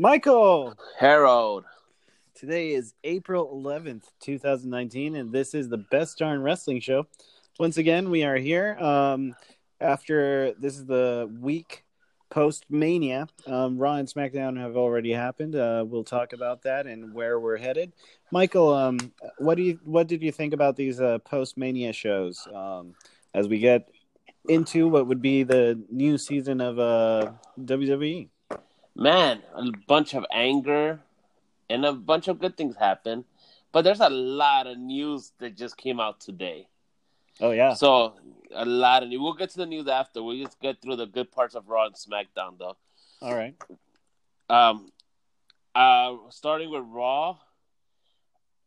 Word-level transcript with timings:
Michael. 0.00 0.72
Harold. 0.98 1.66
Today 2.34 2.70
is 2.70 2.94
April 3.04 3.54
11th, 3.54 4.04
2019, 4.20 5.14
and 5.14 5.30
this 5.30 5.52
is 5.52 5.68
the 5.68 5.76
Best 5.76 6.16
Darn 6.16 6.42
Wrestling 6.42 6.80
Show. 6.80 7.06
Once 7.58 7.76
again, 7.76 8.08
we 8.08 8.24
are 8.24 8.36
here 8.36 8.78
um, 8.78 9.36
after 9.78 10.54
this 10.58 10.78
is 10.78 10.86
the 10.86 11.30
week 11.42 11.84
post 12.30 12.64
Mania. 12.70 13.28
Um, 13.46 13.76
Raw 13.76 13.96
and 13.96 14.08
SmackDown 14.08 14.58
have 14.58 14.74
already 14.74 15.12
happened. 15.12 15.54
Uh, 15.54 15.84
we'll 15.86 16.02
talk 16.02 16.32
about 16.32 16.62
that 16.62 16.86
and 16.86 17.12
where 17.12 17.38
we're 17.38 17.58
headed. 17.58 17.92
Michael, 18.30 18.72
um, 18.72 19.12
what 19.36 19.56
do 19.56 19.62
you 19.62 19.80
what 19.84 20.06
did 20.06 20.22
you 20.22 20.32
think 20.32 20.54
about 20.54 20.76
these 20.76 20.98
uh, 20.98 21.18
post 21.18 21.58
Mania 21.58 21.92
shows 21.92 22.48
um, 22.54 22.94
as 23.34 23.48
we 23.48 23.58
get 23.58 23.86
into 24.48 24.88
what 24.88 25.08
would 25.08 25.20
be 25.20 25.42
the 25.42 25.78
new 25.90 26.16
season 26.16 26.62
of 26.62 26.78
uh, 26.78 27.32
WWE? 27.60 28.30
Man, 29.00 29.42
a 29.54 29.64
bunch 29.88 30.14
of 30.14 30.26
anger 30.30 31.00
and 31.70 31.86
a 31.86 31.92
bunch 31.92 32.28
of 32.28 32.38
good 32.38 32.56
things 32.56 32.76
happen, 32.76 33.24
but 33.72 33.82
there's 33.82 34.00
a 34.00 34.10
lot 34.10 34.66
of 34.66 34.76
news 34.78 35.32
that 35.38 35.56
just 35.56 35.78
came 35.78 35.98
out 35.98 36.20
today. 36.20 36.68
Oh 37.40 37.50
yeah. 37.50 37.72
So 37.72 38.14
a 38.54 38.66
lot 38.66 39.02
of 39.02 39.08
news. 39.08 39.20
We'll 39.20 39.32
get 39.32 39.48
to 39.50 39.56
the 39.56 39.64
news 39.64 39.88
after. 39.88 40.22
We'll 40.22 40.42
just 40.44 40.60
get 40.60 40.82
through 40.82 40.96
the 40.96 41.06
good 41.06 41.32
parts 41.32 41.54
of 41.54 41.68
Raw 41.68 41.86
and 41.86 41.94
SmackDown, 41.94 42.58
though. 42.58 42.76
All 43.22 43.34
right. 43.34 43.54
Um, 44.50 44.92
uh, 45.74 46.16
starting 46.28 46.70
with 46.70 46.82
Raw, 46.84 47.38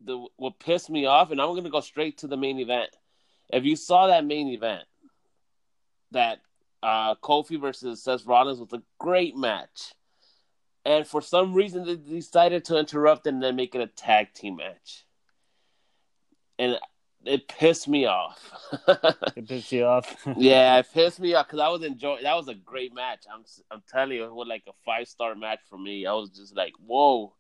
the 0.04 0.26
what 0.38 0.58
pissed 0.58 0.90
me 0.90 1.06
off, 1.06 1.30
and 1.30 1.40
I'm 1.40 1.54
gonna 1.54 1.70
go 1.70 1.82
straight 1.82 2.18
to 2.20 2.28
the 2.28 2.38
main 2.38 2.60
event. 2.60 2.90
If 3.52 3.66
you 3.66 3.76
saw 3.76 4.08
that 4.08 4.26
main 4.26 4.48
event, 4.48 4.86
that 6.12 6.40
uh, 6.82 7.16
Kofi 7.16 7.62
versus 7.62 8.02
Seth 8.02 8.26
Rollins 8.26 8.60
was 8.60 8.74
a 8.74 8.82
great 8.98 9.36
match, 9.36 9.94
and 10.86 11.08
for 11.08 11.22
some 11.22 11.54
reason 11.54 11.86
they 11.86 11.96
decided 11.96 12.66
to 12.66 12.78
interrupt 12.78 13.28
and 13.28 13.42
then 13.42 13.56
make 13.56 13.76
it 13.76 13.82
a 13.82 13.88
tag 13.88 14.34
team 14.34 14.58
match, 14.58 15.06
and 16.60 16.78
it 17.26 17.48
pissed 17.48 17.88
me 17.88 18.06
off. 18.06 18.52
it 19.36 19.48
pissed 19.48 19.72
you 19.72 19.86
off. 19.86 20.16
yeah, 20.38 20.80
it 20.80 20.88
pissed 20.94 21.20
me 21.20 21.34
off 21.34 21.48
because 21.48 21.60
I 21.60 21.70
was 21.70 21.84
enjoying. 21.84 22.24
That 22.24 22.36
was 22.36 22.48
a 22.48 22.54
great 22.54 22.94
match. 22.94 23.26
I'm 23.34 23.44
I'm 23.72 23.82
telling 23.92 24.18
you, 24.18 24.26
it 24.26 24.34
was 24.34 24.48
like 24.48 24.64
a 24.68 24.74
five 24.86 25.08
star 25.08 25.36
match 25.36 25.60
for 25.70 25.78
me. 25.78 26.06
I 26.06 26.14
was 26.14 26.30
just 26.30 26.56
like, 26.56 26.74
whoa. 26.86 27.34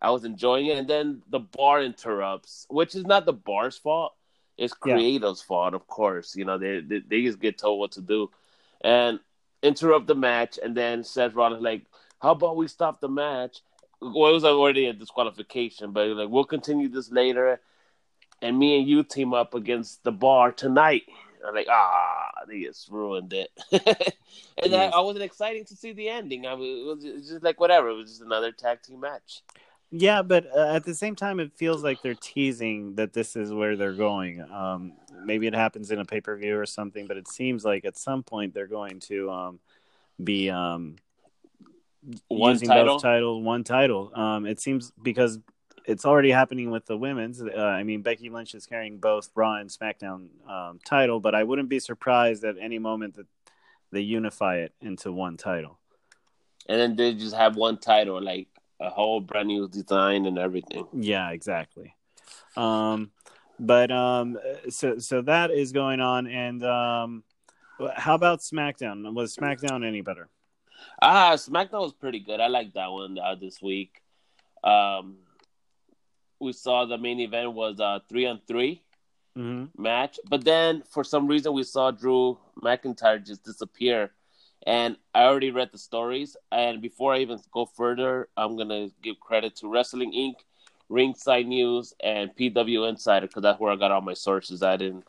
I 0.00 0.10
was 0.10 0.24
enjoying 0.24 0.66
it, 0.66 0.76
and 0.76 0.88
then 0.88 1.22
the 1.30 1.38
bar 1.38 1.82
interrupts, 1.82 2.66
which 2.68 2.94
is 2.94 3.06
not 3.06 3.24
the 3.24 3.32
bar's 3.32 3.78
fault. 3.78 4.12
It's 4.58 4.74
creators' 4.74 5.42
yeah. 5.42 5.46
fault, 5.46 5.72
of 5.72 5.86
course. 5.86 6.36
You 6.36 6.44
know, 6.44 6.58
they, 6.58 6.80
they 6.80 6.98
they 6.98 7.22
just 7.22 7.40
get 7.40 7.56
told 7.56 7.80
what 7.80 7.92
to 7.92 8.02
do, 8.02 8.30
and 8.82 9.18
interrupt 9.62 10.06
the 10.06 10.14
match, 10.14 10.58
and 10.62 10.76
then 10.76 11.02
Seth 11.02 11.34
Rollins 11.34 11.62
like, 11.62 11.86
"How 12.20 12.32
about 12.32 12.56
we 12.56 12.68
stop 12.68 13.00
the 13.00 13.08
match?" 13.08 13.58
Well, 14.00 14.30
it 14.30 14.34
was 14.34 14.44
already 14.44 14.86
a 14.86 14.92
disqualification, 14.92 15.92
but 15.92 16.08
like, 16.08 16.28
we'll 16.28 16.44
continue 16.44 16.88
this 16.88 17.10
later 17.10 17.60
and 18.42 18.58
me 18.58 18.78
and 18.78 18.86
you 18.86 19.02
team 19.02 19.32
up 19.32 19.54
against 19.54 20.04
the 20.04 20.12
bar 20.12 20.52
tonight. 20.52 21.04
I'm 21.46 21.54
like, 21.54 21.66
ah, 21.70 22.30
they 22.48 22.62
just 22.62 22.90
ruined 22.90 23.32
it. 23.32 23.50
and 23.72 24.72
yes. 24.72 24.92
I, 24.92 24.98
I, 24.98 25.00
wasn't 25.00 25.24
excited 25.24 25.66
to 25.68 25.76
see 25.76 25.92
the 25.92 26.08
ending. 26.08 26.46
I 26.46 26.56
mean, 26.56 26.86
it 26.86 26.86
was, 26.86 27.04
it 27.04 27.14
was 27.14 27.28
just 27.28 27.42
like 27.42 27.60
whatever. 27.60 27.90
It 27.90 27.94
was 27.94 28.10
just 28.10 28.22
another 28.22 28.50
tag 28.52 28.82
team 28.82 29.00
match. 29.00 29.42
Yeah, 29.90 30.22
but 30.22 30.46
uh, 30.56 30.74
at 30.74 30.84
the 30.84 30.94
same 30.94 31.14
time, 31.14 31.40
it 31.40 31.52
feels 31.52 31.84
like 31.84 32.02
they're 32.02 32.14
teasing 32.14 32.94
that 32.96 33.12
this 33.12 33.36
is 33.36 33.52
where 33.52 33.76
they're 33.76 33.92
going. 33.92 34.40
Um, 34.50 34.94
maybe 35.24 35.46
it 35.46 35.54
happens 35.54 35.90
in 35.90 36.00
a 36.00 36.04
pay 36.04 36.20
per 36.20 36.36
view 36.36 36.58
or 36.58 36.66
something, 36.66 37.06
but 37.06 37.16
it 37.16 37.28
seems 37.28 37.64
like 37.64 37.84
at 37.84 37.96
some 37.96 38.22
point 38.22 38.54
they're 38.54 38.66
going 38.66 39.00
to 39.00 39.30
um, 39.30 39.60
be 40.22 40.50
um, 40.50 40.96
one 42.28 42.52
using 42.52 42.68
title? 42.68 42.94
both 42.94 43.02
titles, 43.02 43.44
one 43.44 43.64
title. 43.64 44.12
Um, 44.14 44.46
it 44.46 44.60
seems 44.60 44.92
because 45.02 45.38
it's 45.86 46.04
already 46.04 46.30
happening 46.30 46.70
with 46.70 46.86
the 46.86 46.96
women's. 46.96 47.42
Uh, 47.42 47.60
I 47.60 47.82
mean, 47.82 48.02
Becky 48.02 48.30
Lynch 48.30 48.54
is 48.54 48.66
carrying 48.66 48.98
both 48.98 49.30
Raw 49.34 49.56
and 49.56 49.68
SmackDown 49.68 50.28
um, 50.48 50.78
title, 50.84 51.20
but 51.20 51.34
I 51.34 51.44
wouldn't 51.44 51.68
be 51.68 51.78
surprised 51.78 52.44
at 52.44 52.56
any 52.60 52.78
moment 52.78 53.16
that 53.16 53.26
they 53.92 54.00
unify 54.00 54.58
it 54.58 54.72
into 54.80 55.12
one 55.12 55.36
title. 55.36 55.78
And 56.68 56.80
then 56.80 56.96
they 56.96 57.14
just 57.14 57.36
have 57.36 57.56
one 57.56 57.78
title, 57.78 58.22
like 58.22 58.48
a 58.80 58.88
whole 58.88 59.20
brand 59.20 59.48
new 59.48 59.68
design 59.68 60.26
and 60.26 60.38
everything. 60.38 60.86
Yeah, 60.92 61.30
exactly. 61.30 61.94
Um, 62.56 63.10
but 63.58 63.90
um, 63.90 64.38
so 64.70 64.98
so 64.98 65.22
that 65.22 65.50
is 65.50 65.72
going 65.72 66.00
on, 66.00 66.26
and 66.26 66.64
um, 66.64 67.24
how 67.94 68.14
about 68.14 68.40
SmackDown? 68.40 69.12
Was 69.14 69.36
SmackDown 69.36 69.86
any 69.86 70.00
better? 70.00 70.28
Ah, 71.00 71.32
uh, 71.32 71.36
SmackDown 71.36 71.82
was 71.82 71.92
pretty 71.92 72.20
good. 72.20 72.40
I 72.40 72.48
like 72.48 72.72
that 72.74 72.90
one 72.90 73.18
uh, 73.18 73.34
this 73.34 73.60
week. 73.60 74.02
Um, 74.62 75.16
we 76.40 76.52
saw 76.52 76.84
the 76.84 76.98
main 76.98 77.20
event 77.20 77.52
was 77.52 77.80
a 77.80 78.02
three 78.08 78.26
on 78.26 78.40
3 78.46 78.82
mm-hmm. 79.36 79.82
match, 79.82 80.18
but 80.28 80.44
then 80.44 80.82
for 80.88 81.04
some 81.04 81.26
reason 81.26 81.52
we 81.52 81.62
saw 81.62 81.90
Drew 81.90 82.38
McIntyre 82.62 83.24
just 83.24 83.44
disappear. 83.44 84.10
And 84.66 84.96
I 85.14 85.24
already 85.24 85.50
read 85.50 85.70
the 85.72 85.78
stories. 85.78 86.36
And 86.50 86.80
before 86.80 87.12
I 87.12 87.18
even 87.18 87.38
go 87.52 87.66
further, 87.66 88.28
I'm 88.36 88.56
gonna 88.56 88.88
give 89.02 89.20
credit 89.20 89.56
to 89.56 89.68
Wrestling 89.68 90.12
Inc., 90.12 90.36
Ringside 90.88 91.46
News, 91.46 91.92
and 92.02 92.34
PW 92.34 92.88
Insider 92.88 93.26
because 93.26 93.42
that's 93.42 93.60
where 93.60 93.72
I 93.72 93.76
got 93.76 93.90
all 93.90 94.00
my 94.00 94.14
sources. 94.14 94.62
I 94.62 94.76
didn't 94.76 95.04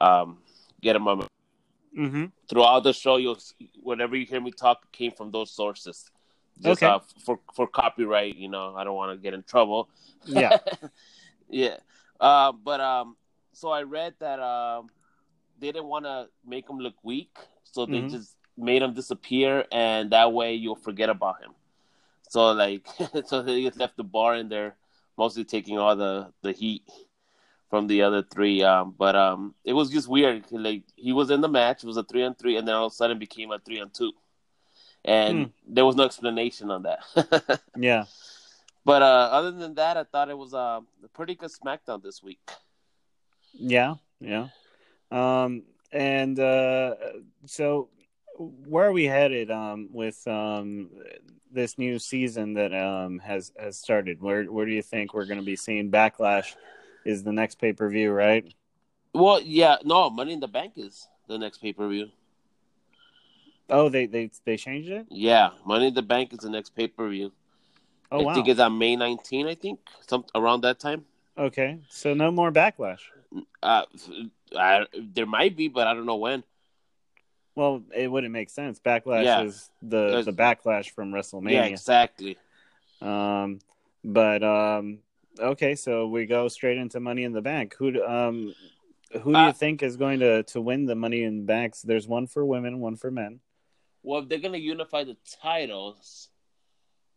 um, 0.00 0.38
get 0.80 0.92
them 0.92 1.08
on. 1.08 1.18
My... 1.18 1.26
Mm-hmm. 1.96 2.24
Throughout 2.48 2.80
the 2.80 2.92
show, 2.92 3.16
you'll 3.16 3.38
whenever 3.82 4.16
you 4.16 4.26
hear 4.26 4.40
me 4.40 4.50
talk, 4.50 4.90
came 4.92 5.12
from 5.12 5.30
those 5.30 5.50
sources 5.50 6.10
just 6.62 6.82
okay. 6.82 6.92
uh, 6.92 7.00
for 7.24 7.38
for 7.54 7.66
copyright. 7.66 8.36
You 8.36 8.48
know, 8.48 8.74
I 8.76 8.84
don't 8.84 8.94
want 8.94 9.16
to 9.16 9.22
get 9.22 9.34
in 9.34 9.42
trouble. 9.42 9.88
Yeah, 10.24 10.58
yeah. 11.48 11.76
Uh, 12.20 12.52
but 12.52 12.80
um, 12.80 13.16
so 13.52 13.70
I 13.70 13.82
read 13.82 14.14
that 14.20 14.40
um, 14.40 14.88
they 15.58 15.68
didn't 15.68 15.86
want 15.86 16.04
to 16.04 16.28
make 16.46 16.68
him 16.68 16.78
look 16.78 16.94
weak, 17.02 17.36
so 17.64 17.86
they 17.86 17.98
mm-hmm. 17.98 18.08
just 18.08 18.36
made 18.56 18.82
him 18.82 18.94
disappear, 18.94 19.64
and 19.72 20.10
that 20.10 20.32
way 20.32 20.54
you'll 20.54 20.76
forget 20.76 21.08
about 21.08 21.42
him. 21.42 21.52
So 22.28 22.52
like, 22.52 22.86
so 23.26 23.42
they 23.42 23.62
just 23.64 23.78
left 23.78 23.96
the 23.96 24.04
bar 24.04 24.36
in 24.36 24.48
there, 24.48 24.76
mostly 25.18 25.44
taking 25.44 25.78
all 25.78 25.96
the 25.96 26.32
the 26.42 26.52
heat 26.52 26.82
from 27.74 27.88
the 27.88 28.02
other 28.02 28.22
three. 28.22 28.62
Um, 28.62 28.94
but 28.96 29.16
um, 29.16 29.54
it 29.64 29.72
was 29.72 29.90
just 29.90 30.08
weird. 30.08 30.44
Like 30.50 30.84
he 30.94 31.12
was 31.12 31.30
in 31.30 31.40
the 31.40 31.48
match, 31.48 31.82
it 31.82 31.86
was 31.86 31.96
a 31.96 32.04
three 32.04 32.22
on 32.22 32.34
three, 32.34 32.56
and 32.56 32.66
then 32.68 32.74
all 32.74 32.86
of 32.86 32.92
a 32.92 32.94
sudden 32.94 33.18
became 33.18 33.50
a 33.50 33.58
three 33.58 33.80
on 33.80 33.90
two 33.90 34.12
and 35.04 35.46
hmm. 35.46 35.50
there 35.68 35.84
was 35.84 35.96
no 35.96 36.04
explanation 36.04 36.70
on 36.70 36.84
that. 36.84 37.60
yeah. 37.76 38.04
But 38.84 39.02
uh, 39.02 39.28
other 39.32 39.50
than 39.50 39.74
that, 39.74 39.96
I 39.96 40.04
thought 40.04 40.30
it 40.30 40.38
was 40.38 40.54
uh, 40.54 40.80
a 41.02 41.08
pretty 41.12 41.34
good 41.34 41.50
SmackDown 41.50 42.02
this 42.02 42.22
week. 42.22 42.40
Yeah, 43.52 43.94
yeah. 44.20 44.48
Um, 45.10 45.62
and 45.92 46.38
uh, 46.38 46.94
so, 47.46 47.88
where 48.36 48.86
are 48.86 48.92
we 48.92 49.04
headed 49.04 49.50
um, 49.50 49.88
with 49.92 50.26
um, 50.26 50.90
this 51.50 51.78
new 51.78 51.98
season 51.98 52.54
that 52.54 52.74
um, 52.74 53.20
has 53.20 53.52
has 53.58 53.78
started? 53.78 54.20
Where 54.20 54.44
where 54.44 54.66
do 54.66 54.72
you 54.72 54.82
think 54.82 55.14
we're 55.14 55.26
going 55.26 55.40
to 55.40 55.46
be 55.46 55.56
seeing 55.56 55.90
Backlash? 55.90 56.54
Is 57.04 57.22
the 57.22 57.32
next 57.32 57.56
pay 57.56 57.72
per 57.72 57.88
view 57.88 58.12
right? 58.12 58.52
Well, 59.12 59.40
yeah, 59.40 59.76
no, 59.84 60.10
Money 60.10 60.32
in 60.32 60.40
the 60.40 60.48
Bank 60.48 60.72
is 60.76 61.06
the 61.28 61.38
next 61.38 61.58
pay 61.58 61.72
per 61.72 61.88
view. 61.88 62.08
Oh, 63.70 63.88
they 63.88 64.06
they 64.06 64.30
they 64.44 64.56
changed 64.56 64.90
it. 64.90 65.06
Yeah, 65.10 65.50
Money 65.64 65.88
in 65.88 65.94
the 65.94 66.02
Bank 66.02 66.32
is 66.32 66.40
the 66.40 66.50
next 66.50 66.70
pay 66.70 66.88
per 66.88 67.08
view. 67.08 67.32
Oh 68.10 68.20
I 68.20 68.22
wow! 68.22 68.30
I 68.30 68.34
think 68.34 68.48
it's 68.48 68.60
on 68.60 68.76
May 68.76 68.96
19. 68.96 69.46
I 69.46 69.54
think 69.54 69.80
some 70.06 70.24
around 70.34 70.62
that 70.62 70.78
time. 70.78 71.04
Okay, 71.36 71.80
so 71.88 72.14
no 72.14 72.30
more 72.30 72.52
backlash. 72.52 73.00
Uh, 73.62 73.84
I, 74.56 74.86
there 74.94 75.26
might 75.26 75.56
be, 75.56 75.68
but 75.68 75.86
I 75.86 75.94
don't 75.94 76.06
know 76.06 76.16
when. 76.16 76.44
Well, 77.54 77.82
it 77.94 78.10
wouldn't 78.10 78.32
make 78.32 78.50
sense. 78.50 78.80
Backlash 78.80 79.24
yeah. 79.24 79.42
is 79.42 79.70
the 79.80 80.22
the 80.22 80.32
backlash 80.32 80.90
from 80.90 81.12
WrestleMania. 81.12 81.52
Yeah, 81.52 81.64
exactly. 81.64 82.36
Um, 83.00 83.60
but 84.04 84.42
um, 84.42 84.98
okay, 85.38 85.74
so 85.74 86.06
we 86.06 86.26
go 86.26 86.48
straight 86.48 86.78
into 86.78 87.00
Money 87.00 87.24
in 87.24 87.32
the 87.32 87.42
Bank. 87.42 87.74
Who 87.78 88.02
um, 88.04 88.54
who 89.12 89.32
do 89.32 89.36
uh, 89.36 89.46
you 89.48 89.52
think 89.52 89.82
is 89.82 89.96
going 89.96 90.20
to 90.20 90.42
to 90.44 90.60
win 90.60 90.86
the 90.86 90.94
Money 90.94 91.22
in 91.22 91.38
the 91.38 91.44
Banks? 91.44 91.82
There's 91.82 92.08
one 92.08 92.26
for 92.26 92.44
women, 92.44 92.80
one 92.80 92.96
for 92.96 93.10
men 93.10 93.40
well, 94.04 94.20
if 94.20 94.28
they're 94.28 94.38
gonna 94.38 94.58
unify 94.58 95.02
the 95.02 95.16
titles, 95.42 96.28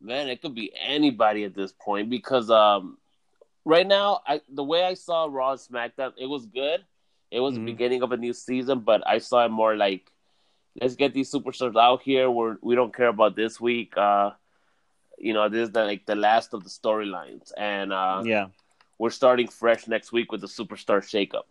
man, 0.01 0.29
it 0.29 0.41
could 0.41 0.55
be 0.55 0.71
anybody 0.75 1.43
at 1.43 1.53
this 1.53 1.73
point 1.73 2.09
because 2.09 2.49
um, 2.49 2.97
right 3.65 3.85
now, 3.85 4.21
I 4.25 4.41
the 4.49 4.63
way 4.63 4.83
I 4.83 4.95
saw 4.95 5.27
Raw 5.29 5.51
and 5.51 5.59
SmackDown, 5.59 6.13
it 6.17 6.25
was 6.25 6.45
good. 6.45 6.83
It 7.29 7.41
was 7.41 7.53
mm-hmm. 7.53 7.65
the 7.65 7.71
beginning 7.73 8.01
of 8.03 8.13
a 8.13 8.17
new 8.17 8.33
season, 8.33 8.79
but 8.79 9.05
I 9.05 9.17
saw 9.19 9.45
it 9.45 9.49
more 9.49 9.75
like, 9.75 10.09
let's 10.79 10.95
get 10.95 11.13
these 11.13 11.31
superstars 11.31 11.77
out 11.77 12.01
here. 12.01 12.31
We're 12.31 12.55
we 12.61 12.73
don't 12.73 12.95
care 12.95 13.09
about 13.09 13.35
this 13.35 13.59
week. 13.59 13.95
Uh, 13.97 14.31
you 15.17 15.33
know, 15.33 15.49
this 15.49 15.67
is 15.67 15.71
the, 15.71 15.83
like 15.83 16.05
the 16.05 16.15
last 16.15 16.53
of 16.53 16.63
the 16.63 16.69
storylines, 16.69 17.51
and 17.57 17.91
uh, 17.93 18.21
yeah, 18.25 18.47
we're 18.97 19.09
starting 19.09 19.47
fresh 19.47 19.87
next 19.87 20.11
week 20.11 20.31
with 20.31 20.41
the 20.41 20.47
superstar 20.47 20.99
shakeup. 21.01 21.43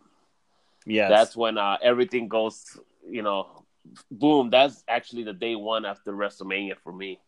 Yeah, 0.85 1.09
that's 1.09 1.35
when 1.35 1.57
uh, 1.57 1.77
everything 1.81 2.27
goes, 2.27 2.79
you 3.09 3.21
know, 3.21 3.63
boom, 4.11 4.49
that's 4.49 4.83
actually 4.87 5.23
the 5.23 5.33
day 5.33 5.55
one 5.55 5.85
after 5.85 6.11
WrestleMania 6.13 6.77
for 6.83 6.91
me. 6.93 7.19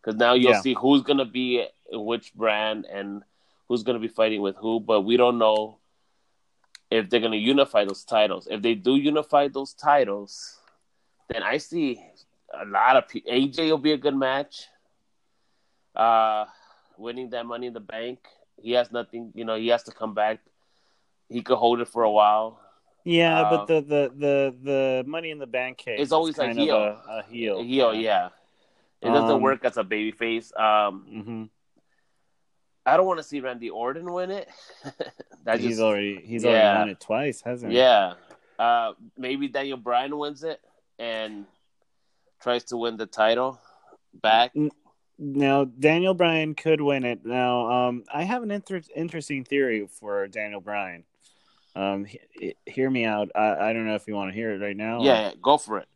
because 0.00 0.16
now 0.16 0.34
you'll 0.34 0.52
Yeah. 0.52 0.60
see 0.60 0.74
who's 0.74 1.02
gonna 1.02 1.24
be 1.24 1.66
in 1.90 2.04
which 2.04 2.32
brand 2.34 2.86
and 2.86 3.24
who's 3.66 3.82
gonna 3.82 3.98
be 3.98 4.08
fighting 4.08 4.40
with 4.40 4.56
who. 4.56 4.78
But 4.80 5.00
we 5.02 5.16
don't 5.16 5.38
know 5.38 5.78
if 6.90 7.10
they're 7.10 7.20
gonna 7.20 7.36
unify 7.36 7.84
those 7.84 8.04
titles. 8.04 8.46
If 8.50 8.62
they 8.62 8.74
do 8.74 8.94
unify 8.96 9.48
those 9.48 9.74
titles, 9.74 10.60
then 11.28 11.42
I 11.42 11.58
see 11.58 12.00
a 12.54 12.64
lot 12.64 12.96
of 12.96 13.08
pe- 13.08 13.20
AJ 13.22 13.68
will 13.70 13.78
be 13.78 13.92
a 13.92 13.98
good 13.98 14.14
match. 14.16 14.68
Uh, 15.98 16.44
winning 16.96 17.30
that 17.30 17.44
Money 17.44 17.66
in 17.66 17.72
the 17.72 17.80
Bank, 17.80 18.20
he 18.62 18.72
has 18.72 18.92
nothing. 18.92 19.32
You 19.34 19.44
know, 19.44 19.56
he 19.56 19.68
has 19.68 19.82
to 19.84 19.92
come 19.92 20.14
back. 20.14 20.38
He 21.28 21.42
could 21.42 21.56
hold 21.56 21.80
it 21.80 21.88
for 21.88 22.04
a 22.04 22.10
while. 22.10 22.60
Yeah, 23.04 23.40
Uh, 23.42 23.50
but 23.50 23.66
the, 23.66 23.80
the 23.80 24.12
the 24.16 24.54
the 24.62 25.04
money 25.06 25.30
in 25.30 25.38
the 25.38 25.46
bank 25.46 25.78
case 25.78 25.98
It's 26.00 26.12
always 26.12 26.34
is 26.34 26.40
a 26.40 26.52
heel. 26.52 26.76
a, 26.76 27.18
a 27.18 27.24
heel. 27.28 27.62
Heel, 27.62 27.94
yeah. 27.94 28.28
It 29.00 29.08
doesn't 29.08 29.30
Um, 29.30 29.40
work 29.42 29.64
as 29.64 29.76
a 29.76 29.84
babyface. 29.84 30.52
Um, 30.58 31.06
mm-hmm. 31.08 31.44
I 32.84 32.96
don't 32.96 33.06
want 33.06 33.18
to 33.18 33.22
see 33.24 33.40
Randy 33.40 33.70
Orton 33.70 34.10
win 34.12 34.30
it. 34.30 34.48
that 35.44 35.60
he's 35.60 35.70
just, 35.70 35.80
already 35.80 36.20
he's 36.24 36.44
yeah. 36.44 36.50
already 36.50 36.78
won 36.80 36.88
it 36.90 37.00
twice, 37.00 37.40
hasn't 37.42 37.72
he? 37.72 37.78
yeah. 37.78 38.14
Uh, 38.58 38.92
maybe 39.16 39.48
Daniel 39.48 39.76
Bryan 39.78 40.16
wins 40.18 40.42
it 40.42 40.60
and 40.98 41.46
tries 42.40 42.64
to 42.64 42.76
win 42.76 42.96
the 42.96 43.06
title 43.06 43.60
back. 44.12 44.52
Now 45.18 45.64
Daniel 45.64 46.14
Bryan 46.14 46.54
could 46.54 46.80
win 46.80 47.04
it. 47.04 47.24
Now, 47.24 47.70
um, 47.70 48.04
I 48.12 48.22
have 48.24 48.42
an 48.42 48.50
inter- 48.50 48.82
interesting 48.94 49.44
theory 49.44 49.86
for 49.86 50.26
Daniel 50.28 50.60
Bryan. 50.60 51.04
Um, 51.74 52.04
he- 52.04 52.20
he- 52.32 52.56
hear 52.66 52.88
me 52.90 53.04
out. 53.04 53.30
I, 53.34 53.70
I 53.70 53.72
don't 53.72 53.86
know 53.86 53.94
if 53.94 54.06
you 54.06 54.14
want 54.14 54.30
to 54.30 54.34
hear 54.34 54.50
it 54.52 54.60
right 54.60 54.76
now. 54.76 54.98
or- 54.98 55.04
Yeah, 55.04 55.28
yeah, 55.28 55.32
go 55.42 55.58
for 55.58 55.78
it. 55.78 55.88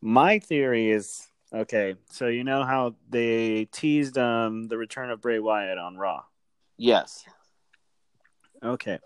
My 0.00 0.38
theory 0.38 0.90
is 0.90 1.26
okay. 1.52 1.96
So 2.10 2.28
you 2.28 2.44
know 2.44 2.64
how 2.64 2.94
they 3.08 3.64
teased 3.66 4.16
um 4.18 4.68
the 4.68 4.78
return 4.78 5.10
of 5.10 5.20
Bray 5.20 5.38
Wyatt 5.40 5.78
on 5.78 5.96
Raw. 5.96 6.22
Yes. 6.76 7.24
Okay. 8.62 8.98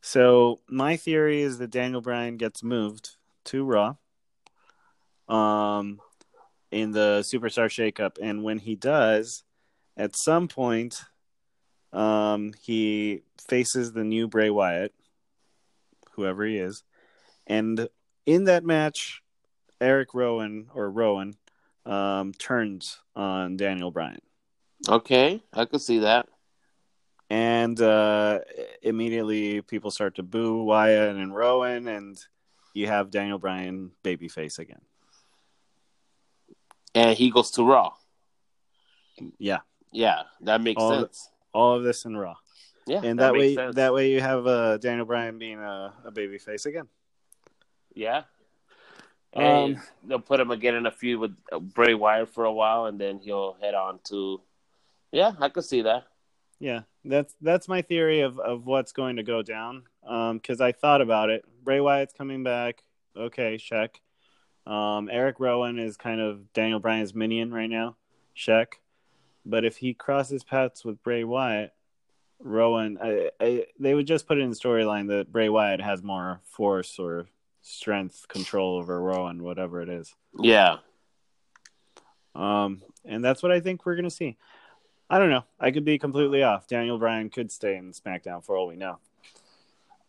So 0.00 0.60
my 0.68 0.96
theory 0.96 1.42
is 1.42 1.58
that 1.58 1.70
Daniel 1.70 2.00
Bryan 2.00 2.36
gets 2.36 2.62
moved 2.62 3.16
to 3.44 3.64
Raw 3.64 3.96
um 5.28 6.00
in 6.70 6.92
the 6.92 7.20
Superstar 7.22 7.68
shakeup 7.68 8.18
and 8.20 8.42
when 8.42 8.58
he 8.58 8.74
does 8.76 9.44
at 9.96 10.16
some 10.16 10.48
point 10.48 11.02
um 11.92 12.52
he 12.62 13.22
faces 13.48 13.92
the 13.92 14.04
new 14.04 14.28
Bray 14.28 14.50
Wyatt 14.50 14.94
whoever 16.12 16.44
he 16.44 16.58
is 16.58 16.82
and 17.46 17.88
in 18.26 18.44
that 18.44 18.64
match 18.64 19.22
Eric 19.80 20.12
Rowan 20.14 20.68
or 20.74 20.90
Rowan 20.90 21.36
um 21.86 22.32
turns 22.34 22.98
on 23.16 23.56
Daniel 23.56 23.90
Bryan 23.90 24.20
Okay, 24.88 25.42
I 25.52 25.64
could 25.64 25.80
see 25.80 26.00
that. 26.00 26.28
and 27.30 27.80
uh, 27.80 28.38
immediately 28.82 29.60
people 29.62 29.90
start 29.90 30.14
to 30.16 30.22
boo 30.22 30.62
Wyatt 30.62 31.16
and 31.16 31.34
Rowan, 31.34 31.88
and 31.88 32.16
you 32.74 32.86
have 32.86 33.10
Daniel 33.10 33.38
Bryan 33.38 33.90
babyface 34.04 34.58
again. 34.58 34.80
And 36.94 37.16
he 37.16 37.30
goes 37.30 37.50
to 37.52 37.64
Raw. 37.64 37.92
Yeah, 39.38 39.58
Yeah, 39.92 40.22
that 40.42 40.60
makes 40.60 40.80
All 40.80 40.90
sense. 41.00 41.28
all 41.52 41.74
of 41.74 41.82
this 41.82 42.04
in 42.04 42.16
Raw, 42.16 42.36
Yeah, 42.86 43.00
and 43.02 43.18
that, 43.18 43.32
makes 43.32 43.40
way, 43.40 43.54
sense. 43.56 43.74
that 43.76 43.92
way 43.92 44.12
you 44.12 44.20
have 44.20 44.46
uh, 44.46 44.76
Daniel 44.78 45.06
Bryan 45.06 45.38
being 45.38 45.58
a, 45.58 45.92
a 46.04 46.12
babyface 46.12 46.66
again. 46.66 46.86
Yeah. 47.94 48.22
And 49.32 49.76
Um, 49.76 49.82
they'll 50.04 50.20
put 50.20 50.38
him 50.40 50.50
again 50.52 50.74
in 50.76 50.86
a 50.86 50.90
feud 50.90 51.18
with 51.20 51.36
uh, 51.52 51.58
Bray 51.58 51.94
Wyatt 51.94 52.28
for 52.30 52.44
a 52.44 52.52
while, 52.52 52.86
and 52.86 52.98
then 52.98 53.18
he'll 53.18 53.54
head 53.60 53.74
on 53.74 53.98
to. 54.04 54.40
Yeah, 55.12 55.32
I 55.40 55.48
could 55.48 55.64
see 55.64 55.82
that. 55.82 56.04
Yeah, 56.60 56.82
that's 57.04 57.34
that's 57.40 57.68
my 57.68 57.82
theory 57.82 58.20
of, 58.20 58.38
of 58.38 58.66
what's 58.66 58.92
going 58.92 59.16
to 59.16 59.22
go 59.22 59.42
down. 59.42 59.82
Um, 60.06 60.38
Because 60.38 60.60
I 60.60 60.72
thought 60.72 61.00
about 61.02 61.28
it. 61.30 61.44
Bray 61.62 61.80
Wyatt's 61.80 62.14
coming 62.14 62.42
back. 62.44 62.82
Okay, 63.16 63.58
check. 63.58 64.00
Um, 64.68 65.08
Eric 65.10 65.36
Rowan 65.40 65.78
is 65.78 65.96
kind 65.96 66.20
of 66.20 66.52
Daniel 66.52 66.78
Bryan's 66.78 67.14
minion 67.14 67.52
right 67.52 67.70
now. 67.70 67.96
Check. 68.34 68.80
But 69.46 69.64
if 69.64 69.78
he 69.78 69.94
crosses 69.94 70.44
paths 70.44 70.84
with 70.84 71.02
Bray 71.02 71.24
Wyatt, 71.24 71.72
Rowan, 72.38 72.98
I, 73.02 73.30
I, 73.40 73.66
they 73.80 73.94
would 73.94 74.06
just 74.06 74.28
put 74.28 74.36
it 74.36 74.42
in 74.42 74.50
the 74.50 74.56
storyline 74.56 75.08
that 75.08 75.32
Bray 75.32 75.48
Wyatt 75.48 75.80
has 75.80 76.02
more 76.02 76.40
force 76.44 76.98
or 76.98 77.26
strength, 77.62 78.28
control 78.28 78.76
over 78.76 79.00
Rowan, 79.00 79.42
whatever 79.42 79.80
it 79.80 79.88
is. 79.88 80.14
Yeah. 80.38 80.76
Um, 82.34 82.82
and 83.06 83.24
that's 83.24 83.42
what 83.42 83.50
I 83.50 83.60
think 83.60 83.86
we're 83.86 83.96
going 83.96 84.04
to 84.04 84.10
see. 84.10 84.36
I 85.08 85.18
don't 85.18 85.30
know. 85.30 85.44
I 85.58 85.70
could 85.70 85.86
be 85.86 85.98
completely 85.98 86.42
off. 86.42 86.68
Daniel 86.68 86.98
Bryan 86.98 87.30
could 87.30 87.50
stay 87.50 87.76
in 87.76 87.92
SmackDown 87.92 88.44
for 88.44 88.56
all 88.56 88.66
we 88.66 88.76
know. 88.76 88.98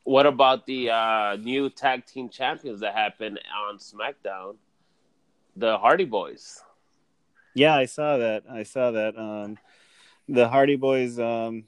What 0.10 0.26
about 0.26 0.66
the 0.66 0.90
uh, 0.90 1.36
new 1.36 1.70
tag 1.70 2.04
team 2.04 2.30
champions 2.30 2.80
that 2.80 2.96
happened 2.96 3.40
on 3.56 3.78
SmackDown? 3.78 4.56
The 5.56 5.78
Hardy 5.78 6.06
Boys. 6.06 6.64
Yeah, 7.54 7.76
I 7.76 7.86
saw 7.86 8.18
that. 8.18 8.42
I 8.52 8.64
saw 8.64 8.90
that. 8.90 9.16
Um, 9.16 9.60
the 10.28 10.50
Hardy 10.50 10.78
Boys. 10.78 11.20
Um, 11.20 11.66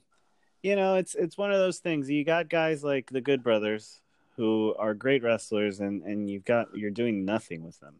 you 0.63 0.75
know, 0.75 0.95
it's 0.95 1.13
it's 1.13 1.37
one 1.37 1.51
of 1.51 1.59
those 1.59 1.77
things. 1.77 2.09
You 2.09 2.25
got 2.25 2.49
guys 2.49 2.83
like 2.83 3.11
the 3.11 3.21
Good 3.21 3.43
Brothers 3.43 4.01
who 4.37 4.73
are 4.79 4.95
great 4.95 5.21
wrestlers, 5.21 5.79
and 5.79 6.01
and 6.01 6.27
you've 6.27 6.43
got 6.43 6.75
you're 6.75 6.89
doing 6.89 7.23
nothing 7.23 7.63
with 7.63 7.79
them. 7.79 7.93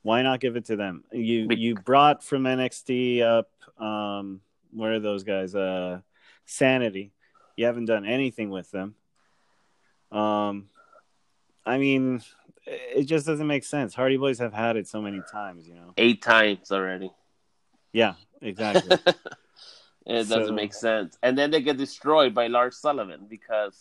Why 0.00 0.22
not 0.22 0.40
give 0.40 0.56
it 0.56 0.64
to 0.68 0.76
them? 0.76 1.04
You 1.12 1.46
you 1.50 1.74
brought 1.74 2.24
from 2.24 2.44
NXT 2.44 3.20
up. 3.20 3.50
Um, 3.78 4.40
where 4.72 4.94
are 4.94 4.98
those 4.98 5.24
guys? 5.24 5.54
Uh, 5.54 6.00
Sanity. 6.46 7.12
You 7.58 7.66
haven't 7.66 7.84
done 7.84 8.06
anything 8.06 8.48
with 8.48 8.70
them. 8.70 8.94
Um, 10.10 10.68
I 11.66 11.78
mean, 11.78 12.22
it 12.66 13.04
just 13.04 13.26
doesn't 13.26 13.46
make 13.46 13.64
sense. 13.64 13.94
Hardy 13.94 14.16
Boys 14.16 14.38
have 14.38 14.52
had 14.52 14.76
it 14.76 14.86
so 14.86 15.00
many 15.02 15.20
times, 15.30 15.66
you 15.68 15.74
know. 15.74 15.92
Eight 15.96 16.22
times 16.22 16.70
already. 16.72 17.10
Yeah, 17.92 18.14
exactly. 18.40 18.96
it 20.06 20.28
doesn't 20.28 20.54
make 20.54 20.74
sense. 20.74 21.18
And 21.22 21.36
then 21.36 21.50
they 21.50 21.60
get 21.62 21.76
destroyed 21.76 22.34
by 22.34 22.46
Lars 22.46 22.76
Sullivan 22.78 23.26
because 23.28 23.78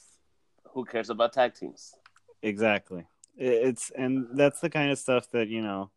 who 0.72 0.86
cares 0.86 1.10
about 1.10 1.34
tag 1.34 1.54
teams? 1.56 1.94
exactly. 2.42 3.06
It's 3.40 3.92
and 3.92 4.28
that's 4.34 4.62
the 4.62 4.70
kind 4.70 4.92
of 4.92 4.98
stuff 4.98 5.30
that 5.32 5.48
you 5.48 5.62
know 5.62 5.92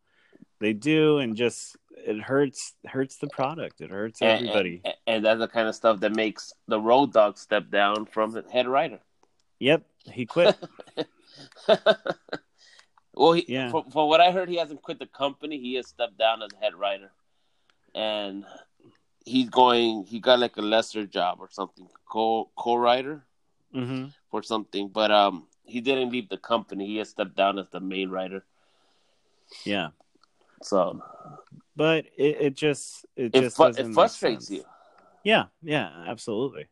they 0.59 0.73
do, 0.73 1.17
and 1.17 1.35
just 1.35 1.75
it 1.97 2.21
hurts 2.21 2.73
hurts 2.85 3.17
the 3.17 3.27
product. 3.27 3.81
It 3.81 3.89
hurts 3.89 4.21
And- 4.21 4.47
everybody. 4.47 4.81
And, 4.85 4.93
and 5.07 5.25
that's 5.25 5.39
the 5.39 5.47
kind 5.47 5.67
of 5.67 5.73
stuff 5.75 5.99
that 6.01 6.15
makes 6.15 6.53
the 6.67 6.79
Road 6.79 7.13
Dog 7.13 7.37
step 7.39 7.71
down 7.71 8.05
from 8.05 8.31
the 8.31 8.43
head 8.51 8.67
writer. 8.67 8.99
Yep, 9.61 9.83
he 10.11 10.25
quit. 10.25 10.55
well, 13.13 13.33
he, 13.33 13.45
Yeah. 13.47 13.69
from, 13.69 13.91
from 13.91 14.07
what 14.09 14.19
I 14.19 14.31
heard, 14.31 14.49
he 14.49 14.55
hasn't 14.57 14.81
quit 14.81 14.97
the 14.97 15.05
company. 15.05 15.59
He 15.59 15.75
has 15.75 15.85
stepped 15.87 16.17
down 16.17 16.41
as 16.41 16.49
head 16.59 16.73
writer, 16.73 17.11
and 17.93 18.43
he's 19.23 19.49
going. 19.49 20.05
He 20.05 20.19
got 20.19 20.39
like 20.39 20.57
a 20.57 20.63
lesser 20.63 21.05
job 21.05 21.37
or 21.39 21.47
something, 21.51 21.87
co 22.09 22.49
co 22.55 22.75
writer 22.75 23.23
hmm 23.71 24.05
or 24.31 24.41
something. 24.41 24.87
But 24.87 25.11
um, 25.11 25.45
he 25.63 25.79
didn't 25.79 26.09
leave 26.11 26.29
the 26.29 26.37
company. 26.37 26.87
He 26.87 26.97
has 26.97 27.09
stepped 27.09 27.35
down 27.35 27.59
as 27.59 27.69
the 27.69 27.79
main 27.79 28.09
writer. 28.09 28.43
Yeah, 29.63 29.89
So 30.63 31.03
but 31.75 32.05
it, 32.17 32.37
it 32.41 32.55
just 32.55 33.05
it 33.15 33.25
it 33.25 33.41
just 33.41 33.57
fu- 33.57 33.65
it 33.65 33.93
frustrates 33.93 34.49
you. 34.49 34.63
Yeah, 35.23 35.45
yeah, 35.61 36.05
absolutely. 36.07 36.65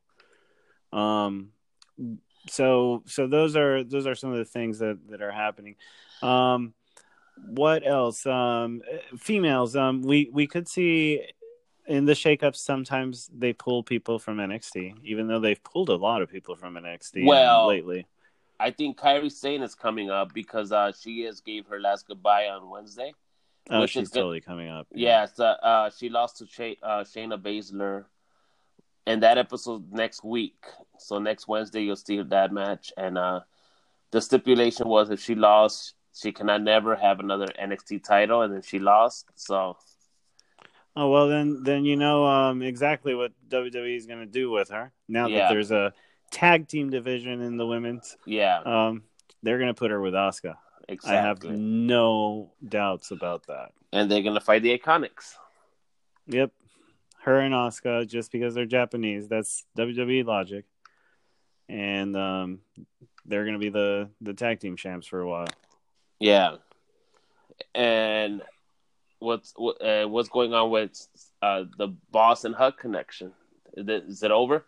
Um, 0.92 1.52
so 2.48 3.04
so 3.06 3.28
those 3.28 3.56
are 3.56 3.84
those 3.84 4.08
are 4.08 4.16
some 4.16 4.32
of 4.32 4.38
the 4.38 4.46
things 4.46 4.80
that 4.80 4.98
that 5.10 5.22
are 5.22 5.32
happening. 5.32 5.76
Um, 6.22 6.74
what 7.48 7.86
else? 7.88 8.26
Um, 8.26 8.82
females. 9.18 9.76
Um, 9.76 10.02
we 10.02 10.30
we 10.32 10.48
could 10.48 10.68
see 10.68 11.22
in 11.88 12.06
the 12.06 12.14
shakeups 12.14 12.58
sometimes 12.58 13.30
they 13.36 13.52
pull 13.52 13.84
people 13.84 14.20
from 14.20 14.38
NXT, 14.38 14.96
even 15.04 15.28
though 15.28 15.40
they've 15.40 15.62
pulled 15.64 15.90
a 15.90 15.96
lot 15.96 16.22
of 16.22 16.30
people 16.30 16.56
from 16.56 16.76
NXT 16.76 17.26
Well, 17.26 17.68
lately. 17.68 18.06
I 18.60 18.72
think 18.72 18.98
Kairi 19.00 19.32
Sane 19.32 19.64
is 19.64 19.74
coming 19.74 20.10
up 20.10 20.34
because 20.34 20.72
uh, 20.72 20.92
she 20.92 21.22
has 21.22 21.42
gave 21.42 21.66
her 21.68 21.80
last 21.80 22.08
goodbye 22.08 22.48
on 22.48 22.70
Wednesday. 22.70 23.14
Oh, 23.70 23.82
which 23.82 23.92
she's 23.92 24.10
totally 24.10 24.42
coming 24.42 24.70
up. 24.70 24.88
Yeah, 24.94 25.26
so, 25.26 25.46
uh, 25.46 25.90
she 25.96 26.10
lost 26.10 26.38
to 26.38 26.46
uh, 26.84 27.04
Shayna 27.04 27.42
Baszler, 27.42 28.06
and 29.10 29.24
that 29.24 29.38
episode 29.38 29.92
next 29.92 30.24
week. 30.24 30.64
So 30.98 31.20
next 31.20 31.48
Wednesday 31.48 31.82
you'll 31.82 31.96
see 31.96 32.22
that 32.22 32.52
match, 32.54 32.94
and 32.98 33.18
uh, 33.18 33.42
the 34.12 34.22
stipulation 34.22 34.88
was 34.88 35.10
if 35.10 35.20
she 35.22 35.36
lost, 35.36 35.96
she 36.14 36.32
cannot 36.32 36.62
never 36.62 36.96
have 36.96 37.20
another 37.20 37.48
NXT 37.62 38.04
title, 38.04 38.42
and 38.44 38.54
then 38.54 38.62
she 38.62 38.80
lost. 38.80 39.26
So 39.36 39.78
Oh 40.96 41.10
well, 41.10 41.28
then 41.28 41.64
then 41.64 41.86
you 41.86 41.96
know 41.96 42.26
um, 42.26 42.62
exactly 42.62 43.16
what 43.16 43.32
WWE 43.50 43.96
is 43.96 44.06
going 44.06 44.20
to 44.20 44.26
do 44.26 44.50
with 44.52 44.70
her 44.70 44.92
now 45.08 45.28
Yeah. 45.28 45.40
that 45.40 45.50
there's 45.50 45.72
a 45.72 45.94
tag 46.32 46.68
team 46.68 46.90
division 46.90 47.42
in 47.42 47.58
the 47.58 47.66
women's. 47.66 48.18
yeah, 48.26 48.60
Um, 48.60 49.04
they're 49.42 49.58
going 49.58 49.70
to 49.70 49.80
put 49.80 49.92
her 49.92 50.02
with 50.02 50.14
Asuka. 50.14 50.56
exactly. 50.88 51.18
I 51.18 51.22
have 51.22 51.44
no 51.60 52.52
doubts 52.68 53.12
about 53.12 53.48
that. 53.48 53.72
And 53.92 54.10
they're 54.12 54.22
gonna 54.22 54.40
fight 54.42 54.62
the 54.62 54.78
Iconics. 54.78 55.36
Yep. 56.28 56.52
Her 57.22 57.40
and 57.40 57.54
Asuka, 57.54 58.08
just 58.08 58.32
because 58.32 58.54
they're 58.54 58.66
Japanese. 58.66 59.28
That's 59.28 59.66
WWE 59.78 60.26
logic. 60.26 60.66
And 61.68 62.16
um, 62.16 62.60
they're 63.26 63.44
going 63.44 63.54
to 63.54 63.60
be 63.60 63.70
the, 63.70 64.10
the 64.22 64.34
tag 64.34 64.60
team 64.60 64.76
champs 64.76 65.06
for 65.08 65.20
a 65.20 65.28
while. 65.28 65.48
Yeah. 66.20 66.56
And 67.76 68.42
what's 69.20 69.54
what, 69.56 69.84
uh, 69.86 70.08
what's 70.08 70.30
going 70.30 70.54
on 70.54 70.72
with 70.72 71.08
uh, 71.42 71.66
the 71.78 71.90
Boss 72.12 72.46
and 72.46 72.56
Hug 72.56 72.78
connection? 72.78 73.34
Is 73.74 73.88
it, 73.88 74.04
is 74.08 74.24
it 74.24 74.32
over? 74.32 74.66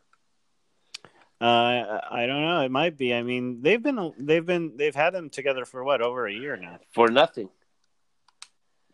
Uh, 1.42 2.00
I 2.12 2.28
don't 2.28 2.44
know. 2.44 2.62
It 2.62 2.70
might 2.70 2.98
be. 2.98 3.16
I 3.16 3.24
mean, 3.24 3.64
they've 3.64 3.82
been 3.82 4.14
they've 4.20 4.46
been 4.46 4.78
they've 4.78 4.94
had 4.94 5.12
them 5.12 5.32
together 5.32 5.66
for 5.66 5.84
what 5.84 6.00
over 6.00 6.28
a 6.28 6.32
year 6.32 6.56
now. 6.56 6.78
For 6.92 7.08
nothing. 7.08 7.50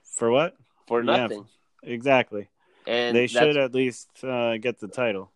For 0.06 0.32
what? 0.32 0.56
For 0.88 1.04
nothing. 1.04 1.46
Yeah, 1.84 1.90
exactly. 1.90 2.48
And 2.88 3.16
they 3.16 3.28
should 3.28 3.58
at 3.58 3.74
least 3.76 4.08
uh, 4.24 4.58
get 4.58 4.80
the 4.80 4.88
title. 4.88 5.32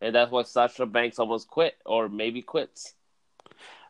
and 0.00 0.12
that's 0.14 0.32
why 0.32 0.42
Sasha 0.42 0.84
Banks 0.84 1.18
almost 1.20 1.46
quit, 1.48 1.74
or 1.86 2.08
maybe 2.08 2.42
quits. 2.42 2.94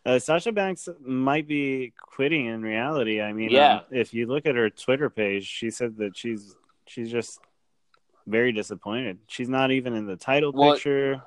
Uh, 0.05 0.19
Sasha 0.19 0.53
Banks 0.53 0.89
might 1.01 1.47
be 1.49 1.93
quitting 1.97 2.47
in 2.47 2.61
reality. 2.63 3.23
I 3.23 3.33
mean, 3.33 3.51
Yeah. 3.51 3.77
um, 3.77 3.81
if 3.91 4.13
you 4.13 4.27
look 4.27 4.45
at 4.45 4.55
her 4.55 4.69
Twitter 4.69 5.09
page, 5.09 5.47
she 5.47 5.71
said 5.71 5.97
that 5.99 6.17
she's 6.17 6.55
she's 6.87 7.11
just 7.11 7.41
very 8.27 8.53
disappointed. 8.53 9.19
She's 9.27 9.49
not 9.49 9.71
even 9.71 9.95
in 9.95 10.07
the 10.07 10.17
title 10.17 10.53
Well, 10.53 10.75
picture. 10.75 11.23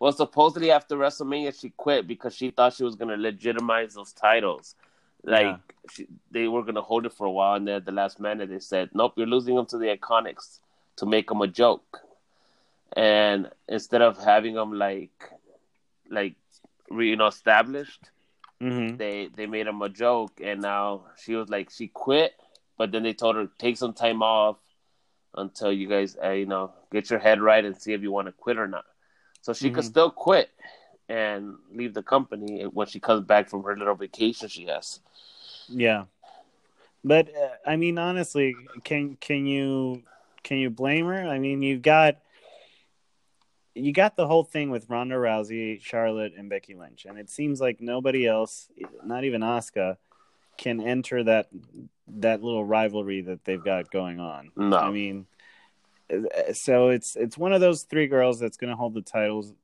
Well, 0.00 0.12
supposedly 0.12 0.70
after 0.70 0.96
WrestleMania, 0.96 1.58
she 1.58 1.70
quit 1.70 2.06
because 2.06 2.34
she 2.34 2.50
thought 2.50 2.74
she 2.74 2.84
was 2.84 2.96
going 2.96 3.08
to 3.10 3.16
legitimize 3.16 3.94
those 3.94 4.12
titles. 4.12 4.74
Like 5.22 5.44
Yeah. 5.46 5.56
she, 5.92 6.06
they 6.30 6.46
were 6.48 6.62
going 6.62 6.74
to 6.82 6.82
hold 6.82 7.06
it 7.06 7.12
for 7.14 7.26
a 7.26 7.30
while, 7.30 7.54
and 7.56 7.66
then 7.66 7.76
at 7.76 7.84
the 7.86 7.92
last 7.92 8.18
minute, 8.20 8.48
they 8.50 8.58
said, 8.60 8.90
"Nope, 8.92 9.14
you're 9.16 9.26
losing 9.36 9.54
them 9.56 9.66
to 9.66 9.78
the 9.78 9.88
Iconics 9.96 10.58
to 11.00 11.06
make 11.06 11.28
them 11.28 11.42
a 11.42 11.48
joke." 11.48 12.00
And 12.96 13.50
instead 13.68 14.02
of 14.02 14.18
having 14.24 14.54
them 14.54 14.72
like, 14.72 15.32
like, 16.10 16.36
re- 16.90 17.08
you 17.10 17.16
know, 17.16 17.26
established, 17.28 18.10
hmm 18.60 18.96
they 18.96 19.28
they 19.34 19.46
made 19.46 19.66
them 19.66 19.82
a 19.82 19.88
joke, 19.88 20.40
and 20.42 20.62
now 20.62 21.06
she 21.16 21.34
was 21.34 21.48
like, 21.50 21.70
she 21.70 21.88
quit, 21.88 22.32
but 22.78 22.92
then 22.92 23.02
they 23.02 23.12
told 23.14 23.36
her 23.36 23.48
take 23.58 23.76
some 23.76 23.94
time 23.94 24.22
off 24.22 24.56
until 25.34 25.72
you 25.72 25.88
guys, 25.88 26.16
uh, 26.22 26.30
you 26.30 26.46
know, 26.46 26.72
get 26.92 27.10
your 27.10 27.20
head 27.20 27.40
right 27.40 27.64
and 27.64 27.76
see 27.76 27.92
if 27.92 28.02
you 28.02 28.12
want 28.12 28.26
to 28.26 28.32
quit 28.32 28.58
or 28.58 28.68
not. 28.68 28.84
So 29.42 29.52
she 29.52 29.70
could 29.70 29.84
Mhm. 29.84 29.86
still 29.86 30.10
quit 30.10 30.50
and 31.08 31.56
leave 31.72 31.94
the 31.94 32.02
company 32.02 32.62
when 32.64 32.86
she 32.86 33.00
comes 33.00 33.24
back 33.26 33.48
from 33.48 33.62
her 33.64 33.76
little 33.76 33.94
vacation 33.94 34.48
she 34.48 34.66
has. 34.66 35.00
Yeah, 35.68 36.04
but 37.04 37.28
uh, 37.34 37.56
I 37.66 37.76
mean, 37.76 37.98
honestly, 37.98 38.68
can 38.84 39.16
can 39.20 39.46
you 39.46 40.02
can 40.42 40.58
you 40.58 40.70
blame 40.70 41.06
her? 41.06 41.26
I 41.26 41.38
mean, 41.38 41.62
you've 41.62 41.82
got 41.82 42.18
you 43.74 43.92
got 43.92 44.16
the 44.16 44.26
whole 44.26 44.44
thing 44.44 44.70
with 44.70 44.88
Ronda 44.90 45.14
Rousey, 45.14 45.80
Charlotte, 45.82 46.32
and 46.36 46.50
Becky 46.50 46.74
Lynch, 46.74 47.06
and 47.06 47.18
it 47.18 47.30
seems 47.30 47.60
like 47.60 47.80
nobody 47.80 48.26
else, 48.26 48.68
not 49.04 49.24
even 49.24 49.42
Asuka, 49.42 49.96
can 50.58 50.80
enter 50.80 51.24
that 51.24 51.48
that 52.08 52.42
little 52.42 52.64
rivalry 52.64 53.22
that 53.22 53.44
they've 53.44 53.62
got 53.64 53.90
going 53.90 54.18
on. 54.18 54.50
No. 54.56 54.76
I 54.76 54.90
mean, 54.90 55.26
so 56.52 56.88
it's 56.88 57.16
it's 57.16 57.38
one 57.38 57.52
of 57.52 57.60
those 57.60 57.84
three 57.84 58.08
girls 58.08 58.40
that's 58.40 58.56
going 58.56 58.70
to 58.70 58.76
hold 58.76 58.94
the 58.94 59.02
titles, 59.02 59.54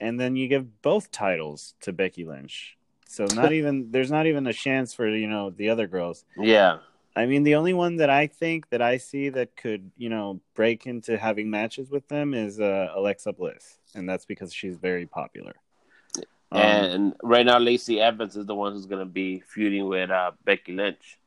and 0.00 0.18
then 0.18 0.36
you 0.36 0.48
give 0.48 0.82
both 0.82 1.10
titles 1.10 1.74
to 1.80 1.92
Becky 1.92 2.24
Lynch. 2.24 2.76
So 3.06 3.26
not 3.34 3.52
even 3.58 3.90
there's 3.90 4.10
not 4.10 4.26
even 4.26 4.46
a 4.46 4.52
chance 4.52 4.94
for 4.94 5.08
you 5.08 5.26
know 5.26 5.50
the 5.50 5.70
other 5.70 5.86
girls. 5.86 6.24
Yeah. 6.36 6.78
I 7.16 7.24
mean, 7.24 7.44
the 7.44 7.54
only 7.54 7.72
one 7.72 7.96
that 7.96 8.10
I 8.10 8.26
think 8.26 8.68
that 8.68 8.82
I 8.82 8.98
see 8.98 9.30
that 9.30 9.56
could, 9.56 9.90
you 9.96 10.10
know, 10.10 10.40
break 10.54 10.86
into 10.86 11.16
having 11.16 11.48
matches 11.48 11.90
with 11.90 12.06
them 12.08 12.34
is 12.34 12.60
uh, 12.60 12.88
Alexa 12.94 13.32
Bliss, 13.32 13.78
and 13.94 14.06
that's 14.06 14.26
because 14.26 14.52
she's 14.52 14.76
very 14.76 15.06
popular. 15.06 15.54
Um, 16.52 16.60
and 16.60 17.14
right 17.22 17.46
now, 17.46 17.58
Lacey 17.58 18.00
Evans 18.00 18.36
is 18.36 18.44
the 18.44 18.54
one 18.54 18.74
who's 18.74 18.84
going 18.84 19.00
to 19.00 19.10
be 19.10 19.40
feuding 19.40 19.88
with 19.88 20.10
uh, 20.10 20.32
Becky 20.44 20.72
Lynch. 20.72 21.18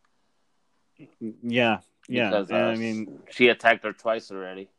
yeah, 1.42 1.80
yeah. 2.08 2.30
Because, 2.30 2.52
uh, 2.52 2.56
I 2.56 2.76
mean, 2.76 3.20
she 3.32 3.48
attacked 3.48 3.84
her 3.84 3.94
twice 3.94 4.32
already. 4.32 4.70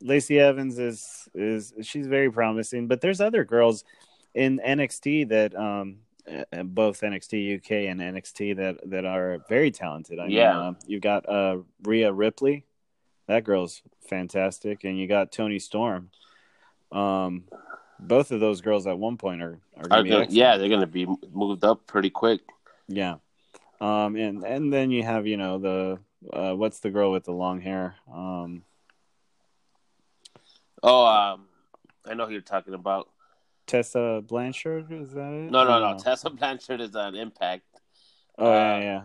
Lacey 0.00 0.40
Evans 0.40 0.78
is 0.78 1.28
is 1.34 1.74
she's 1.82 2.06
very 2.06 2.30
promising, 2.30 2.88
but 2.88 3.02
there's 3.02 3.20
other 3.20 3.44
girls 3.44 3.84
in 4.34 4.58
NXT 4.58 5.28
that 5.28 5.54
um 5.54 5.98
uh, 6.30 6.62
both 6.62 7.00
NXT 7.00 7.56
UK 7.56 7.70
and 7.90 8.00
NXT 8.00 8.56
that 8.56 8.78
that 8.90 9.04
are 9.04 9.38
very 9.48 9.70
talented. 9.70 10.18
I 10.18 10.26
Yeah. 10.26 10.52
mean, 10.52 10.62
uh, 10.62 10.74
you 10.86 11.00
got 11.00 11.28
uh 11.28 11.58
Rhea 11.82 12.12
Ripley, 12.12 12.64
that 13.26 13.44
girl's 13.44 13.82
fantastic, 14.08 14.84
and 14.84 14.98
you 14.98 15.06
got 15.06 15.32
Toni 15.32 15.58
Storm. 15.58 16.10
Um, 16.90 17.44
both 17.98 18.30
of 18.32 18.40
those 18.40 18.60
girls 18.60 18.86
at 18.86 18.98
one 18.98 19.16
point 19.16 19.42
are 19.42 19.60
are 19.76 19.84
Are 19.84 19.88
gonna 19.88 20.02
be 20.04 20.10
gonna- 20.10 20.26
yeah, 20.28 20.56
they're 20.56 20.68
going 20.68 20.80
to 20.80 20.86
be 20.86 21.06
moved 21.32 21.64
up 21.64 21.86
pretty 21.86 22.10
quick. 22.10 22.40
yeah. 22.88 23.16
Um, 23.80 24.14
and 24.16 24.44
and 24.44 24.72
then 24.72 24.90
you 24.90 25.02
have 25.02 25.26
you 25.26 25.36
know 25.36 25.58
the 25.58 25.98
uh, 26.32 26.54
what's 26.54 26.78
the 26.80 26.90
girl 26.90 27.10
with 27.10 27.24
the 27.24 27.32
long 27.32 27.60
hair? 27.60 27.96
Um, 28.12 28.62
Oh, 30.84 31.06
um, 31.06 31.46
I 32.04 32.14
know 32.14 32.26
who 32.26 32.32
you're 32.32 32.40
talking 32.40 32.74
about. 32.74 33.08
Tessa 33.66 34.22
Blanchard 34.26 34.90
is 34.92 35.12
that 35.12 35.32
it? 35.32 35.50
No, 35.50 35.64
no, 35.64 35.78
no. 35.80 35.92
know. 35.92 35.98
Tessa 35.98 36.30
Blanchard 36.30 36.80
is 36.80 36.94
on 36.96 37.14
Impact. 37.14 37.64
Oh 38.38 38.50
yeah, 38.52 38.74
Uh, 38.74 38.78
yeah. 38.80 39.02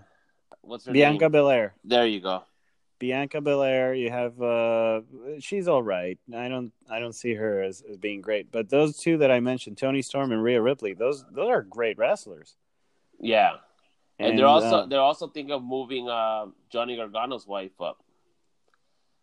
What's 0.62 0.86
her 0.86 0.92
Bianca 0.92 1.26
name? 1.26 1.32
Belair. 1.32 1.74
There 1.84 2.06
you 2.06 2.20
go. 2.20 2.44
Bianca 3.00 3.40
Belair. 3.42 3.94
You 3.94 4.10
have 4.10 4.42
uh, 4.42 5.02
she's 5.40 5.68
all 5.68 5.84
right. 5.84 6.18
I 6.36 6.48
don't 6.48 6.72
I 6.90 7.00
don't 7.00 7.14
see 7.14 7.34
her 7.36 7.62
as, 7.62 7.84
as 7.90 7.98
being 7.98 8.22
great, 8.22 8.52
but 8.52 8.70
those 8.70 8.98
two 8.98 9.18
that 9.20 9.32
I 9.32 9.40
mentioned, 9.40 9.78
Toni 9.78 10.02
Storm 10.02 10.32
and 10.32 10.42
Rhea 10.44 10.62
Ripley, 10.62 10.94
those 10.94 11.24
those 11.32 11.48
are 11.50 11.62
great 11.62 11.98
wrestlers. 11.98 12.56
Yeah. 13.20 13.58
And, 14.20 14.38
they're 14.38 14.48
also 14.48 14.78
uh, 14.78 14.86
they're 14.88 15.00
also 15.00 15.28
thinking 15.28 15.54
of 15.54 15.64
moving 15.64 16.10
uh, 16.10 16.48
Johnny 16.72 16.98
Gargano's 16.98 17.46
wife 17.46 17.80
up. 17.80 18.04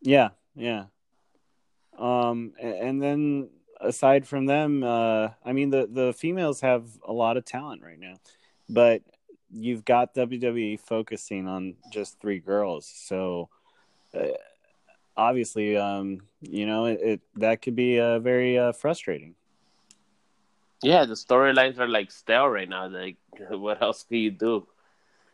yeah, 0.00 0.28
yeah. 0.54 0.84
Um, 1.98 2.52
a- 2.62 2.80
and 2.82 3.02
then 3.02 3.48
aside 3.84 4.26
from 4.26 4.46
them, 4.46 4.82
uh, 4.82 5.28
I 5.44 5.52
mean 5.52 5.70
the 5.70 5.88
the 5.90 6.12
females 6.12 6.60
have 6.60 6.84
a 7.06 7.12
lot 7.12 7.36
of 7.36 7.44
talent 7.44 7.82
right 7.82 7.98
now, 7.98 8.14
but 8.68 9.02
you've 9.52 9.84
got 9.84 10.14
WWE 10.14 10.80
focusing 10.80 11.46
on 11.48 11.76
just 11.92 12.20
three 12.20 12.38
girls, 12.38 12.86
so. 12.86 13.48
Uh, 14.14 14.28
obviously, 15.16 15.76
um, 15.76 16.20
you 16.40 16.66
know, 16.66 16.86
it, 16.86 17.00
it 17.02 17.20
that 17.36 17.62
could 17.62 17.76
be 17.76 18.00
uh, 18.00 18.18
very 18.18 18.58
uh, 18.58 18.72
frustrating. 18.72 19.34
Yeah, 20.82 21.04
the 21.06 21.14
storylines 21.14 21.78
are 21.78 21.88
like 21.88 22.10
stale 22.10 22.48
right 22.48 22.68
now. 22.68 22.88
Like, 22.88 23.16
what 23.50 23.80
else 23.82 24.02
can 24.02 24.18
you 24.18 24.30
do? 24.30 24.66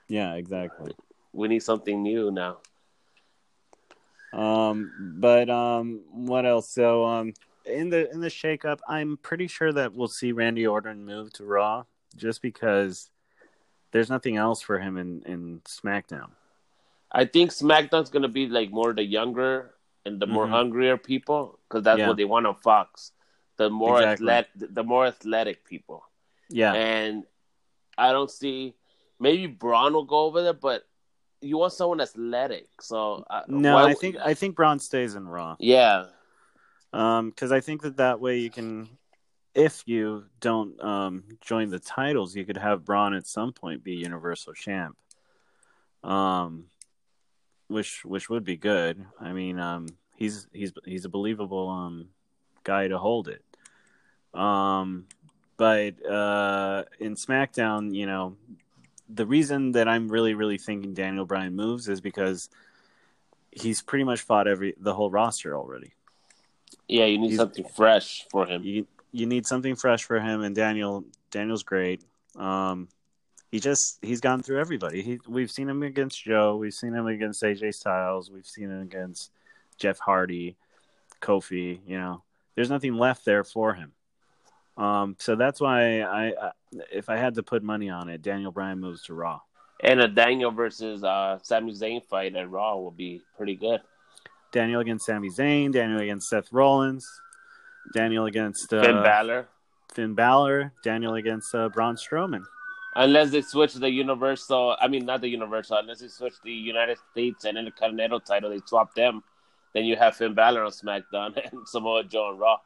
Yeah, 0.09 0.35
exactly. 0.35 0.95
We 1.33 1.49
need 1.49 1.63
something 1.63 2.03
new 2.03 2.31
now. 2.31 2.59
Um, 4.33 5.17
but 5.19 5.51
um, 5.51 6.03
what 6.13 6.47
else? 6.47 6.69
So 6.71 7.05
um, 7.05 7.35
in 7.65 7.91
the 7.91 8.11
in 8.11 8.21
the 8.21 8.29
shakeup, 8.29 8.81
I'm 8.89 9.17
pretty 9.19 9.47
sure 9.47 9.73
that 9.73 9.93
we'll 9.95 10.09
see 10.09 10.33
Randy 10.33 10.67
Orton 10.67 11.05
move 11.05 11.33
to 11.35 11.45
Raw, 11.45 11.85
just 12.17 12.43
because 12.43 13.11
there's 13.93 14.09
nothing 14.11 14.37
else 14.37 14.61
for 14.63 14.79
him 14.79 14.97
in 14.97 15.23
in 15.27 15.61
SmackDown. 15.65 16.31
I 17.13 17.25
think 17.25 17.51
SmackDown's 17.51 18.11
gonna 18.11 18.29
be 18.29 18.47
like 18.47 18.71
more 18.71 18.93
the 18.93 19.05
younger 19.05 19.75
and 20.07 20.21
the 20.21 20.27
more 20.27 20.47
Mhm. 20.47 20.51
hungrier 20.51 20.97
people 20.97 21.59
because 21.69 21.83
that's 21.85 21.99
Yeah. 21.99 22.09
what 22.09 22.17
they 22.17 22.25
want 22.25 22.47
on 22.47 22.55
Fox. 22.57 23.13
The 23.57 23.69
more 23.69 23.99
Exactly. 23.99 24.25
athletic, 24.31 24.75
the 24.75 24.85
more 24.85 25.07
athletic 25.07 25.65
people. 25.65 26.05
Yeah, 26.49 26.73
And 26.73 27.25
I 27.99 28.13
don't 28.13 28.31
see 28.31 28.75
maybe 29.19 29.47
Braun 29.47 29.93
will 29.93 30.05
go 30.05 30.21
over 30.21 30.43
there, 30.43 30.55
but 30.55 30.87
you 31.43 31.59
want 31.59 31.73
someone 31.75 32.01
athletic. 32.01 32.69
So 32.81 33.25
uh, 33.29 33.43
no, 33.49 33.75
why 33.75 33.85
I 33.91 33.95
think 33.95 34.17
I 34.17 34.35
think 34.35 34.57
Braun 34.57 34.79
stays 34.79 35.15
in 35.15 35.29
Raw. 35.29 35.57
yeah, 35.59 36.07
Um, 36.93 37.31
because 37.31 37.53
I 37.53 37.61
think 37.61 37.83
that 37.83 37.99
that 37.99 38.21
way 38.21 38.39
you 38.39 38.51
can, 38.51 38.89
if 39.55 39.83
you 39.87 40.25
don't 40.41 40.81
um 40.83 41.25
join 41.41 41.71
the 41.71 41.79
titles, 41.79 42.35
you 42.35 42.45
could 42.45 42.57
have 42.57 42.85
Braun 42.85 43.15
at 43.15 43.27
some 43.27 43.53
point 43.53 43.85
be 43.85 43.95
Universal 43.95 44.55
Champ. 44.55 44.97
Um, 46.03 46.65
which 47.69 48.05
which 48.05 48.29
would 48.29 48.45
be 48.45 48.57
good. 48.57 49.05
I 49.21 49.33
mean, 49.33 49.59
um, 49.59 49.87
he's 50.17 50.49
he's 50.53 50.73
he's 50.85 51.05
a 51.05 51.09
believable 51.09 51.69
um 51.69 52.09
guy 52.65 52.89
to 52.89 52.99
hold 52.99 53.29
it. 53.29 53.45
Um, 54.39 55.07
but 55.57 56.05
uh, 56.05 56.85
in 56.99 57.15
SmackDown, 57.15 57.95
you 57.95 58.07
know, 58.07 58.37
the 59.09 59.27
reason 59.27 59.73
that 59.73 59.89
I'm 59.89 60.09
really 60.09 60.35
really 60.35 60.59
thinking 60.59 60.95
Daniel 60.95 61.25
Bryan 61.25 61.55
moves 61.55 61.89
is 61.89 62.01
because 62.01 62.51
he's 63.53 63.83
pretty 63.83 64.05
much 64.05 64.21
fought 64.23 64.49
every 64.49 64.75
the 64.79 64.95
whole 64.95 65.11
roster 65.11 65.57
already. 65.57 65.93
Yeah. 66.91 67.07
You 67.07 67.19
need 67.19 67.29
He's- 67.29 67.39
something 67.39 67.65
fresh 67.65 68.27
for 68.31 68.47
him. 68.47 68.63
you 68.65 68.87
you 69.13 69.27
need 69.27 69.47
something 69.47 69.75
fresh 69.75 70.05
for 70.05 70.21
him 70.21 70.43
and 70.43 70.55
Daniel 70.55 71.05
Daniel's 71.31 71.63
great. 71.63 72.03
Um 72.37 72.89
he 73.51 73.59
just 73.59 73.99
he's 74.03 74.21
gone 74.21 74.43
through 74.43 74.61
everybody. 74.61 75.03
He 75.03 75.21
we've 75.27 75.51
seen 75.51 75.69
him 75.69 75.83
against 75.83 76.23
Joe, 76.23 76.57
we've 76.57 76.75
seen 76.75 76.95
him 76.95 77.07
against 77.07 77.43
AJ 77.43 77.75
Styles, 77.75 78.31
we've 78.31 78.47
seen 78.47 78.71
him 78.71 78.83
against 78.83 79.33
Jeff 79.79 79.99
Hardy, 79.99 80.57
Kofi. 81.21 81.81
You 81.87 81.99
know, 81.99 82.23
there's 82.55 82.71
nothing 82.71 82.95
left 82.95 83.25
there 83.25 83.43
for 83.45 83.75
him. 83.75 83.93
Um, 84.77 85.17
so 85.19 85.35
that's 85.37 85.61
why 85.61 86.01
I, 86.01 86.27
I, 86.29 86.51
if 86.93 87.09
I 87.09 87.17
had 87.17 87.35
to 87.35 87.43
put 87.43 87.63
money 87.63 87.91
on 87.91 88.09
it, 88.09 88.23
Daniel 88.23 88.53
Bryan 88.53 88.79
moves 88.81 89.03
to 89.05 89.15
Raw. 89.15 89.41
And 89.83 90.01
a 90.01 90.09
Daniel 90.09 90.51
versus 90.53 91.03
uh, 91.03 91.39
Sami 91.43 91.73
Zayn 91.73 92.05
fight 92.05 92.37
at 92.37 92.51
Raw 92.51 92.77
will 92.77 92.91
be 92.91 93.21
pretty 93.37 93.57
good. 93.57 93.81
Daniel 94.53 94.81
against 94.81 95.07
Sami 95.07 95.31
Zayn, 95.31 95.73
Daniel 95.73 96.01
against 96.01 96.29
Seth 96.29 96.53
Rollins, 96.53 97.07
Daniel 97.93 98.27
against 98.27 98.73
uh, 98.73 98.83
Finn 98.83 99.03
Balor. 99.03 99.49
Finn 99.93 100.15
Balor, 100.15 100.73
Daniel 100.83 101.15
against 101.15 101.55
uh, 101.55 101.69
Braun 101.69 101.97
Strowman. 101.97 102.43
Unless 102.97 103.31
they 103.31 103.43
switch 103.43 103.75
the 103.75 103.89
Universal, 103.89 104.77
I 104.81 104.89
mean, 104.89 105.07
not 105.07 105.21
the 105.21 105.29
Universal, 105.29 105.79
unless 105.79 106.01
they 106.01 106.09
switch 106.09 106.35
the 106.43 106.53
United 106.53 106.99
States 107.13 107.45
and 107.45 107.57
the 107.57 107.61
Intercontinental 107.61 108.21
title, 108.21 108.51
they 108.51 108.61
swap 108.67 108.95
them. 108.95 109.23
Then 109.73 109.85
you 109.85 109.97
have 109.97 110.17
Finn 110.17 110.35
Balor 110.35 110.65
on 110.65 110.73
SmackDown 110.73 111.41
and 111.53 111.69
Samoa 111.69 112.05
Joe 112.05 112.31
on 112.31 112.39
Raw. 112.39 112.57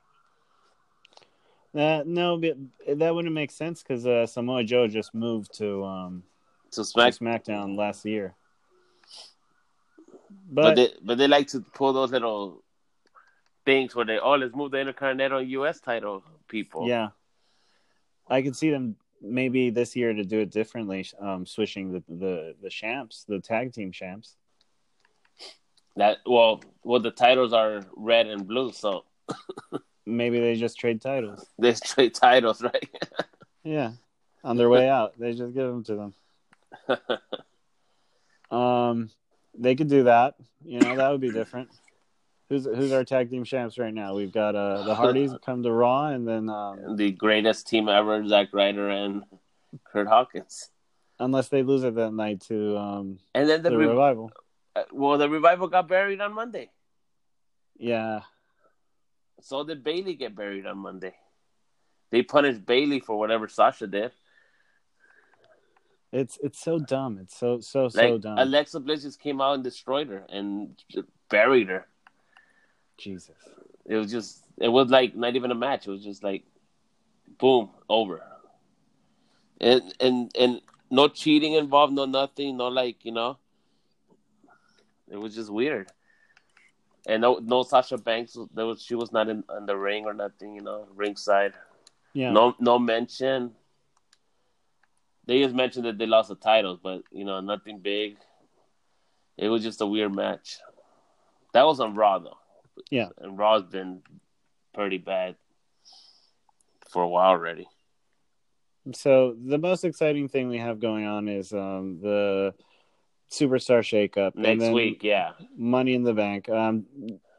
Uh, 1.75 2.05
no, 2.07 2.41
that 2.41 3.15
wouldn't 3.15 3.35
make 3.35 3.51
sense 3.51 3.83
because 3.83 4.07
uh, 4.07 4.27
Samoa 4.27 4.65
Joe 4.65 4.87
just 4.87 5.13
moved 5.15 5.53
to 5.59 5.85
um, 5.85 6.23
to, 6.71 6.85
Smack- 6.85 7.15
to 7.15 7.25
SmackDown 7.25 7.77
last 7.77 8.05
year. 8.05 8.35
But 10.51 10.63
But, 10.63 10.75
they 10.77 10.89
but 11.03 11.19
they 11.19 11.29
like 11.29 11.49
to 11.49 11.61
pull 11.61 11.93
those 11.93 12.11
little 12.13 12.63
things 13.65 13.95
where 13.95 14.05
they 14.05 14.19
oh 14.19 14.35
let's 14.35 14.55
move 14.55 14.71
the 14.73 14.79
Intercontinental 14.79 15.43
US 15.43 15.81
title 15.81 16.23
people. 16.49 16.87
yeah, 16.89 17.11
I 18.29 18.43
could 18.43 18.57
see 18.57 18.71
them 18.71 18.97
maybe 19.23 19.71
this 19.71 19.97
year 19.97 20.13
to 20.13 20.23
do 20.25 20.41
it 20.41 20.51
differently, 20.51 21.07
um, 21.19 21.47
switching 21.47 21.93
the, 21.93 22.03
the 22.09 22.55
the 22.63 22.71
champs, 22.71 23.25
the 23.27 23.41
tag 23.41 23.73
team 23.73 23.91
champs. 23.93 24.37
That 25.97 26.19
well 26.27 26.63
well 26.83 27.01
the 27.01 27.11
titles 27.11 27.53
are 27.53 27.83
red 27.97 28.27
and 28.27 28.47
blue, 28.47 28.73
so 28.73 29.05
Maybe 30.07 30.39
they 30.39 30.55
just 30.57 30.79
trade 30.79 31.01
titles. 31.01 31.47
they 31.59 31.73
trade 31.85 32.15
titles, 32.15 32.63
right? 32.63 32.89
Yeah, 33.67 33.93
on 34.43 34.59
their 34.59 34.69
way 34.69 34.91
out, 34.91 35.19
they 35.19 35.33
just 35.33 35.55
give 35.55 35.67
them 35.67 35.85
to 35.85 35.95
them. 35.97 36.15
Um, 38.51 39.11
they 39.59 39.75
could 39.75 39.89
do 39.89 40.05
that. 40.05 40.35
You 40.65 40.81
know, 40.81 40.97
that 40.97 41.11
would 41.11 41.21
be 41.21 41.31
different. 41.31 41.69
Who's 42.49 42.65
who's 42.67 42.93
our 42.93 43.05
tag 43.05 43.31
team 43.31 43.45
champs 43.45 43.79
right 43.79 43.93
now? 43.95 44.15
We've 44.15 44.33
got 44.33 44.55
uh 44.55 44.83
the 44.83 44.95
Hardys 44.95 45.33
come 45.45 45.63
to 45.63 45.73
Raw, 45.73 46.07
and 46.09 46.27
then 46.29 46.49
um, 46.51 46.97
the 46.97 47.11
greatest 47.11 47.67
team 47.67 47.89
ever, 47.89 48.27
Zack 48.29 48.49
Ryder 48.53 48.91
and 48.91 49.25
Kurt 49.85 50.07
Hawkins. 50.09 50.71
unless 51.19 51.49
they 51.49 51.63
lose 51.63 51.85
it 51.85 51.95
that 51.95 52.13
night 52.13 52.41
to 52.43 52.77
um 52.77 53.19
And 53.35 53.49
then 53.49 53.63
the, 53.63 53.71
the 53.71 53.79
re- 53.79 53.87
revival. 53.87 54.31
uh, 54.77 54.83
well 54.93 55.17
the 55.19 55.29
revival 55.29 55.69
got 55.69 55.89
buried 55.89 56.21
on 56.21 56.35
Monday. 56.35 56.71
Yeah, 57.77 58.21
So 59.41 59.65
did 59.65 59.83
Bayley 59.83 60.15
get 60.15 60.35
buried 60.37 60.67
on 60.67 60.79
Monday. 60.79 61.15
They 62.11 62.23
punished 62.23 62.65
Bayley 62.65 63.01
for 63.01 63.19
whatever 63.19 63.49
Sasha 63.49 63.87
did. 63.89 64.13
It's 66.15 66.39
it's 66.43 66.61
so 66.61 66.79
dumb. 66.79 67.19
It's 67.21 67.37
so 67.37 67.61
so 67.61 67.89
so 67.89 68.01
Like 68.01 68.21
dumb. 68.23 68.39
Alexa 68.39 68.79
Bliss 68.81 69.03
just 69.03 69.21
came 69.21 69.41
out 69.41 69.55
and 69.55 69.65
destroyed 69.65 70.09
her 70.09 70.25
and 70.29 70.81
buried 71.29 71.69
her. 71.69 71.87
Jesus. 72.97 73.37
It 73.85 73.97
was 73.97 74.11
just 74.11 74.45
it 74.59 74.69
was 74.69 74.89
like 74.91 75.17
not 75.17 75.35
even 75.35 75.51
a 75.51 75.57
match. 75.57 75.89
It 75.89 75.91
was 75.91 76.05
just 76.05 76.23
like 76.23 76.45
boom, 77.39 77.71
over. 77.89 78.23
And 79.61 79.93
and 80.01 80.31
and 80.39 80.61
no 80.89 81.09
cheating 81.09 81.55
involved, 81.55 81.93
no 81.93 82.05
nothing, 82.05 82.57
no 82.57 82.69
like, 82.69 83.05
you 83.05 83.13
know. 83.13 83.39
It 85.11 85.17
was 85.17 85.35
just 85.35 85.51
weird. 85.51 85.91
And 87.07 87.23
no 87.23 87.41
no 87.43 87.65
Sasha 87.65 87.99
Banks 87.99 88.39
there 88.55 88.67
was 88.67 88.81
she 88.81 88.95
was 88.95 89.11
not 89.11 89.29
in, 89.29 89.43
in 89.59 89.67
the 89.67 89.77
ring 89.77 90.05
or 90.07 90.15
nothing, 90.15 90.55
you 90.55 90.63
know, 90.63 90.87
ringside. 90.95 91.55
Yeah. 92.13 92.31
No 92.31 92.55
no 92.61 92.79
mention. 92.79 93.51
They 95.27 95.43
just 95.43 95.55
mentioned 95.55 95.87
that 95.87 95.99
they 95.99 96.07
lost 96.07 96.29
the 96.29 96.35
titles, 96.35 96.79
but 96.83 97.03
you 97.11 97.25
know, 97.25 97.41
nothing 97.41 97.79
big. 97.79 98.17
It 99.37 99.49
was 99.49 99.63
just 99.63 99.81
a 99.81 99.87
weird 99.87 100.15
match. 100.15 100.59
That 101.53 101.65
was 101.67 101.81
on 101.81 101.95
Raw 101.95 102.19
though. 102.19 102.37
Yeah. 102.91 103.09
And 103.19 103.39
Raw's 103.39 103.63
been 103.65 104.03
pretty 104.75 104.99
bad 104.99 105.37
for 106.91 107.03
a 107.03 107.09
while 107.09 107.31
already. 107.31 107.67
So 108.93 109.35
the 109.43 109.59
most 109.59 109.85
exciting 109.85 110.29
thing 110.29 110.49
we 110.49 110.59
have 110.59 110.79
going 110.79 111.07
on 111.07 111.29
is 111.29 111.53
um 111.53 111.99
the 112.03 112.55
superstar 113.31 113.81
shakeup 113.81 114.35
Next 114.37 114.69
week, 114.73 115.03
yeah. 115.03 115.33
Money 115.57 115.95
in 115.95 116.03
the 116.03 116.13
Bank. 116.13 116.49
Um, 116.49 116.85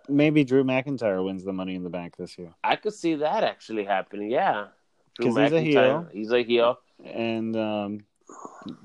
maybe 0.09 0.43
Drew 0.43 0.63
McIntyre 0.63 1.23
wins 1.23 1.43
the 1.45 1.53
Money 1.53 1.75
in 1.75 1.83
the 1.83 1.89
Bank 1.89 2.17
this 2.17 2.37
year, 2.37 2.53
I 2.63 2.75
could 2.75 2.93
see 2.93 3.15
that 3.15 3.43
actually 3.43 3.85
happening, 3.85 4.31
yeah. 4.31 4.67
Drew 5.13 5.27
'Cause 5.27 5.37
he's 5.37 5.51
a 5.53 5.61
heel. 5.61 6.07
He's 6.11 6.31
a 6.31 6.43
heel. 6.43 6.79
And 7.03 7.55
um, 7.55 7.99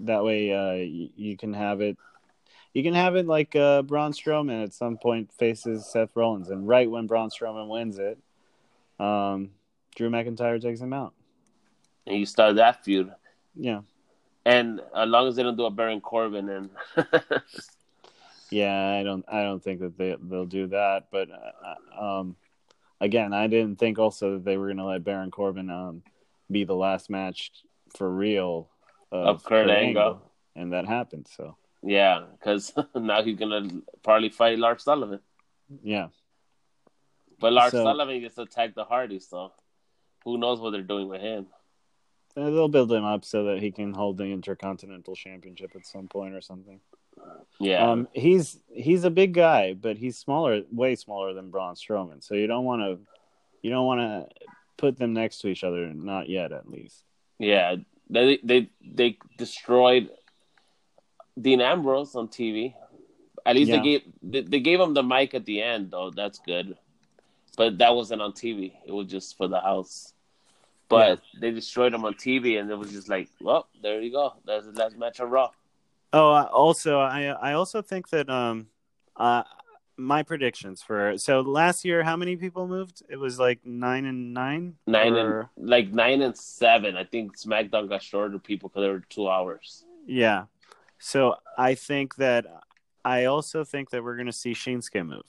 that 0.00 0.24
way 0.24 0.52
uh, 0.52 0.72
you, 0.72 1.10
you 1.16 1.36
can 1.36 1.52
have 1.52 1.80
it. 1.80 1.96
You 2.72 2.82
can 2.84 2.94
have 2.94 3.16
it 3.16 3.26
like 3.26 3.56
uh, 3.56 3.82
Braun 3.82 4.12
Strowman 4.12 4.62
at 4.62 4.72
some 4.72 4.96
point 4.96 5.32
faces 5.32 5.90
Seth 5.90 6.14
Rollins, 6.14 6.50
and 6.50 6.68
right 6.68 6.90
when 6.90 7.06
Braun 7.06 7.30
Strowman 7.30 7.68
wins 7.68 7.98
it, 7.98 8.18
um, 9.00 9.50
Drew 9.96 10.10
McIntyre 10.10 10.60
takes 10.60 10.80
him 10.80 10.92
out. 10.92 11.14
And 12.06 12.18
you 12.18 12.26
start 12.26 12.56
that 12.56 12.84
feud. 12.84 13.12
Yeah, 13.54 13.80
And 14.44 14.80
as 14.94 15.08
long 15.08 15.28
as 15.28 15.36
they 15.36 15.42
don't 15.42 15.56
do 15.56 15.66
a 15.66 15.70
Baron 15.70 16.00
Corbin 16.00 16.48
and 16.48 16.70
yeah. 18.50 18.96
I 18.98 19.02
don't. 19.02 19.24
I 19.28 19.42
don't 19.42 19.62
think 19.62 19.80
that 19.80 19.98
they 19.98 20.16
they'll 20.20 20.46
do 20.46 20.68
that. 20.68 21.08
But 21.10 21.28
uh, 21.30 22.20
um, 22.20 22.36
again, 23.00 23.32
I 23.32 23.48
didn't 23.48 23.76
think 23.76 23.98
also 23.98 24.34
that 24.34 24.44
they 24.44 24.56
were 24.56 24.66
going 24.66 24.76
to 24.78 24.84
let 24.84 25.04
Baron 25.04 25.30
Corbin 25.30 25.68
um, 25.68 26.02
be 26.50 26.64
the 26.64 26.74
last 26.74 27.10
match 27.10 27.50
for 27.96 28.08
real 28.10 28.68
Of 29.12 29.44
Kurt 29.44 29.68
Angle. 29.70 30.22
and 30.56 30.72
that 30.72 30.86
happened. 30.86 31.26
So 31.34 31.56
yeah, 31.82 32.24
because 32.38 32.72
now 32.94 33.22
he's 33.22 33.38
gonna 33.38 33.68
probably 34.02 34.28
fight 34.30 34.58
Lars 34.58 34.82
Sullivan. 34.84 35.20
yeah. 35.82 36.08
But 37.38 37.52
Lars 37.54 37.72
So- 37.72 37.84
Sullivan 37.84 38.20
gets 38.20 38.34
to 38.36 38.42
attack 38.42 38.74
the 38.74 38.84
Hardy, 38.84 39.18
so 39.18 39.52
who 40.24 40.36
knows 40.38 40.60
what 40.60 40.70
they're 40.70 40.82
doing 40.82 41.08
with 41.08 41.22
him? 41.22 41.46
Uh, 42.36 42.50
They'll 42.50 42.68
build 42.68 42.92
him 42.92 43.04
up 43.04 43.24
so 43.24 43.44
that 43.44 43.60
he 43.60 43.72
can 43.72 43.92
hold 43.92 44.16
the 44.18 44.24
Intercontinental 44.24 45.16
Championship 45.16 45.72
at 45.74 45.86
some 45.86 46.06
point 46.06 46.34
or 46.34 46.40
something. 46.40 46.80
Yeah, 47.58 47.90
Um, 47.90 48.08
he's 48.12 48.60
he's 48.72 49.04
a 49.04 49.10
big 49.10 49.34
guy, 49.34 49.74
but 49.74 49.96
he's 49.96 50.16
smaller, 50.18 50.62
way 50.70 50.94
smaller 50.96 51.34
than 51.34 51.50
Braun 51.50 51.74
Strowman. 51.74 52.22
So 52.22 52.34
you 52.34 52.46
don't 52.46 52.64
want 52.64 52.82
to, 52.82 52.98
you 53.62 53.70
don't 53.70 53.84
want 53.86 54.00
to 54.00 54.46
put 54.76 54.96
them 54.98 55.12
next 55.12 55.38
to 55.40 55.48
each 55.48 55.64
other. 55.64 55.92
Not 55.92 56.28
yet, 56.28 56.52
at 56.52 56.68
least. 56.70 57.02
Yeah. 57.40 57.76
They 58.08 58.38
they 58.42 58.68
they 58.84 59.18
destroyed 59.38 60.10
Dean 61.40 61.60
Ambrose 61.60 62.14
on 62.14 62.28
TV. 62.28 62.74
At 63.46 63.56
least 63.56 63.70
Yeah. 63.70 63.76
they 63.76 63.82
gave 63.82 64.02
they, 64.22 64.40
they 64.42 64.60
gave 64.60 64.78
him 64.80 64.94
the 64.94 65.02
mic 65.02 65.34
at 65.34 65.44
the 65.46 65.62
end, 65.62 65.90
though. 65.92 66.10
That's 66.10 66.38
good. 66.40 66.76
But 67.56 67.78
that 67.78 67.94
wasn't 67.94 68.22
on 68.22 68.32
TV. 68.32 68.72
It 68.86 68.92
was 68.92 69.06
just 69.06 69.36
for 69.36 69.48
the 69.48 69.60
house. 69.60 70.12
But 70.88 71.20
they 71.40 71.52
destroyed 71.52 71.94
him 71.94 72.04
on 72.04 72.14
TV, 72.14 72.58
and 72.58 72.68
it 72.68 72.74
was 72.76 72.90
just 72.90 73.08
like, 73.08 73.28
well, 73.40 73.68
there 73.80 74.00
you 74.02 74.10
go. 74.10 74.34
That's 74.44 74.66
the 74.66 74.72
last 74.72 74.96
match 74.98 75.20
on 75.20 75.30
Raw. 75.30 75.50
Oh, 76.12 76.32
also, 76.46 76.98
I 76.98 77.26
I 77.26 77.52
also 77.52 77.80
think 77.80 78.08
that 78.10 78.28
um, 78.28 78.66
uh, 79.16 79.44
my 79.96 80.22
predictions 80.22 80.82
for 80.82 81.18
so 81.18 81.40
last 81.40 81.84
year, 81.84 82.02
how 82.02 82.16
many 82.16 82.36
people 82.36 82.66
moved? 82.66 83.02
It 83.08 83.16
was 83.16 83.38
like 83.38 83.60
nine 83.64 84.06
and 84.06 84.32
nine. 84.32 84.76
Nine 84.86 85.14
Or- 85.14 85.50
and 85.56 85.68
like 85.68 85.92
nine 85.92 86.22
and 86.22 86.36
seven. 86.36 86.96
I 86.96 87.04
think 87.04 87.36
SmackDown 87.38 87.88
got 87.88 88.02
shorter 88.02 88.38
people 88.38 88.68
because 88.68 88.82
they 88.82 88.88
were 88.88 89.00
two 89.08 89.28
hours. 89.28 89.84
yeah. 90.06 90.44
So 91.02 91.36
I 91.56 91.74
think 91.76 92.16
that 92.16 92.44
I 93.04 93.24
also 93.24 93.64
think 93.64 93.88
that 93.90 94.04
we're 94.04 94.16
going 94.16 94.26
to 94.26 94.32
see 94.32 94.52
Shinsuke 94.52 95.06
move. 95.06 95.22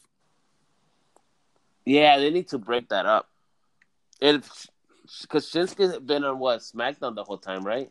Yeah, 1.86 2.17
they 2.17 2.30
need 2.30 2.50
to 2.50 2.58
break 2.58 2.89
that 2.89 3.06
up. 3.06 3.30
If 4.19 4.67
because 5.21 5.50
Shinsuke's 5.52 5.97
been 6.00 6.24
on 6.24 6.39
what 6.39 6.60
SmackDown 6.60 7.15
the 7.15 7.24
whole 7.24 7.38
time, 7.38 7.63
right? 7.63 7.89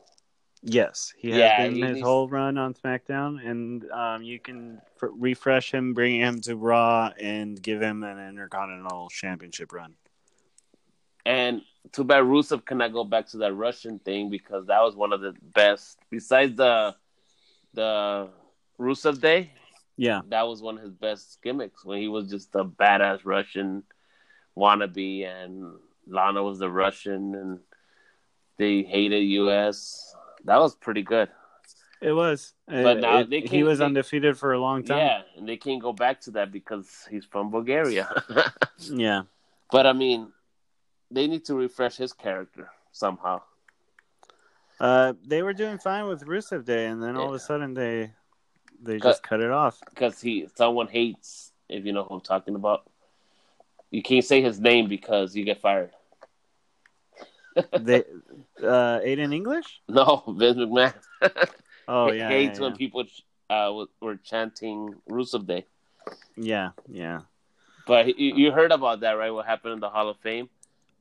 Yes, 0.62 1.14
he 1.16 1.31
has 1.31 1.38
Yeah, 1.40 1.57
been 1.64 1.75
he 1.75 1.81
his 1.81 2.01
whole 2.01 2.29
run 2.29 2.59
on 2.59 2.75
SmackDown, 2.75 3.44
and 3.44 3.90
um, 3.90 4.23
you 4.23 4.38
can 4.38 4.81
f- 5.03 5.11
refresh 5.12 5.73
him, 5.73 5.94
bring 5.94 6.20
him 6.20 6.40
to 6.42 6.57
Raw, 6.57 7.11
and 7.18 7.61
give 7.61 7.81
him 7.81 8.03
an 8.03 8.18
Intercontinental 8.29 9.09
Championship 9.09 9.73
run. 9.73 9.94
And 11.25 11.62
too 11.92 12.05
bad 12.05 12.25
Rusev 12.25 12.64
cannot 12.64 12.92
go 12.92 13.05
back 13.05 13.27
to 13.29 13.38
that 13.38 13.55
Russian 13.55 13.99
thing 14.01 14.29
because 14.31 14.66
that 14.66 14.81
was 14.83 14.96
one 14.96 15.12
of 15.12 15.20
the 15.20 15.35
best. 15.55 15.99
Besides 16.11 16.57
the 16.57 16.94
the 17.73 18.29
Rusev 18.79 19.20
Day, 19.20 19.53
Yeah, 19.96 20.20
that 20.29 20.46
was 20.46 20.61
one 20.61 20.77
of 20.77 20.83
his 20.83 20.92
best 20.92 21.40
gimmicks 21.42 21.85
when 21.85 22.01
he 22.01 22.09
was 22.09 22.29
just 22.29 22.55
a 22.55 22.64
badass 22.64 23.20
Russian 23.25 23.83
wannabe, 24.57 25.27
and 25.27 25.73
Lana 26.07 26.42
was 26.42 26.59
the 26.59 26.70
Russian, 26.70 27.35
and 27.35 27.59
they 28.57 28.83
hated 28.83 29.23
U.S. 29.23 30.14
That 30.44 30.59
was 30.59 30.74
pretty 30.74 31.03
good. 31.03 31.29
It 32.00 32.12
was, 32.12 32.55
But 32.66 32.96
It- 32.96 33.00
now 33.00 33.18
it- 33.18 33.48
he 33.50 33.62
was 33.62 33.79
they- 33.79 33.85
undefeated 33.85 34.38
for 34.38 34.53
a 34.55 34.59
long 34.59 34.85
time. 34.85 34.98
Yeah, 34.98 35.22
and 35.37 35.46
they 35.48 35.59
can't 35.59 35.83
go 35.83 35.92
back 35.92 36.20
to 36.22 36.31
that 36.33 36.50
because 36.50 37.07
he's 37.11 37.26
from 37.26 37.50
Bulgaria. 37.50 38.09
yeah. 38.79 39.22
but 39.70 39.87
I 39.87 39.92
mean, 39.92 40.33
they 41.11 41.26
need 41.26 41.44
to 41.46 41.55
refresh 41.55 41.96
his 41.96 42.12
character 42.14 42.70
somehow. 42.92 43.42
Uh, 44.79 45.12
they 45.26 45.42
were 45.42 45.53
doing 45.53 45.76
fine 45.76 46.07
with 46.07 46.24
Rusev 46.24 46.64
Day, 46.64 46.87
and 46.87 47.03
then 47.03 47.16
all 47.16 47.29
of 47.29 47.35
a 47.35 47.38
sudden 47.38 47.74
they 47.74 48.12
they 48.83 48.98
just 48.98 49.22
cut 49.22 49.40
it 49.40 49.50
off. 49.50 49.79
because 49.90 50.22
he 50.22 50.48
someone 50.55 50.88
hates 50.88 51.53
if 51.68 51.85
you 51.85 51.92
know 51.92 52.05
who 52.05 52.14
I'm 52.14 52.20
talking 52.22 52.55
about. 52.55 52.88
You 53.90 54.03
can't 54.03 54.24
say 54.24 54.40
his 54.40 54.59
name 54.59 54.88
because 54.88 55.37
you 55.37 55.44
get 55.44 55.61
fired. 55.61 55.90
They 57.73 58.05
uh, 58.62 59.01
Aiden 59.01 59.35
English. 59.35 59.81
No, 59.88 60.23
Vince 60.29 60.59
McMahon 60.59 60.94
Oh 61.88 62.11
yeah, 62.12 62.29
hates 62.29 62.59
yeah, 62.59 62.64
when 62.64 62.77
people 62.77 63.05
uh, 63.49 63.73
were 64.01 64.16
chanting 64.16 64.94
Rusev 65.09 65.46
Day. 65.46 65.66
yeah, 66.37 66.70
yeah, 66.88 67.20
But 67.87 68.18
you, 68.18 68.35
you 68.37 68.53
heard 68.53 68.70
about 68.73 69.01
that, 69.01 69.12
right? 69.12 69.31
What 69.31 69.46
happened 69.46 69.75
in 69.75 69.81
the 69.81 69.90
Hall 69.90 70.09
of 70.09 70.16
Fame? 70.18 70.49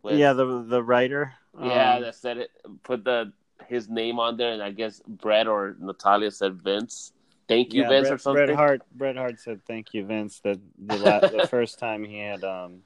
yeah. 0.04 0.12
With- 0.12 0.20
yeah, 0.20 0.34
the 0.34 0.64
the 0.64 0.82
writer. 0.84 1.34
yeah, 1.62 1.96
um, 1.96 2.02
that 2.02 2.16
said 2.16 2.38
it. 2.38 2.50
Put 2.84 3.04
the 3.04 3.32
his 3.68 3.90
name 3.90 4.20
on 4.20 4.38
there, 4.38 4.52
and 4.54 4.64
I 4.64 4.72
guess 4.72 5.02
Bret 5.06 5.46
or 5.48 5.76
Natalya 5.80 6.32
said 6.32 6.62
Vince. 6.64 7.14
Thank 7.48 7.74
you, 7.74 7.82
yeah, 7.84 7.90
Vince, 7.90 8.08
Bret, 8.10 8.14
or 8.14 8.18
something. 8.18 8.46
Bret 8.46 8.58
Hart. 8.58 8.82
Bret 8.96 9.16
Hart 9.18 9.40
said, 9.40 9.62
"Thank 9.66 9.94
you, 9.94 10.06
Vince." 10.06 10.40
That 10.42 10.60
the 10.78 10.98
la- 10.98 11.20
the 11.22 11.48
first 11.54 11.78
time 11.78 12.04
he 12.04 12.18
had 12.20 12.44
um, 12.44 12.82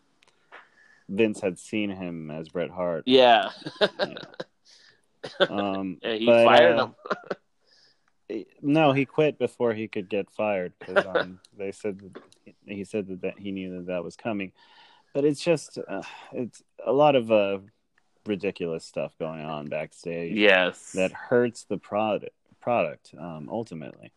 Vince 1.09 1.41
had 1.41 1.59
seen 1.59 1.89
him 1.89 2.31
as 2.31 2.49
Bret 2.49 2.69
Hart. 2.69 3.03
Yeah, 3.05 3.49
Um, 5.39 5.97
and 6.03 6.19
he 6.19 6.25
but, 6.25 6.45
fired 6.45 6.77
uh, 6.77 6.85
him. 6.85 6.95
No, 8.61 8.93
he 8.93 9.05
quit 9.05 9.37
before 9.37 9.73
he 9.73 9.87
could 9.87 10.09
get 10.09 10.31
fired 10.31 10.73
because 10.79 11.05
um, 11.05 11.39
they 11.57 11.71
said 11.71 11.99
that 11.99 12.21
he 12.65 12.83
said 12.83 13.07
that, 13.07 13.21
that 13.21 13.37
he 13.37 13.51
knew 13.51 13.77
that 13.77 13.87
that 13.87 14.03
was 14.03 14.15
coming. 14.15 14.53
But 15.13 15.25
it's 15.25 15.43
just 15.43 15.77
uh, 15.77 16.01
it's 16.31 16.63
a 16.83 16.91
lot 16.91 17.15
of 17.15 17.31
uh, 17.31 17.59
ridiculous 18.25 18.85
stuff 18.85 19.15
going 19.19 19.45
on 19.45 19.67
backstage 19.67 20.35
Yes, 20.35 20.93
that 20.93 21.11
hurts 21.11 21.65
the 21.65 21.77
product. 21.77 22.33
Product 22.59 23.13
um, 23.19 23.49
ultimately. 23.51 24.13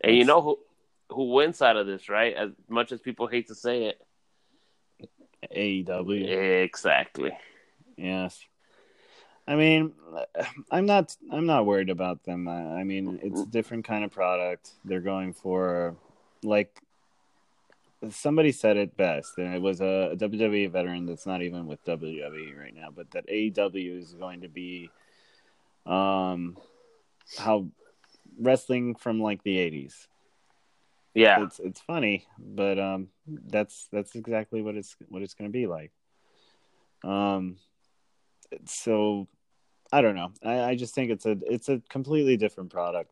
and 0.00 0.16
you 0.16 0.24
know 0.24 0.40
who 0.40 0.58
who 1.10 1.32
wins 1.32 1.62
out 1.62 1.76
of 1.76 1.86
this, 1.86 2.08
right? 2.08 2.34
As 2.34 2.50
much 2.68 2.90
as 2.90 3.00
people 3.00 3.26
hate 3.26 3.48
to 3.48 3.54
say 3.54 3.84
it, 3.84 4.00
AEW. 5.50 6.62
exactly. 6.62 7.32
Yes. 7.96 8.44
I 9.46 9.56
mean, 9.56 9.92
I'm 10.70 10.86
not. 10.86 11.16
I'm 11.30 11.46
not 11.46 11.66
worried 11.66 11.90
about 11.90 12.22
them. 12.24 12.46
I, 12.46 12.80
I 12.80 12.84
mean, 12.84 13.18
it's 13.22 13.40
a 13.40 13.46
different 13.46 13.84
kind 13.84 14.04
of 14.04 14.12
product. 14.12 14.70
They're 14.84 15.00
going 15.00 15.32
for, 15.32 15.96
like, 16.44 16.80
somebody 18.10 18.52
said 18.52 18.76
it 18.76 18.96
best, 18.96 19.38
and 19.38 19.52
it 19.52 19.60
was 19.60 19.80
a, 19.80 20.14
WWE 20.16 20.70
veteran 20.70 21.06
that's 21.06 21.26
not 21.26 21.42
even 21.42 21.66
with 21.66 21.84
WWE 21.84 22.56
right 22.56 22.74
now, 22.74 22.88
but 22.94 23.10
that 23.12 23.26
AEW 23.26 24.00
is 24.00 24.14
going 24.14 24.42
to 24.42 24.48
be, 24.48 24.90
um, 25.86 26.56
how 27.36 27.66
wrestling 28.38 28.94
from 28.94 29.20
like 29.20 29.42
the 29.42 29.56
'80s. 29.56 30.06
Yeah, 31.14 31.44
It's 31.44 31.58
it's 31.58 31.80
funny, 31.80 32.26
but 32.38 32.78
um, 32.78 33.08
that's 33.26 33.88
that's 33.92 34.14
exactly 34.14 34.62
what 34.62 34.76
it's 34.76 34.96
what 35.08 35.22
it's 35.22 35.34
going 35.34 35.50
to 35.50 35.52
be 35.52 35.66
like. 35.66 35.92
Um, 37.04 37.56
so 38.64 39.28
I 39.92 40.00
don't 40.00 40.14
know. 40.14 40.32
I, 40.42 40.70
I 40.70 40.74
just 40.74 40.94
think 40.94 41.10
it's 41.10 41.26
a 41.26 41.36
it's 41.42 41.68
a 41.68 41.82
completely 41.90 42.38
different 42.38 42.70
product. 42.70 43.10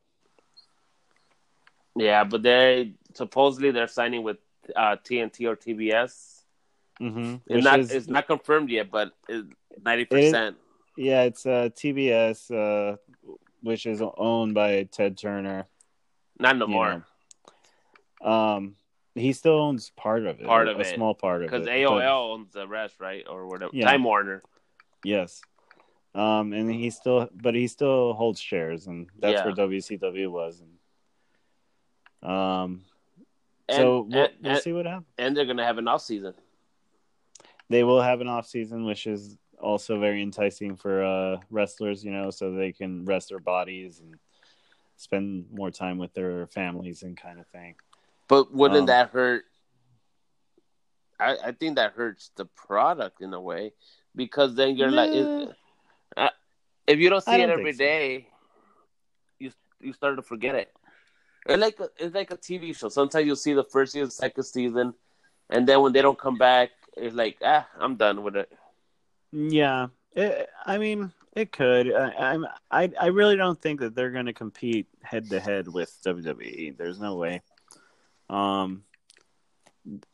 yeah, 1.94 2.24
but 2.24 2.42
they 2.42 2.94
supposedly 3.14 3.70
they're 3.70 3.86
signing 3.88 4.22
with 4.22 4.38
uh, 4.74 4.96
TNT 5.04 5.46
or 5.46 5.56
TBS. 5.56 6.42
Mm-hmm. 7.02 7.36
It's 7.48 7.64
not 7.64 7.80
it's 7.80 8.08
not 8.08 8.26
confirmed 8.26 8.70
yet, 8.70 8.90
but 8.90 9.12
ninety 9.84 10.06
percent. 10.06 10.56
yeah, 10.96 11.22
it's 11.22 11.44
uh, 11.44 11.68
TBS, 11.74 12.50
uh, 12.50 12.96
which 13.62 13.84
is 13.84 14.02
owned 14.16 14.54
by 14.54 14.84
Ted 14.84 15.18
Turner. 15.18 15.66
Not 16.38 16.56
no 16.56 16.66
more 16.66 16.94
know. 16.94 17.02
Um, 18.20 18.76
he 19.14 19.32
still 19.32 19.58
owns 19.58 19.90
part 19.96 20.24
of 20.26 20.40
it, 20.40 20.46
Part 20.46 20.68
of 20.68 20.76
a 20.78 20.80
it. 20.80 20.94
small 20.94 21.14
part 21.14 21.42
of 21.42 21.48
it. 21.48 21.50
because 21.50 21.66
AOL 21.66 22.32
owns 22.34 22.52
the 22.52 22.66
rest, 22.68 23.00
right, 23.00 23.24
or 23.28 23.46
whatever. 23.46 23.70
Yeah. 23.74 23.86
Time 23.86 24.04
Warner. 24.04 24.42
Yes. 25.04 25.40
Um, 26.14 26.52
and 26.52 26.70
he 26.70 26.90
still, 26.90 27.28
but 27.32 27.54
he 27.54 27.66
still 27.66 28.12
holds 28.14 28.40
shares, 28.40 28.86
and 28.86 29.08
that's 29.18 29.38
Yeah. 29.40 29.44
where 29.44 29.54
WCW 29.54 30.30
was. 30.30 30.60
And, 32.22 32.30
um, 32.30 32.84
And, 33.68 33.76
so 33.76 34.00
we'll, 34.02 34.24
and, 34.24 34.32
we'll 34.42 34.56
see 34.60 34.72
what 34.72 34.86
happens. 34.86 35.06
and 35.18 35.36
they're 35.36 35.44
gonna 35.46 35.64
have 35.64 35.78
an 35.78 35.88
off 35.88 36.02
season. 36.02 36.34
They 37.68 37.84
will 37.84 38.02
have 38.02 38.20
an 38.20 38.26
off 38.28 38.46
season, 38.46 38.84
which 38.84 39.06
is 39.06 39.38
also 39.60 40.00
very 40.00 40.20
enticing 40.22 40.74
for 40.76 41.04
uh, 41.04 41.36
wrestlers, 41.50 42.04
you 42.04 42.10
know, 42.10 42.30
so 42.30 42.52
they 42.52 42.72
can 42.72 43.04
rest 43.04 43.28
their 43.28 43.38
bodies 43.38 44.00
and 44.00 44.18
spend 44.96 45.46
more 45.52 45.70
time 45.70 45.98
with 45.98 46.12
their 46.14 46.46
families 46.48 47.02
and 47.04 47.16
kind 47.16 47.38
of 47.38 47.46
thing. 47.48 47.76
But 48.30 48.52
wouldn't 48.54 48.80
Um, 48.80 48.86
that 48.86 49.10
hurt? 49.10 49.44
I, 51.18 51.36
I 51.46 51.52
think 51.52 51.76
that 51.76 51.92
hurts 51.92 52.30
the 52.36 52.46
product 52.46 53.20
in 53.20 53.34
a 53.34 53.40
way 53.40 53.74
because 54.16 54.54
then 54.54 54.76
you're 54.76 54.90
like, 54.90 55.10
Nah. 55.10 55.40
it, 55.42 55.56
uh, 56.16 56.30
if 56.86 56.98
you 56.98 57.10
don't 57.10 57.22
see 57.22 57.32
it 57.32 57.38
don't 57.38 57.50
every 57.50 57.72
think 57.74 58.24
so. 58.24 58.26
you 59.40 59.52
you 59.80 59.92
start 59.92 60.16
to 60.16 60.22
forget 60.22 60.54
it. 60.54 60.72
It's 61.46 61.60
like 61.60 61.78
a, 61.80 61.88
it's 61.98 62.14
like 62.14 62.30
a 62.30 62.36
TV 62.36 62.74
show. 62.76 62.88
Sometimes 62.88 63.26
you'll 63.26 63.36
see 63.36 63.52
the 63.52 63.64
first 63.64 63.92
season, 63.92 64.10
second 64.10 64.44
season, 64.44 64.94
and 65.50 65.66
then 65.66 65.80
when 65.82 65.92
they 65.92 66.02
don't 66.02 66.18
come 66.18 66.38
back, 66.38 66.70
it's 66.96 67.14
like 67.14 67.38
ah, 67.42 67.66
I'm 67.78 67.96
done 67.96 68.22
with 68.22 68.36
it. 68.36 68.50
Yeah, 69.32 69.88
it, 70.12 70.48
I 70.64 70.78
mean, 70.78 71.12
it 71.34 71.50
could. 71.52 71.92
I, 71.92 72.12
I'm. 72.32 72.46
I. 72.70 72.90
I 73.00 73.06
really 73.06 73.36
don't 73.36 73.60
think 73.60 73.80
that 73.80 73.94
they're 73.94 74.10
going 74.10 74.26
to 74.26 74.32
compete 74.32 74.86
head 75.02 75.28
to 75.30 75.40
head 75.40 75.66
with 75.68 75.90
WWE. 76.04 76.76
There's 76.76 77.00
no 77.00 77.16
way. 77.16 77.42
Um, 78.30 78.84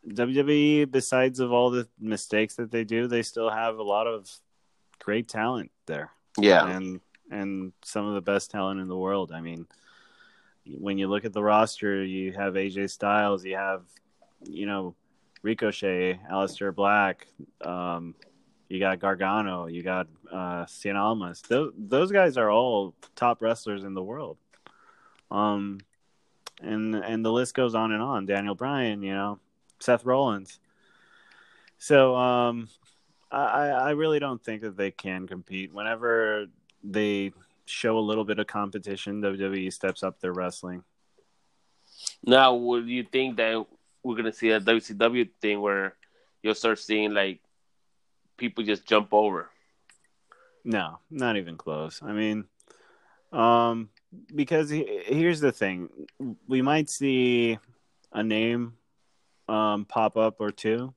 WWE, 0.08 0.90
besides 0.90 1.40
of 1.40 1.52
all 1.52 1.70
the 1.70 1.86
mistakes 2.00 2.56
that 2.56 2.70
they 2.70 2.84
do, 2.84 3.06
they 3.06 3.22
still 3.22 3.50
have 3.50 3.78
a 3.78 3.82
lot 3.82 4.06
of 4.06 4.30
great 5.00 5.28
talent 5.28 5.70
there, 5.86 6.10
Yeah, 6.38 6.66
and 6.66 7.00
and 7.30 7.72
some 7.84 8.06
of 8.06 8.14
the 8.14 8.20
best 8.20 8.50
talent 8.50 8.80
in 8.80 8.88
the 8.88 8.96
world. 8.96 9.32
I 9.32 9.40
mean, 9.40 9.66
when 10.66 10.98
you 10.98 11.08
look 11.08 11.24
at 11.24 11.32
the 11.32 11.42
roster, 11.42 12.02
you 12.02 12.32
have 12.32 12.54
AJ 12.54 12.90
Styles, 12.90 13.44
you 13.44 13.56
have, 13.56 13.82
you 14.44 14.66
know, 14.66 14.94
Ricochet, 15.42 16.20
Aleister 16.30 16.74
Black. 16.74 17.26
Um, 17.60 18.14
you 18.68 18.80
got 18.80 18.98
Gargano, 18.98 19.66
you 19.66 19.82
got 19.82 20.06
uh 20.32 20.64
Cien 20.64 20.96
Almas. 20.96 21.42
Those 21.42 21.72
those 21.76 22.10
guys 22.10 22.36
are 22.36 22.50
all 22.50 22.94
top 23.14 23.42
wrestlers 23.42 23.84
in 23.84 23.94
the 23.94 24.02
world. 24.02 24.38
Um 25.30 25.80
and 26.60 26.94
and 26.94 27.24
the 27.24 27.32
list 27.32 27.54
goes 27.54 27.74
on 27.74 27.92
and 27.92 28.02
on. 28.02 28.26
Daniel 28.26 28.54
Bryan, 28.54 29.02
you 29.02 29.14
know, 29.14 29.38
Seth 29.78 30.04
Rollins. 30.04 30.58
So 31.78 32.14
um 32.16 32.68
I 33.30 33.68
I 33.68 33.90
really 33.90 34.18
don't 34.18 34.42
think 34.42 34.62
that 34.62 34.76
they 34.76 34.90
can 34.90 35.26
compete. 35.26 35.72
Whenever 35.72 36.46
they 36.82 37.32
show 37.66 37.98
a 37.98 38.00
little 38.00 38.24
bit 38.24 38.38
of 38.38 38.46
competition, 38.46 39.20
WWE 39.20 39.72
steps 39.72 40.02
up 40.02 40.20
their 40.20 40.32
wrestling. 40.32 40.84
Now, 42.24 42.54
would 42.54 42.86
you 42.88 43.04
think 43.04 43.36
that 43.36 43.66
we're 44.02 44.16
gonna 44.16 44.32
see 44.32 44.50
a 44.50 44.60
WCW 44.60 45.28
thing 45.40 45.60
where 45.60 45.96
you'll 46.42 46.54
start 46.54 46.78
seeing 46.78 47.12
like 47.12 47.40
people 48.36 48.64
just 48.64 48.86
jump 48.86 49.12
over? 49.12 49.50
No, 50.64 50.98
not 51.10 51.36
even 51.36 51.56
close. 51.56 52.00
I 52.02 52.12
mean, 52.12 52.44
um, 53.32 53.88
because 54.34 54.70
he, 54.70 55.02
here's 55.04 55.40
the 55.40 55.52
thing: 55.52 55.88
we 56.48 56.62
might 56.62 56.88
see 56.90 57.58
a 58.12 58.22
name 58.22 58.74
um, 59.48 59.84
pop 59.84 60.16
up 60.16 60.36
or 60.40 60.50
two, 60.50 60.94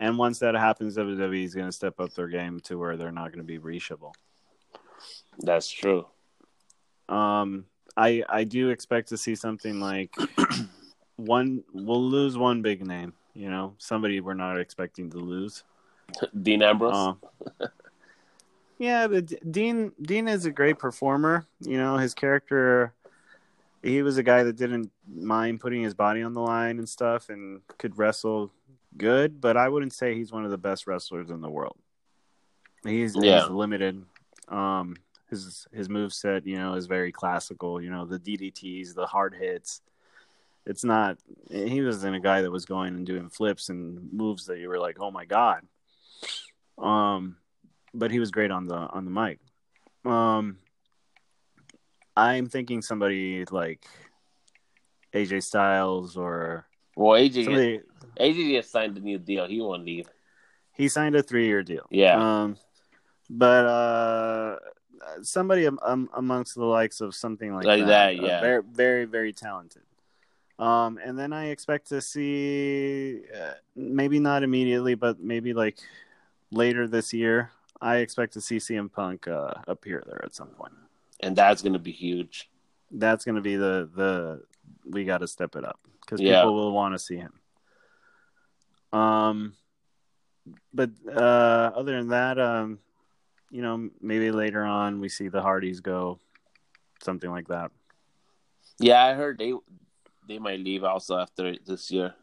and 0.00 0.18
once 0.18 0.38
that 0.40 0.54
happens, 0.54 0.96
WWE 0.96 1.44
is 1.44 1.54
going 1.54 1.66
to 1.66 1.72
step 1.72 2.00
up 2.00 2.12
their 2.14 2.28
game 2.28 2.60
to 2.60 2.78
where 2.78 2.96
they're 2.96 3.12
not 3.12 3.28
going 3.28 3.38
to 3.38 3.44
be 3.44 3.58
reachable. 3.58 4.14
That's 5.38 5.68
true. 5.68 6.06
Um, 7.08 7.64
I 7.96 8.22
I 8.28 8.44
do 8.44 8.70
expect 8.70 9.08
to 9.08 9.16
see 9.16 9.34
something 9.34 9.80
like 9.80 10.14
one. 11.16 11.64
We'll 11.72 12.08
lose 12.08 12.36
one 12.36 12.62
big 12.62 12.86
name. 12.86 13.14
You 13.34 13.50
know, 13.50 13.74
somebody 13.78 14.20
we're 14.20 14.34
not 14.34 14.58
expecting 14.58 15.10
to 15.10 15.18
lose. 15.18 15.64
Dean 16.42 16.62
Ambrose. 16.62 16.94
Um, 16.94 17.18
yeah, 18.78 19.06
but 19.08 19.32
Dean 19.52 19.92
Dean 20.00 20.28
is 20.28 20.44
a 20.46 20.50
great 20.50 20.78
performer. 20.78 21.46
You 21.60 21.78
know, 21.78 21.96
his 21.96 22.14
character. 22.14 22.92
He 23.82 24.02
was 24.02 24.18
a 24.18 24.24
guy 24.24 24.42
that 24.42 24.56
didn't 24.56 24.90
mind 25.08 25.60
putting 25.60 25.82
his 25.82 25.94
body 25.94 26.22
on 26.22 26.32
the 26.32 26.40
line 26.40 26.78
and 26.78 26.88
stuff, 26.88 27.28
and 27.28 27.60
could 27.78 27.96
wrestle 27.96 28.50
good. 28.96 29.40
But 29.40 29.56
I 29.56 29.68
wouldn't 29.68 29.92
say 29.92 30.14
he's 30.14 30.32
one 30.32 30.44
of 30.44 30.50
the 30.50 30.58
best 30.58 30.86
wrestlers 30.88 31.30
in 31.30 31.40
the 31.40 31.48
world. 31.50 31.76
He's, 32.84 33.14
Yeah. 33.16 33.42
he's 33.42 33.50
limited. 33.50 34.04
Um, 34.48 34.96
his 35.30 35.66
his 35.72 35.88
move 35.88 36.12
set, 36.12 36.44
you 36.46 36.56
know, 36.56 36.74
is 36.74 36.86
very 36.86 37.12
classical. 37.12 37.80
You 37.80 37.90
know, 37.90 38.04
the 38.04 38.18
DDTs, 38.18 38.94
the 38.94 39.06
hard 39.06 39.34
hits. 39.34 39.80
It's 40.66 40.84
not. 40.84 41.18
He 41.50 41.80
wasn't 41.80 42.16
a 42.16 42.20
guy 42.20 42.42
that 42.42 42.50
was 42.50 42.64
going 42.64 42.94
and 42.96 43.06
doing 43.06 43.28
flips 43.30 43.68
and 43.68 44.12
moves 44.12 44.46
that 44.46 44.58
you 44.58 44.68
were 44.68 44.78
like, 44.80 44.98
oh 45.00 45.10
my 45.10 45.24
god. 45.24 45.62
Um, 46.76 47.36
but 47.98 48.10
he 48.10 48.20
was 48.20 48.30
great 48.30 48.50
on 48.50 48.66
the 48.66 48.76
on 48.76 49.04
the 49.04 49.10
mic. 49.10 49.38
Um, 50.04 50.58
I'm 52.16 52.48
thinking 52.48 52.82
somebody 52.82 53.44
like 53.50 53.84
AJ 55.14 55.42
Styles 55.42 56.16
or 56.16 56.66
Well, 56.96 57.20
AJ, 57.20 57.44
somebody. 57.44 57.80
AJ 58.18 58.52
just 58.56 58.70
signed 58.70 58.96
a 58.96 59.00
new 59.00 59.18
deal. 59.18 59.46
He 59.46 59.60
won't 59.60 59.84
leave. 59.84 60.08
He 60.72 60.88
signed 60.88 61.16
a 61.16 61.22
three 61.22 61.46
year 61.46 61.62
deal. 61.62 61.86
Yeah. 61.90 62.42
Um, 62.42 62.56
but 63.28 63.66
uh, 63.66 64.56
somebody 65.22 65.66
um, 65.66 66.08
amongst 66.14 66.54
the 66.54 66.64
likes 66.64 67.00
of 67.00 67.14
something 67.14 67.54
like, 67.54 67.64
Like 67.64 67.86
that, 67.86 68.18
uh, 68.18 68.22
yeah. 68.22 68.40
very, 68.40 68.62
very, 68.62 69.04
very 69.04 69.32
talented. 69.32 69.82
Um, 70.58 70.98
and 71.04 71.16
then 71.16 71.32
I 71.32 71.50
expect 71.50 71.88
to 71.90 72.00
see, 72.00 73.20
uh, 73.32 73.54
maybe 73.76 74.18
not 74.18 74.42
immediately, 74.42 74.94
but 74.96 75.20
maybe 75.20 75.52
like 75.52 75.78
later 76.50 76.88
this 76.88 77.12
year. 77.12 77.50
I 77.80 77.98
expect 77.98 78.32
to 78.34 78.40
see 78.40 78.56
CM 78.56 78.90
Punk 78.92 79.28
uh, 79.28 79.54
appear 79.66 80.02
there 80.06 80.24
at 80.24 80.34
some 80.34 80.48
point. 80.48 80.72
And 81.20 81.34
that's 81.36 81.62
gonna 81.62 81.78
be 81.78 81.92
huge. 81.92 82.50
That's 82.90 83.24
going 83.24 83.34
to 83.34 83.42
be 83.42 83.56
the 83.56 83.88
the 83.94 84.42
we 84.88 85.04
got 85.04 85.18
to 85.18 85.28
step 85.28 85.56
it 85.56 85.64
up 85.64 85.78
because 86.00 86.22
Yeah. 86.22 86.40
people 86.40 86.54
will 86.54 86.72
want 86.72 86.94
to 86.94 86.98
see 86.98 87.16
him. 87.16 87.38
Um, 88.98 89.52
but 90.72 90.90
uh, 91.06 91.72
other 91.76 91.92
than 91.98 92.08
that, 92.08 92.38
um, 92.38 92.78
you 93.50 93.60
know, 93.60 93.90
maybe 94.00 94.30
later 94.30 94.64
on 94.64 95.00
we 95.00 95.10
see 95.10 95.28
the 95.28 95.42
Hardys 95.42 95.80
go, 95.80 96.18
something 97.02 97.30
like 97.30 97.48
that. 97.48 97.70
Yeah, 98.78 99.04
I 99.04 99.12
heard 99.12 99.36
they 99.38 99.52
they 100.26 100.38
might 100.38 100.60
leave 100.60 100.84
also 100.84 101.18
after 101.18 101.56
this 101.66 101.90
year. 101.90 102.14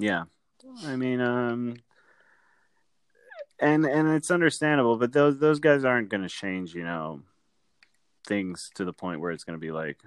Yeah, 0.00 0.24
I 0.84 0.96
mean, 0.96 1.20
um, 1.20 1.76
and 3.60 3.84
and 3.84 4.08
it's 4.08 4.30
understandable, 4.30 4.96
but 4.96 5.12
those 5.12 5.38
those 5.38 5.60
guys 5.60 5.84
aren't 5.84 6.08
going 6.08 6.22
to 6.22 6.28
change, 6.28 6.74
you 6.74 6.84
know, 6.84 7.22
things 8.26 8.70
to 8.74 8.84
the 8.84 8.92
point 8.92 9.20
where 9.20 9.32
it's 9.32 9.44
going 9.44 9.58
to 9.58 9.60
be 9.60 9.72
like 9.72 9.98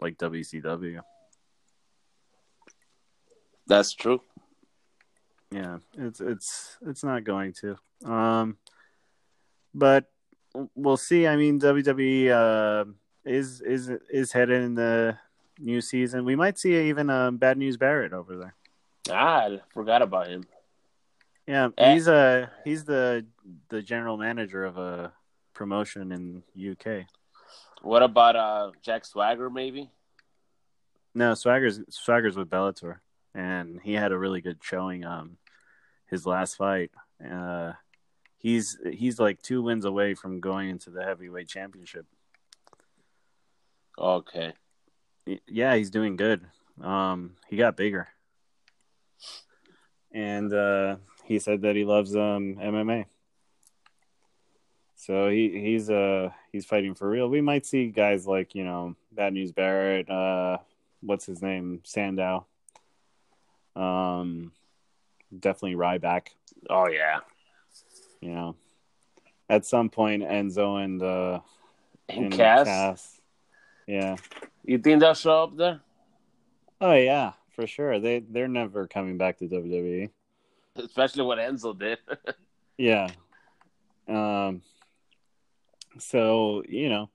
like 0.00 0.16
WCW. 0.18 1.00
That's 3.66 3.92
true. 3.92 4.22
Yeah, 5.50 5.78
it's 5.98 6.20
it's 6.20 6.78
it's 6.86 7.04
not 7.04 7.24
going 7.24 7.52
to. 7.60 7.76
Um, 8.04 8.56
but 9.74 10.10
we'll 10.74 10.96
see. 10.96 11.26
I 11.26 11.36
mean, 11.36 11.60
WWE 11.60 12.30
uh, 12.30 12.90
is 13.24 13.60
is 13.60 13.90
is 14.10 14.32
headed 14.32 14.62
in 14.62 14.74
the 14.74 15.18
new 15.58 15.80
season. 15.80 16.24
We 16.24 16.36
might 16.36 16.58
see 16.58 16.88
even 16.88 17.10
um, 17.10 17.36
Bad 17.36 17.58
News 17.58 17.76
Barrett 17.76 18.12
over 18.12 18.36
there. 18.36 18.54
Ah, 19.10 19.46
I 19.46 19.60
forgot 19.72 20.02
about 20.02 20.28
him. 20.28 20.44
Yeah, 21.46 21.68
Eh. 21.76 21.94
he's 21.94 22.08
uh 22.08 22.46
he's 22.64 22.84
the 22.84 23.26
the 23.68 23.82
general 23.82 24.16
manager 24.16 24.64
of 24.64 24.78
a 24.78 25.12
promotion 25.54 26.12
in 26.12 26.42
UK. 26.72 27.06
What 27.82 28.02
about 28.02 28.36
uh 28.36 28.70
Jack 28.82 29.04
Swagger? 29.04 29.50
Maybe. 29.50 29.90
No, 31.14 31.34
Swagger's 31.34 31.80
Swagger's 31.88 32.36
with 32.36 32.48
Bellator, 32.50 32.98
and 33.34 33.80
he 33.82 33.94
had 33.94 34.12
a 34.12 34.18
really 34.18 34.40
good 34.40 34.58
showing. 34.62 35.04
Um, 35.04 35.38
his 36.06 36.26
last 36.26 36.56
fight. 36.56 36.90
Uh, 37.24 37.72
he's 38.38 38.78
he's 38.92 39.18
like 39.18 39.42
two 39.42 39.62
wins 39.62 39.84
away 39.84 40.14
from 40.14 40.40
going 40.40 40.68
into 40.68 40.90
the 40.90 41.02
heavyweight 41.04 41.48
championship. 41.48 42.06
Okay. 43.98 44.52
Yeah, 45.46 45.74
he's 45.76 45.90
doing 45.90 46.16
good. 46.16 46.44
Um, 46.80 47.36
he 47.48 47.56
got 47.56 47.76
bigger, 47.76 48.08
and 50.12 50.52
uh, 50.52 50.96
he 51.30 51.38
said 51.38 51.62
that 51.62 51.76
he 51.76 51.84
loves 51.84 52.16
um 52.16 52.56
MMA. 52.56 53.04
So 54.96 55.28
he 55.28 55.60
he's 55.60 55.88
uh 55.88 56.30
he's 56.50 56.66
fighting 56.66 56.96
for 56.96 57.08
real. 57.08 57.28
We 57.28 57.40
might 57.40 57.64
see 57.64 57.86
guys 57.86 58.26
like 58.26 58.56
you 58.56 58.64
know 58.64 58.96
Bad 59.12 59.34
News 59.34 59.52
Barrett, 59.52 60.10
uh, 60.10 60.58
what's 61.00 61.26
his 61.26 61.40
name, 61.40 61.82
Sandow. 61.84 62.46
Um, 63.76 64.50
definitely 65.38 65.76
Ryback. 65.76 66.30
Oh 66.68 66.88
yeah. 66.88 67.20
You 68.20 68.30
know, 68.30 68.56
at 69.48 69.64
some 69.64 69.88
point 69.88 70.24
Enzo 70.24 70.84
and 70.84 71.00
uh 71.00 71.38
And 72.08 72.32
Cass. 72.32 72.66
Cass. 72.66 73.20
Yeah. 73.86 74.16
You 74.64 74.78
think 74.78 74.98
they'll 74.98 75.14
show 75.14 75.44
up 75.44 75.56
there? 75.56 75.80
Oh 76.80 76.94
yeah, 76.94 77.34
for 77.54 77.68
sure. 77.68 78.00
They 78.00 78.18
they're 78.18 78.48
never 78.48 78.88
coming 78.88 79.16
back 79.16 79.38
to 79.38 79.46
WWE. 79.46 80.10
Especially 80.76 81.22
what 81.24 81.38
Enzo 81.38 81.78
did. 81.78 81.98
Yeah. 82.78 83.08
Um. 84.08 84.62
So 85.98 86.62
you 86.66 86.88
know, 86.88 87.10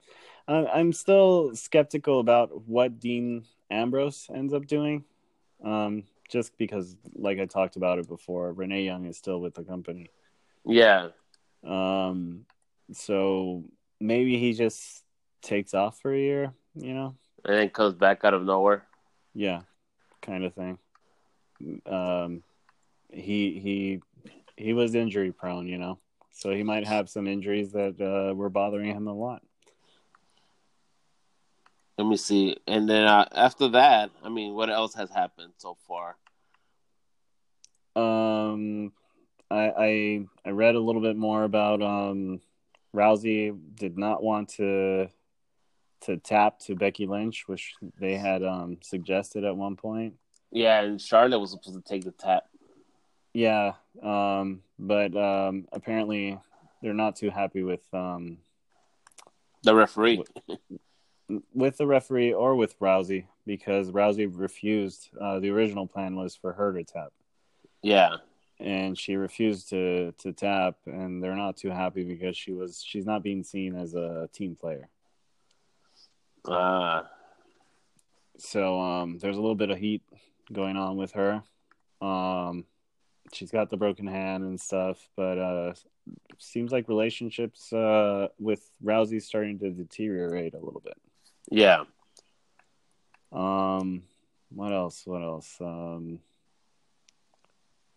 I, 0.48 0.66
I'm 0.68 0.94
still 0.94 1.56
skeptical 1.56 2.20
about 2.20 2.68
what 2.68 3.00
Dean 3.00 3.46
Ambrose 3.72 4.30
ends 4.32 4.54
up 4.54 4.68
doing. 4.68 5.06
Um, 5.64 6.04
just 6.30 6.56
because, 6.60 6.96
like 7.16 7.40
I 7.40 7.46
talked 7.46 7.78
about 7.78 7.98
it 7.98 8.08
before, 8.08 8.54
Renee 8.54 8.84
Young 8.84 9.06
is 9.06 9.18
still 9.18 9.40
with 9.42 9.56
the 9.56 9.64
company. 9.64 10.12
yeah. 10.66 11.08
Um, 11.64 12.46
so 12.92 13.64
maybe 14.00 14.38
he 14.38 14.54
just 14.54 15.04
takes 15.42 15.74
off 15.74 16.00
for 16.00 16.14
a 16.14 16.20
year. 16.20 16.54
You 16.76 16.94
know, 16.94 17.16
And 17.44 17.56
then 17.58 17.70
comes 17.70 17.96
back 17.96 18.24
out 18.24 18.36
of 18.36 18.44
nowhere. 18.44 18.86
yeah, 19.34 19.62
kind 20.22 20.44
of 20.44 20.54
thing. 20.54 20.78
Um, 21.88 22.44
he 23.16 23.60
he 23.60 24.02
he 24.58 24.74
was 24.74 24.96
injury 24.96 25.32
prone, 25.32 25.68
you 25.68 25.78
know, 25.78 26.00
so 26.32 26.52
he 26.52 26.64
might 26.64 26.86
have 26.86 27.10
some 27.10 27.28
injuries 27.28 27.72
that 27.72 28.00
uh, 28.00 28.34
were 28.34 28.50
bothering 28.50 28.94
him 28.94 29.08
a 29.08 29.14
lot. 29.14 29.42
Let 31.98 32.08
me 32.08 32.18
see. 32.18 32.58
And 32.68 32.90
then 32.90 33.06
uh, 33.06 33.26
after 33.34 33.70
that, 33.70 34.12
I 34.24 34.30
mean, 34.30 34.54
what 34.54 34.70
else 34.70 34.94
has 34.96 35.10
happened 35.10 35.54
so 35.58 35.78
far? 35.88 36.18
Um, 37.96 38.92
I 39.50 39.72
I 39.78 40.26
I 40.46 40.50
read 40.50 40.76
a 40.76 40.80
little 40.80 41.02
bit 41.02 41.16
more 41.16 41.44
about 41.44 41.82
um, 41.82 42.42
Rousey 42.94 43.58
did 43.76 43.98
not 43.98 44.22
want 44.22 44.50
to 44.56 45.08
to 46.02 46.18
tap 46.18 46.60
to 46.60 46.76
Becky 46.76 47.08
Lynch, 47.08 47.48
which 47.48 47.74
they 48.00 48.16
had 48.16 48.44
um 48.44 48.78
suggested 48.82 49.46
at 49.46 49.56
one 49.56 49.78
point. 49.78 50.16
Yeah, 50.52 50.82
and 50.82 51.02
Charlotte 51.02 51.40
was 51.40 51.52
supposed 51.52 51.76
to 51.76 51.82
take 51.82 52.04
the 52.04 52.12
tap. 52.12 52.44
Yeah, 53.36 53.74
um, 54.02 54.62
but 54.80 55.14
um, 55.18 55.68
apparently 55.74 56.40
they're 56.82 56.94
not 56.94 57.18
too 57.18 57.30
happy 57.30 57.64
with 57.64 57.82
um, 57.94 58.38
The 59.64 59.76
referee. 59.76 60.24
with 61.54 61.76
the 61.76 61.86
referee 61.86 62.32
or 62.34 62.56
with 62.56 62.80
Rousey 62.80 63.26
because 63.46 63.92
Rousey 63.92 64.32
refused. 64.34 65.10
Uh, 65.20 65.40
the 65.42 65.50
original 65.50 65.86
plan 65.86 66.16
was 66.16 66.34
for 66.38 66.54
her 66.54 66.72
to 66.72 66.86
tap, 66.86 67.12
Yeah. 67.82 68.16
and 68.62 68.98
she 68.98 69.18
refused 69.18 69.68
to 69.72 70.14
to 70.20 70.32
tap, 70.32 70.78
and 70.86 71.22
they're 71.22 71.36
not 71.36 71.58
too 71.58 71.72
happy 71.72 72.06
because 72.06 72.38
she 72.38 72.54
was 72.54 72.82
she's 72.82 73.06
not 73.06 73.22
being 73.22 73.44
seen 73.44 73.76
as 73.76 73.96
a 73.96 74.30
team 74.32 74.56
player. 74.56 74.88
Uh, 76.48 77.02
So 78.38 78.80
um, 78.80 79.18
there's 79.20 79.36
a 79.36 79.42
little 79.42 79.56
bit 79.56 79.72
of 79.72 79.78
heat 79.78 80.04
going 80.54 80.78
on 80.78 80.96
with 80.96 81.12
her. 81.14 81.44
Um, 82.02 82.64
she's 83.34 83.52
got 83.52 83.70
the 83.70 83.78
broken 83.78 84.08
hand 84.08 84.44
and 84.44 84.60
stuff, 84.60 84.98
but 85.16 85.38
uh, 85.38 85.74
seems 86.38 86.72
like 86.72 86.88
relationships 86.88 87.72
uh, 87.74 88.28
with 88.40 88.70
Rousey 88.84 89.22
starting 89.22 89.60
to 89.60 89.72
deteriorate 89.72 90.54
a 90.54 90.60
little 90.64 90.82
bit. 90.82 90.98
yeah. 91.50 91.84
Um, 93.32 94.04
what 94.50 94.72
else? 94.72 95.02
What 95.06 95.22
else? 95.22 95.58
Um, 95.60 96.20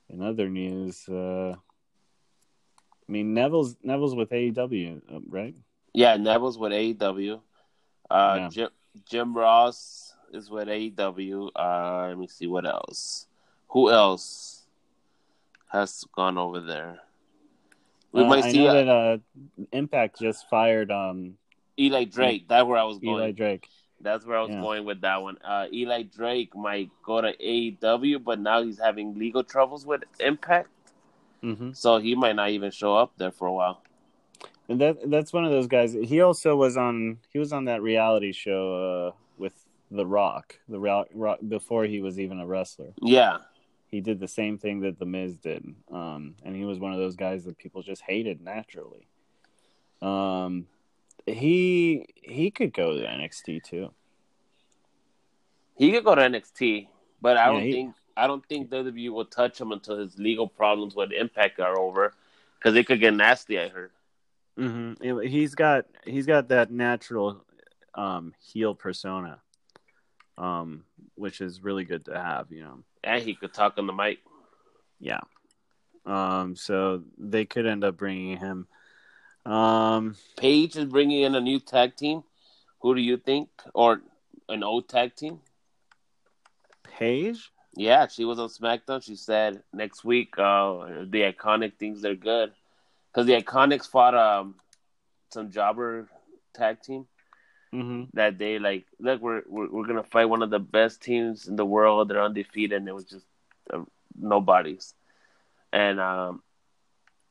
in 0.08 0.22
other 0.22 0.48
news, 0.48 1.08
uh, 1.08 1.52
I 1.52 3.12
mean 3.12 3.34
Neville's 3.34 3.76
Neville's 3.82 4.16
with 4.16 4.30
AEW, 4.30 5.00
right? 5.28 5.54
Yeah, 5.92 6.16
Neville's 6.16 6.58
with 6.58 6.72
AEW. 6.72 7.40
Uh, 8.10 8.34
Yeah. 8.38 8.48
Jim, 8.48 8.68
Jim 9.08 9.36
Ross 9.36 10.14
is 10.32 10.50
with 10.50 10.68
AEW. 10.68 11.50
Uh, 11.54 12.06
let 12.08 12.18
me 12.18 12.26
see 12.26 12.46
what 12.46 12.66
else. 12.66 13.26
Who 13.68 13.90
else 13.90 14.66
has 15.68 16.04
gone 16.14 16.38
over 16.38 16.60
there? 16.60 17.00
We 18.12 18.22
Uh, 18.22 18.26
might 18.28 18.44
I 18.44 18.52
see 18.52 18.58
know 18.58 18.68
uh, 18.68 18.72
that 18.72 18.88
uh, 18.88 19.18
Impact 19.72 20.18
just 20.18 20.48
fired 20.48 20.90
um, 20.90 21.36
Eli 21.78 22.04
Drake. 22.04 22.48
That's 22.48 22.66
where 22.66 22.78
I 22.78 22.84
was 22.84 22.98
going. 22.98 23.22
Eli 23.22 23.32
Drake. 23.32 23.68
That's 24.00 24.24
where 24.24 24.38
I 24.38 24.42
was 24.42 24.50
Yeah. 24.50 24.60
going 24.60 24.84
with 24.84 25.00
that 25.02 25.20
one. 25.22 25.38
Uh, 25.44 25.66
Eli 25.72 26.02
Drake 26.02 26.54
might 26.56 26.90
go 27.02 27.20
to 27.20 27.36
AEW, 27.36 28.22
but 28.22 28.38
now 28.38 28.62
he's 28.62 28.78
having 28.78 29.18
legal 29.18 29.42
troubles 29.44 29.84
with 29.84 30.04
Impact, 30.20 30.68
hmm 31.42 31.72
so 31.72 31.98
he 31.98 32.14
might 32.14 32.36
not 32.36 32.50
even 32.50 32.70
show 32.70 32.96
up 32.96 33.12
there 33.16 33.32
for 33.32 33.48
a 33.48 33.52
while. 33.52 33.82
And 34.68 34.80
that 34.80 35.10
that's 35.10 35.32
one 35.32 35.44
of 35.44 35.50
those 35.50 35.66
guys. 35.66 35.92
He 35.94 36.20
also 36.20 36.54
was 36.54 36.76
on. 36.76 37.18
He 37.32 37.38
was 37.38 37.52
on 37.52 37.64
that 37.66 37.82
reality 37.82 38.32
show 38.32 39.08
uh, 39.08 39.12
with 39.36 39.54
The 39.90 40.06
Rock. 40.06 40.58
The 40.68 40.78
Rock, 40.78 41.08
Rock 41.14 41.38
before 41.46 41.84
he 41.84 42.00
was 42.00 42.20
even 42.20 42.38
a 42.38 42.46
wrestler. 42.46 42.92
Yeah, 43.00 43.38
He 43.90 44.00
did 44.00 44.20
the 44.20 44.28
same 44.28 44.58
thing 44.58 44.80
that 44.80 44.98
The 44.98 45.06
Miz 45.06 45.38
did, 45.38 45.64
um, 45.90 46.34
and 46.44 46.54
he 46.54 46.64
was 46.64 46.78
one 46.78 46.92
of 46.92 46.98
those 46.98 47.16
guys 47.16 47.44
that 47.44 47.56
people 47.58 47.82
just 47.82 48.02
hated 48.02 48.40
naturally. 48.42 49.06
Um, 50.02 50.66
he 51.26 52.06
he 52.14 52.50
could 52.50 52.72
go 52.72 52.94
to 52.96 53.04
NXT 53.06 53.62
too. 53.64 53.92
he 55.76 55.92
could 55.92 56.04
go 56.04 56.14
to 56.14 56.22
NXT, 56.22 56.88
but 57.20 57.36
I 57.36 57.46
Yeah, 57.46 57.52
don't 57.52 57.62
he- 57.62 57.72
think 57.72 57.94
I 58.16 58.26
don't 58.26 58.44
think 58.46 58.68
WWE 58.70 59.10
will 59.10 59.24
touch 59.24 59.60
him 59.60 59.70
until 59.72 59.96
his 59.98 60.18
legal 60.18 60.48
problems 60.48 60.96
with 60.96 61.12
Impact 61.12 61.60
are 61.60 61.78
over, 61.78 62.12
because 62.58 62.74
it 62.76 62.84
could 62.86 63.00
get 63.00 63.14
nasty. 63.14 63.58
I 63.60 63.68
heard. 63.68 63.92
Mm-hmm. 64.58 65.20
He's 65.26 65.54
got 65.54 65.86
he's 66.04 66.26
got 66.26 66.48
that 66.48 66.70
natural 66.72 67.44
um, 67.94 68.34
heel 68.40 68.74
persona, 68.74 69.40
um, 70.36 70.84
which 71.14 71.40
is 71.40 71.62
really 71.62 71.84
good 71.84 72.04
to 72.06 72.14
have. 72.20 72.50
You 72.50 72.62
know. 72.62 72.78
And 73.08 73.22
he 73.22 73.34
could 73.34 73.54
talk 73.54 73.78
on 73.78 73.86
the 73.86 73.92
mic. 73.92 74.18
Yeah. 75.00 75.20
Um, 76.04 76.56
so 76.56 77.02
they 77.16 77.46
could 77.46 77.66
end 77.66 77.82
up 77.82 77.96
bringing 77.96 78.36
him. 78.36 78.66
Um, 79.46 80.14
Paige 80.36 80.76
is 80.76 80.84
bringing 80.84 81.22
in 81.22 81.34
a 81.34 81.40
new 81.40 81.58
tag 81.58 81.96
team. 81.96 82.22
Who 82.80 82.94
do 82.94 83.00
you 83.00 83.16
think, 83.16 83.48
or 83.74 84.02
an 84.48 84.62
old 84.62 84.88
tag 84.90 85.16
team? 85.16 85.40
Paige. 86.84 87.50
Yeah, 87.74 88.08
she 88.08 88.26
was 88.26 88.38
on 88.38 88.50
SmackDown. 88.50 89.02
She 89.02 89.16
said 89.16 89.62
next 89.72 90.04
week, 90.04 90.38
uh, 90.38 91.04
the 91.08 91.32
Iconic 91.32 91.78
things 91.78 92.02
they're 92.02 92.14
good 92.14 92.52
because 93.10 93.26
the 93.26 93.40
Iconics 93.40 93.88
fought 93.88 94.14
um 94.14 94.56
some 95.30 95.50
jobber 95.50 96.08
tag 96.54 96.82
team 96.82 97.06
Mm-hmm. 97.72 98.04
that 98.14 98.38
day. 98.38 98.58
Like, 98.58 98.86
look, 98.98 99.20
we're 99.20 99.42
we're, 99.46 99.68
we're 99.70 99.86
gonna 99.86 100.02
fight 100.02 100.24
one 100.26 100.42
of 100.42 100.50
the 100.50 100.58
best 100.58 101.02
teams 101.02 101.48
in 101.48 101.56
the 101.56 101.66
world. 101.66 102.08
They're 102.08 102.22
undefeated, 102.22 102.78
and 102.78 102.88
it 102.88 102.94
was 102.94 103.04
just 103.04 103.26
uh, 103.72 103.82
nobodies. 104.18 104.94
And 105.72 106.00
um, 106.00 106.42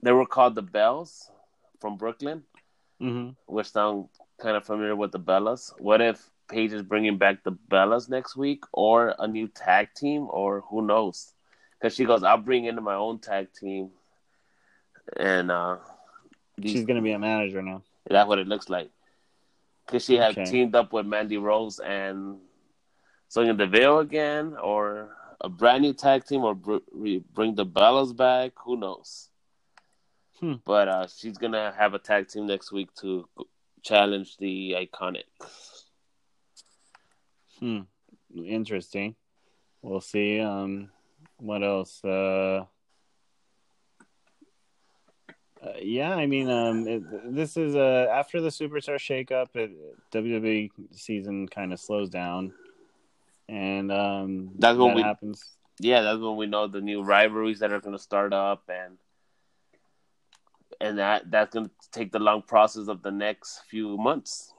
they 0.04 0.12
were 0.12 0.26
called 0.28 0.56
the 0.56 0.62
Bells 0.62 1.32
from 1.80 1.98
Brooklyn, 1.98 2.44
Mm-hmm. 3.02 3.32
which 3.48 3.72
sound 3.72 4.10
kind 4.40 4.56
of 4.58 4.66
familiar 4.66 4.96
with 4.96 5.12
the 5.12 5.20
Bellas. 5.20 5.74
What 5.80 6.02
if 6.02 6.30
Paige 6.50 6.74
is 6.74 6.82
bringing 6.84 7.18
back 7.18 7.44
the 7.44 7.52
Bellas 7.52 8.08
next 8.10 8.36
week, 8.36 8.64
or 8.72 9.16
a 9.20 9.28
new 9.28 9.48
tag 9.48 9.90
team, 9.96 10.28
or 10.30 10.62
who 10.70 10.82
knows? 10.86 11.34
Because 11.80 11.96
she 11.96 12.06
goes, 12.06 12.24
I'll 12.24 12.38
bring 12.38 12.66
in 12.66 12.82
my 12.84 12.96
own 12.96 13.20
tag 13.20 13.54
team, 13.54 13.90
and 15.16 15.52
uh, 15.52 15.78
these- 16.58 16.72
She's 16.74 16.86
gonna 16.86 17.02
be 17.02 17.12
a 17.12 17.20
manager 17.20 17.62
now. 17.62 17.82
that's 18.10 18.28
what 18.28 18.40
it 18.40 18.48
looks 18.48 18.70
like. 18.70 18.90
Because 19.88 20.04
she 20.06 20.16
had 20.16 20.32
Okay. 20.38 20.46
teamed 20.46 20.76
up 20.76 20.92
with 20.94 21.06
Mandy 21.06 21.38
Rose 21.38 21.80
and 21.80 22.40
Sonya 23.30 23.54
Deville 23.54 24.00
again, 24.00 24.56
or 24.62 25.16
a 25.42 25.48
brand 25.50 25.82
new 25.84 25.94
tag 25.94 26.26
team, 26.26 26.44
or 26.44 26.54
br- 26.54 26.78
bring 27.34 27.56
the 27.56 27.66
Bellas 27.66 28.16
back. 28.16 28.52
Who 28.66 28.76
knows? 28.78 29.30
Hmm. 30.40 30.56
But 30.66 30.88
uh, 30.88 31.08
she's 31.08 31.38
gonna 31.38 31.74
have 31.78 31.94
a 31.94 32.00
tag 32.00 32.28
team 32.28 32.46
next 32.48 32.72
week 32.72 32.94
to 32.96 33.28
challenge 33.82 34.38
the 34.38 34.74
Iconic. 34.74 35.24
Hmm. 37.60 37.82
Interesting. 38.36 39.16
We'll 39.82 40.02
see. 40.02 40.40
Um, 40.42 40.92
what 41.38 41.64
else? 41.64 42.04
Uh, 42.04 42.66
uh, 45.76 45.78
yeah, 45.82 46.14
I 46.16 46.26
mean, 46.26 46.50
um, 46.50 46.88
it, 46.88 47.34
this 47.36 47.58
is 47.58 47.76
uh, 47.76 48.08
after 48.12 48.42
the 48.42 48.50
Superstar 48.50 48.96
shakeup. 48.98 49.48
It, 49.56 49.72
WWE 50.12 50.70
season 50.92 51.48
kind 51.48 51.74
of 51.74 51.80
slows 51.80 52.10
down, 52.10 52.54
and 53.50 53.92
um, 53.92 54.52
That's 54.58 54.78
what 54.78 54.90
that 54.90 54.96
we- 54.96 55.02
happens. 55.02 55.44
Yeah, 55.80 56.02
that's 56.02 56.20
when 56.20 56.38
we 56.38 56.48
know 56.48 56.68
the 56.68 56.82
new 56.82 57.04
rivalries 57.04 57.60
that 57.60 57.72
are 57.72 57.80
gonna 57.80 58.00
start 58.00 58.34
up, 58.34 58.64
and 58.68 58.98
and 60.82 60.98
that 60.98 61.30
that's 61.30 61.54
gonna 61.54 61.70
take 61.92 62.12
the 62.12 62.20
long 62.20 62.42
process 62.42 62.88
of 62.88 63.02
the 63.04 63.12
next 63.12 63.62
few 63.70 63.98
months. 63.98 64.54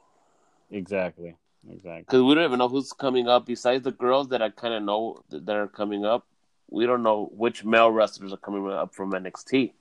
Exactly. 0.70 1.34
Exactly. 1.68 2.02
because 2.02 2.22
we 2.22 2.34
don't 2.34 2.44
even 2.44 2.60
know 2.60 2.68
who's 2.68 2.92
coming 2.92 3.26
up 3.28 3.44
besides 3.46 3.82
the 3.82 3.90
girls 3.90 4.28
that 4.28 4.40
I 4.40 4.48
kind 4.50 4.74
of 4.74 4.82
know 4.84 5.22
that 5.30 5.50
are 5.56 5.66
coming 5.66 6.04
up. 6.04 6.24
We 6.70 6.86
don't 6.86 7.02
know 7.02 7.30
which 7.34 7.64
male 7.64 7.90
wrestlers 7.90 8.32
are 8.32 8.36
coming 8.38 8.70
up 8.70 8.94
from 8.94 9.10
NXT 9.12 9.72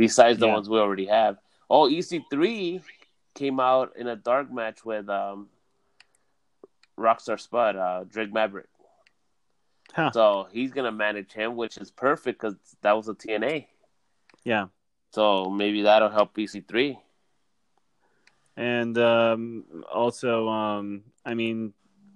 besides 0.00 0.38
the 0.38 0.46
Yeah. 0.46 0.54
ones 0.54 0.68
we 0.68 0.78
already 0.78 1.06
have. 1.06 1.38
Oh, 1.68 1.86
EC3 1.88 2.82
came 3.34 3.60
out 3.60 3.92
in 3.96 4.06
a 4.08 4.16
dark 4.16 4.50
match 4.50 4.82
with 4.84 5.08
um, 5.10 5.48
Rockstar 6.98 7.38
Spud, 7.38 7.76
uh, 7.76 8.04
Drake 8.04 8.32
Maverick. 8.32 8.68
Huh. 9.94 10.10
So 10.12 10.48
he's 10.52 10.72
gonna 10.72 10.92
manage 10.92 11.32
him, 11.32 11.56
which 11.56 11.76
is 11.76 11.90
perfect 11.90 12.40
because 12.40 12.56
that 12.82 12.96
was 12.96 13.08
a 13.08 13.14
TNA. 13.14 13.66
Yeah. 14.44 14.66
So 15.12 15.50
maybe 15.50 15.82
that'll 15.82 16.08
help 16.08 16.34
EC3. 16.34 16.98
And 18.56 18.96
um, 18.98 19.64
also, 19.92 20.48
um, 20.48 21.02
I 21.26 21.34
mean, 21.34 21.72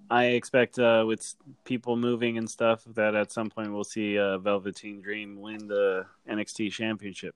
I 0.09 0.25
expect 0.39 0.79
uh, 0.79 1.03
with 1.05 1.35
people 1.65 1.97
moving 1.97 2.37
and 2.37 2.49
stuff 2.49 2.83
that 2.95 3.15
at 3.15 3.31
some 3.31 3.49
point 3.49 3.71
we'll 3.73 3.83
see 3.83 4.17
uh, 4.17 4.37
Velveteen 4.37 5.01
Dream 5.01 5.39
win 5.41 5.67
the 5.67 6.05
NXT 6.29 6.71
Championship. 6.71 7.35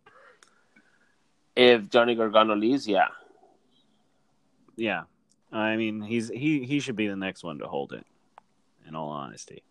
If 1.59 1.89
Johnny 1.89 2.15
Gargano 2.15 2.55
leaves, 2.55 2.87
yeah. 2.87 3.09
Yeah, 4.77 5.03
I 5.51 5.75
mean, 5.75 6.01
he's 6.01 6.29
he 6.29 6.63
he 6.63 6.79
should 6.79 6.95
be 6.95 7.07
the 7.07 7.17
next 7.17 7.43
one 7.43 7.57
to 7.59 7.67
hold 7.67 7.91
it. 7.91 8.05
In 8.87 8.95
all 8.95 9.09
honesty, 9.09 9.61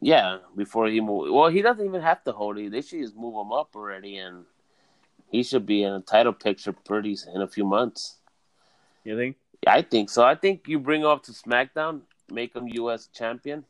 Yeah, 0.00 0.38
before 0.56 0.86
he 0.86 1.00
move. 1.00 1.32
Well, 1.34 1.48
he 1.48 1.60
doesn't 1.60 1.84
even 1.84 2.00
have 2.02 2.22
to 2.24 2.32
hold 2.32 2.56
it. 2.58 2.70
They 2.70 2.80
should 2.82 3.00
just 3.02 3.16
move 3.16 3.34
him 3.34 3.52
up 3.52 3.74
already, 3.74 4.16
and 4.18 4.44
he 5.28 5.42
should 5.42 5.66
be 5.66 5.82
in 5.82 5.92
a 5.92 6.00
title 6.00 6.32
picture 6.32 6.72
pretty 6.72 7.16
in 7.34 7.42
a 7.42 7.48
few 7.48 7.64
months. 7.64 8.18
you 9.04 9.16
think? 9.16 9.36
I 9.66 9.82
think 9.82 10.08
so. 10.08 10.22
I 10.22 10.36
think 10.36 10.68
you 10.68 10.78
bring 10.78 11.00
him 11.02 11.08
up 11.08 11.24
to 11.24 11.32
SmackDown, 11.32 12.02
make 12.30 12.54
him 12.54 12.68
U.S. 12.68 13.08
champion, 13.12 13.64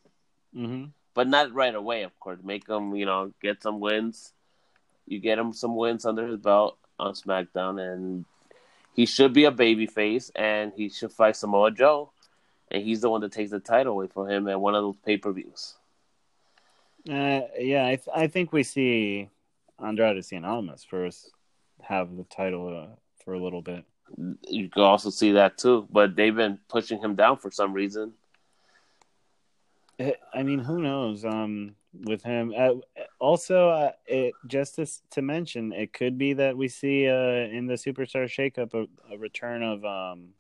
Mm-hmm. 0.55 0.91
but 1.15 1.27
not 1.29 1.53
right 1.55 1.75
away, 1.75 2.03
of 2.05 2.13
course. 2.21 2.41
Make 2.45 2.69
him, 2.69 2.95
you 2.95 3.07
know, 3.07 3.33
get 3.41 3.63
some 3.63 3.81
wins. 3.81 4.35
You 5.09 5.19
get 5.19 5.39
him 5.39 5.53
some 5.53 5.77
wins 5.77 6.05
under 6.05 6.27
his 6.27 6.37
belt 6.39 6.79
on 6.99 7.15
SmackDown, 7.15 7.81
and 7.81 8.25
he 8.95 9.07
should 9.07 9.33
be 9.33 9.45
a 9.45 9.53
babyface, 9.53 10.31
and 10.37 10.73
he 10.77 10.89
should 10.89 11.13
fight 11.13 11.37
Samoa 11.37 11.71
Joe, 11.71 12.11
and 12.71 12.83
he's 12.83 13.01
the 13.01 13.11
one 13.11 13.21
that 13.23 13.33
takes 13.33 13.51
the 13.51 13.61
title 13.61 13.93
away 13.93 14.09
from 14.09 14.29
him 14.29 14.49
at 14.49 14.61
one 14.61 14.75
of 14.75 14.83
those 14.83 14.97
pay 15.05 15.17
per 15.17 15.33
views. 15.33 15.75
Uh, 17.09 17.43
yeah, 17.59 17.87
I 17.87 17.97
th- 17.97 18.15
I 18.15 18.27
think 18.27 18.53
we 18.53 18.63
see 18.63 19.31
Andrade 19.83 20.19
Cien 20.19 20.45
Almas 20.45 20.85
first 20.85 21.31
have 21.81 22.17
the 22.17 22.25
title 22.25 22.69
uh, 22.69 22.95
for 23.25 23.35
a 23.35 23.43
little 23.43 23.63
bit. 23.63 23.85
you 24.47 24.69
can 24.69 24.83
also 24.83 25.11
see 25.11 25.33
that 25.33 25.57
too. 25.57 25.87
But 25.91 26.17
they've 26.17 26.35
been 26.35 26.59
pushing 26.69 27.01
him 27.01 27.15
down 27.15 27.39
for 27.39 27.51
some 27.51 27.73
reason. 27.73 28.13
Eh, 29.99 30.13
I 30.35 30.43
mean, 30.43 30.59
who 30.59 30.83
knows? 30.83 31.25
Um, 31.25 31.77
with 31.93 32.23
him, 32.23 32.53
uh, 32.57 32.75
also, 33.19 33.71
uh, 33.71 33.93
it 34.07 34.35
just 34.47 34.77
to, 34.77 34.87
to 35.11 35.23
mention, 35.23 35.73
it 35.73 35.93
could 35.93 36.19
be 36.19 36.35
that 36.35 36.57
we 36.57 36.69
see 36.69 37.09
uh 37.09 37.49
in 37.57 37.67
the 37.67 37.75
Superstar 37.75 38.25
Shakeup 38.27 38.75
a, 38.75 39.15
a 39.15 39.19
return 39.19 39.63
of 39.63 39.85
um, 39.85 40.35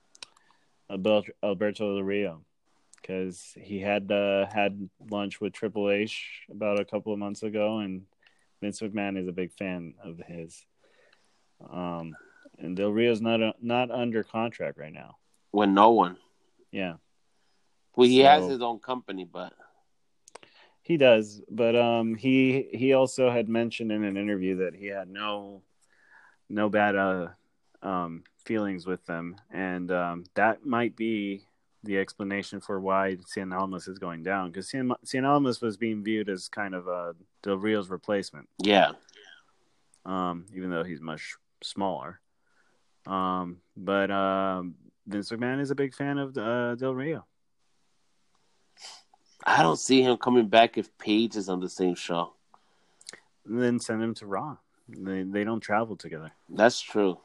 Alberto 0.90 1.94
Del 1.94 2.02
Rio, 2.02 2.44
because 3.00 3.52
he 3.56 3.80
had 3.80 4.11
uh, 4.12 4.46
had 4.46 4.88
lunch 5.11 5.40
with 5.40 5.52
Triple 5.52 5.90
H 5.90 6.46
about 6.50 6.80
a 6.80 6.84
couple 6.84 7.12
of 7.12 7.18
months 7.18 7.42
ago, 7.42 7.78
and 7.78 8.02
Vince 8.61 8.80
McMahon 8.80 9.18
is 9.18 9.28
a 9.28 9.32
big 9.32 9.52
fan 9.52 9.94
of 10.02 10.18
his. 10.18 10.64
Um, 11.70 12.14
and 12.58 12.76
Del 12.76 12.90
Rio's 12.92 13.20
not 13.20 13.42
uh 13.42 13.52
not 13.61 13.90
under 13.90 14.22
contract 14.22 14.78
right 14.78 14.92
now. 14.92 15.16
When 15.50 15.74
no 15.74 15.90
one, 15.90 16.18
Yeah. 16.70 16.96
well, 17.96 18.06
he 18.08 18.18
has 18.20 18.46
his 18.48 18.60
own 18.60 18.81
company, 18.81 19.25
but 19.25 19.54
He 20.88 20.96
does, 20.96 21.42
but 21.50 21.76
um, 21.76 22.14
he 22.14 22.66
he 22.72 22.94
also 22.94 23.30
had 23.30 23.46
mentioned 23.46 23.92
in 23.92 24.04
an 24.04 24.16
interview 24.16 24.56
that 24.64 24.74
he 24.74 24.86
had 24.86 25.10
no 25.10 25.60
no 26.48 26.70
bad 26.70 26.96
uh, 26.96 27.28
um, 27.82 28.24
feelings 28.46 28.86
with 28.86 29.04
them, 29.04 29.36
and 29.50 29.92
um, 29.92 30.24
that 30.34 30.64
might 30.64 30.96
be 30.96 31.44
the 31.84 31.98
explanation 31.98 32.58
for 32.60 32.80
why 32.80 33.18
Cien 33.36 33.54
Almas 33.54 33.86
is 33.86 33.98
going 33.98 34.22
down 34.22 34.50
because 34.50 34.72
Cien 34.72 35.28
Almas 35.28 35.60
was 35.60 35.76
being 35.76 36.02
viewed 36.02 36.30
as 36.30 36.48
kind 36.48 36.74
of 36.74 36.88
a 36.88 37.14
Del 37.42 37.58
Rio's 37.58 37.90
replacement, 37.90 38.48
yeah, 38.62 38.92
um, 40.06 40.46
even 40.54 40.70
though 40.70 40.84
he's 40.84 41.02
much 41.02 41.36
smaller. 41.62 42.18
Um, 43.06 43.58
but 43.76 44.10
um, 44.10 44.76
Vince 45.06 45.28
McMahon 45.28 45.60
is 45.60 45.70
a 45.70 45.74
big 45.74 45.94
fan 45.94 46.16
of 46.16 46.34
uh, 46.38 46.76
Del 46.76 46.94
Rio. 46.94 47.26
I 49.44 49.62
don't 49.62 49.78
see 49.78 50.02
him 50.02 50.16
coming 50.16 50.48
back 50.48 50.76
if 50.78 50.96
Paige 50.98 51.36
is 51.36 51.48
on 51.48 51.60
the 51.60 51.68
same 51.68 51.94
show. 51.94 52.32
And 53.46 53.62
then 53.62 53.78
send 53.80 54.02
him 54.02 54.14
to 54.14 54.26
Raw. 54.26 54.56
They 54.88 55.22
they 55.22 55.44
don't 55.44 55.60
travel 55.60 55.96
together. 55.96 56.32
That's 56.48 56.80
true. 56.80 57.18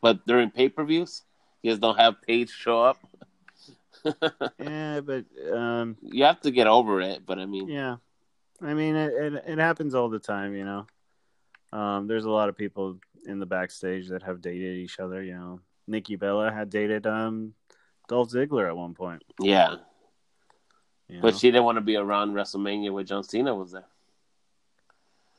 but 0.00 0.26
during 0.26 0.50
pay 0.50 0.68
per 0.68 0.84
views, 0.84 1.22
you 1.62 1.70
guys 1.70 1.78
don't 1.78 1.98
have 1.98 2.22
Paige 2.22 2.50
show 2.50 2.82
up. 2.82 2.98
yeah, 4.58 5.00
but 5.00 5.24
um, 5.52 5.96
you 6.02 6.24
have 6.24 6.40
to 6.42 6.50
get 6.50 6.66
over 6.66 7.00
it. 7.00 7.24
But 7.26 7.38
I 7.38 7.46
mean, 7.46 7.68
yeah, 7.68 7.96
I 8.62 8.74
mean 8.74 8.96
it, 8.96 9.12
it, 9.12 9.44
it 9.46 9.58
happens 9.58 9.94
all 9.94 10.08
the 10.08 10.18
time. 10.18 10.54
You 10.54 10.64
know, 10.64 10.86
um, 11.78 12.06
there's 12.06 12.24
a 12.24 12.30
lot 12.30 12.48
of 12.48 12.56
people 12.56 12.98
in 13.26 13.38
the 13.38 13.46
backstage 13.46 14.08
that 14.08 14.22
have 14.22 14.40
dated 14.40 14.78
each 14.78 14.98
other. 14.98 15.22
You 15.22 15.34
know, 15.34 15.60
Nikki 15.86 16.16
Bella 16.16 16.50
had 16.50 16.70
dated 16.70 17.06
um, 17.06 17.54
Dolph 18.08 18.30
Ziggler 18.30 18.66
at 18.66 18.76
one 18.76 18.94
point. 18.94 19.22
Yeah, 19.40 19.76
you 21.10 21.20
but 21.20 21.32
know? 21.32 21.38
she 21.38 21.48
didn't 21.50 21.64
want 21.64 21.76
to 21.76 21.82
be 21.82 21.96
around 21.96 22.34
WrestleMania 22.34 22.92
when 22.92 23.06
John 23.06 23.22
Cena 23.24 23.54
was 23.54 23.72
there, 23.72 23.86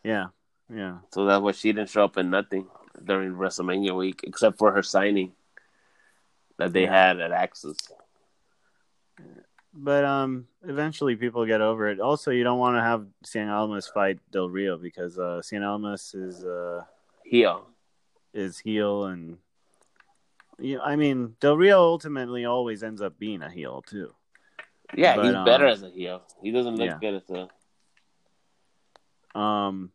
yeah, 0.03 0.27
yeah, 0.73 0.97
so 1.11 1.25
that's 1.25 1.41
why 1.41 1.51
she 1.51 1.71
didn't 1.71 1.89
show 1.89 2.03
up 2.05 2.17
in 2.17 2.29
nothing 2.29 2.67
during 3.03 3.33
WrestleMania 3.33 3.97
week, 3.97 4.21
except 4.23 4.57
for 4.57 4.71
her 4.71 4.83
signing 4.83 5.31
that 6.57 6.73
they 6.73 6.85
had 6.85 7.19
at 7.19 7.31
Axxess. 7.31 7.77
but 9.73 10.05
um, 10.05 10.47
eventually 10.63 11.15
people 11.15 11.45
get 11.45 11.61
over 11.61 11.87
it. 11.89 11.99
Also, 11.99 12.31
you 12.31 12.43
don't 12.43 12.59
want 12.59 12.77
to 12.77 12.81
have 12.81 13.05
Cien 13.25 13.49
Almas 13.49 13.87
fight 13.87 14.19
Del 14.31 14.49
Rio 14.49 14.77
because 14.77 15.17
uh, 15.17 15.41
Cien 15.43 15.65
Almas 15.65 16.13
is 16.13 16.43
uh 16.43 16.83
Heel. 17.23 17.65
is 18.33 18.59
heel 18.59 19.05
and. 19.05 19.37
You 20.59 20.79
I 20.79 20.95
mean, 20.95 21.35
Del 21.39 21.57
Rio 21.57 21.79
ultimately 21.79 22.45
always 22.45 22.83
ends 22.83 23.01
up 23.01 23.17
being 23.17 23.41
a 23.41 23.49
heel 23.49 23.81
too. 23.81 24.13
Yeah, 24.95 25.15
But, 25.15 25.25
he's 25.25 25.35
um, 25.35 25.45
better 25.45 25.67
as 25.67 25.83
a 25.83 25.89
heel. 25.89 26.21
He 26.41 26.51
doesn't 26.51 26.75
look 26.75 26.89
yeah. 26.89 26.97
good 26.99 27.15
as 27.15 27.47
a. 29.35 29.39
Um, 29.39 29.91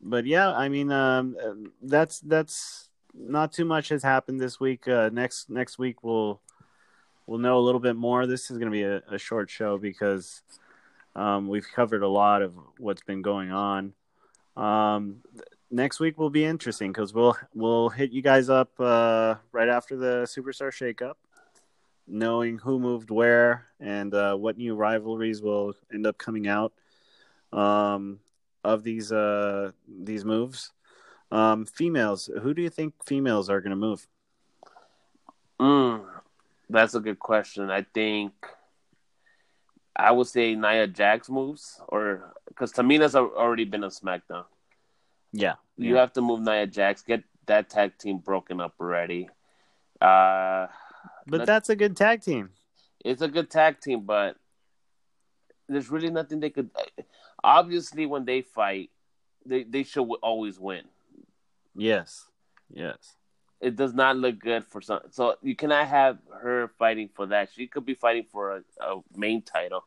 but 0.00 0.26
yeah, 0.26 0.50
I 0.50 0.68
mean, 0.68 0.92
um, 0.92 1.72
that's 1.82 2.20
that's 2.20 2.88
not 3.14 3.52
too 3.52 3.64
much 3.64 3.88
has 3.88 4.02
happened 4.02 4.40
this 4.40 4.60
week. 4.60 4.86
Uh, 4.86 5.10
next 5.12 5.48
next 5.48 5.78
week 5.78 6.02
we'll 6.02 6.40
we'll 7.26 7.38
know 7.38 7.58
a 7.58 7.60
little 7.60 7.80
bit 7.80 7.96
more. 7.96 8.26
This 8.26 8.50
is 8.50 8.58
going 8.58 8.70
to 8.70 8.76
be 8.76 8.82
a, 8.82 9.02
a 9.10 9.18
short 9.18 9.50
show 9.50 9.78
because 9.78 10.42
um, 11.14 11.48
we've 11.48 11.66
covered 11.74 12.02
a 12.02 12.08
lot 12.08 12.42
of 12.42 12.54
what's 12.78 13.02
been 13.02 13.22
going 13.22 13.50
on. 13.50 13.94
Um, 14.56 15.22
next 15.70 16.00
week 16.00 16.18
will 16.18 16.30
be 16.30 16.44
interesting 16.44 16.92
because 16.92 17.12
we'll 17.12 17.36
we'll 17.54 17.88
hit 17.88 18.12
you 18.12 18.22
guys 18.22 18.48
up 18.48 18.70
uh, 18.78 19.36
right 19.52 19.68
after 19.68 19.96
the 19.96 20.24
Superstar 20.24 20.70
Shakeup, 20.70 21.14
knowing 22.06 22.58
who 22.58 22.78
moved 22.78 23.10
where 23.10 23.66
and 23.80 24.14
uh, 24.14 24.34
what 24.36 24.56
new 24.56 24.74
rivalries 24.74 25.42
will 25.42 25.74
end 25.92 26.06
up 26.06 26.18
coming 26.18 26.46
out 26.46 26.72
um, 27.52 28.20
of 28.64 28.82
these 28.82 29.12
uh, 29.12 29.72
these 29.88 30.24
moves. 30.24 30.72
Um, 31.32 31.66
females, 31.66 32.30
who 32.42 32.54
do 32.54 32.62
you 32.62 32.70
think 32.70 32.94
females 33.04 33.50
are 33.50 33.60
going 33.60 33.70
to 33.70 33.76
move? 33.76 34.06
Mm, 35.60 36.04
that's 36.70 36.94
a 36.94 37.00
good 37.00 37.18
question. 37.18 37.70
I 37.70 37.82
think 37.82 38.32
I 39.96 40.12
would 40.12 40.26
say 40.26 40.54
Nia 40.54 40.86
Jax 40.86 41.28
moves, 41.28 41.80
or 41.88 42.34
because 42.48 42.72
Tamina's 42.72 43.16
al- 43.16 43.34
already 43.36 43.64
been 43.64 43.82
on 43.82 43.90
SmackDown. 43.90 44.44
Yeah, 45.32 45.54
You 45.76 45.96
have 45.96 46.12
to 46.14 46.22
move 46.22 46.40
Nia 46.40 46.66
Jax, 46.66 47.02
get 47.02 47.24
that 47.46 47.68
tag 47.70 47.98
team 47.98 48.18
broken 48.18 48.60
up 48.60 48.74
already. 48.80 49.28
Uh, 50.00 50.66
but 51.26 51.40
let- 51.40 51.46
that's 51.46 51.68
a 51.68 51.76
good 51.76 51.96
tag 51.96 52.22
team. 52.22 52.50
it's 53.04 53.22
a 53.22 53.28
good 53.28 53.50
tag 53.50 53.80
team, 53.80 54.00
but 54.04 54.36
there's 55.68 55.90
really 55.90 56.10
nothing 56.10 56.40
they 56.40 56.50
could. 56.50 56.70
Obviously, 57.42 58.06
when 58.06 58.24
they 58.24 58.42
fight, 58.42 58.90
they 59.44 59.62
they 59.64 59.82
should 59.82 60.08
always 60.22 60.58
win. 60.58 60.84
Yes, 61.74 62.26
yes. 62.72 63.16
it 63.60 63.76
does 63.76 63.92
not 63.94 64.16
look 64.16 64.38
good 64.38 64.64
for 64.64 64.80
some. 64.80 65.00
So 65.10 65.36
you 65.42 65.54
cannot 65.56 65.86
have 65.88 66.18
her 66.42 66.68
fighting 66.78 67.08
for 67.14 67.26
that. 67.26 67.50
She 67.54 67.66
could 67.66 67.84
be 67.84 67.94
fighting 67.94 68.24
for 68.30 68.56
a, 68.56 68.62
a 68.80 69.00
main 69.14 69.42
title. 69.42 69.84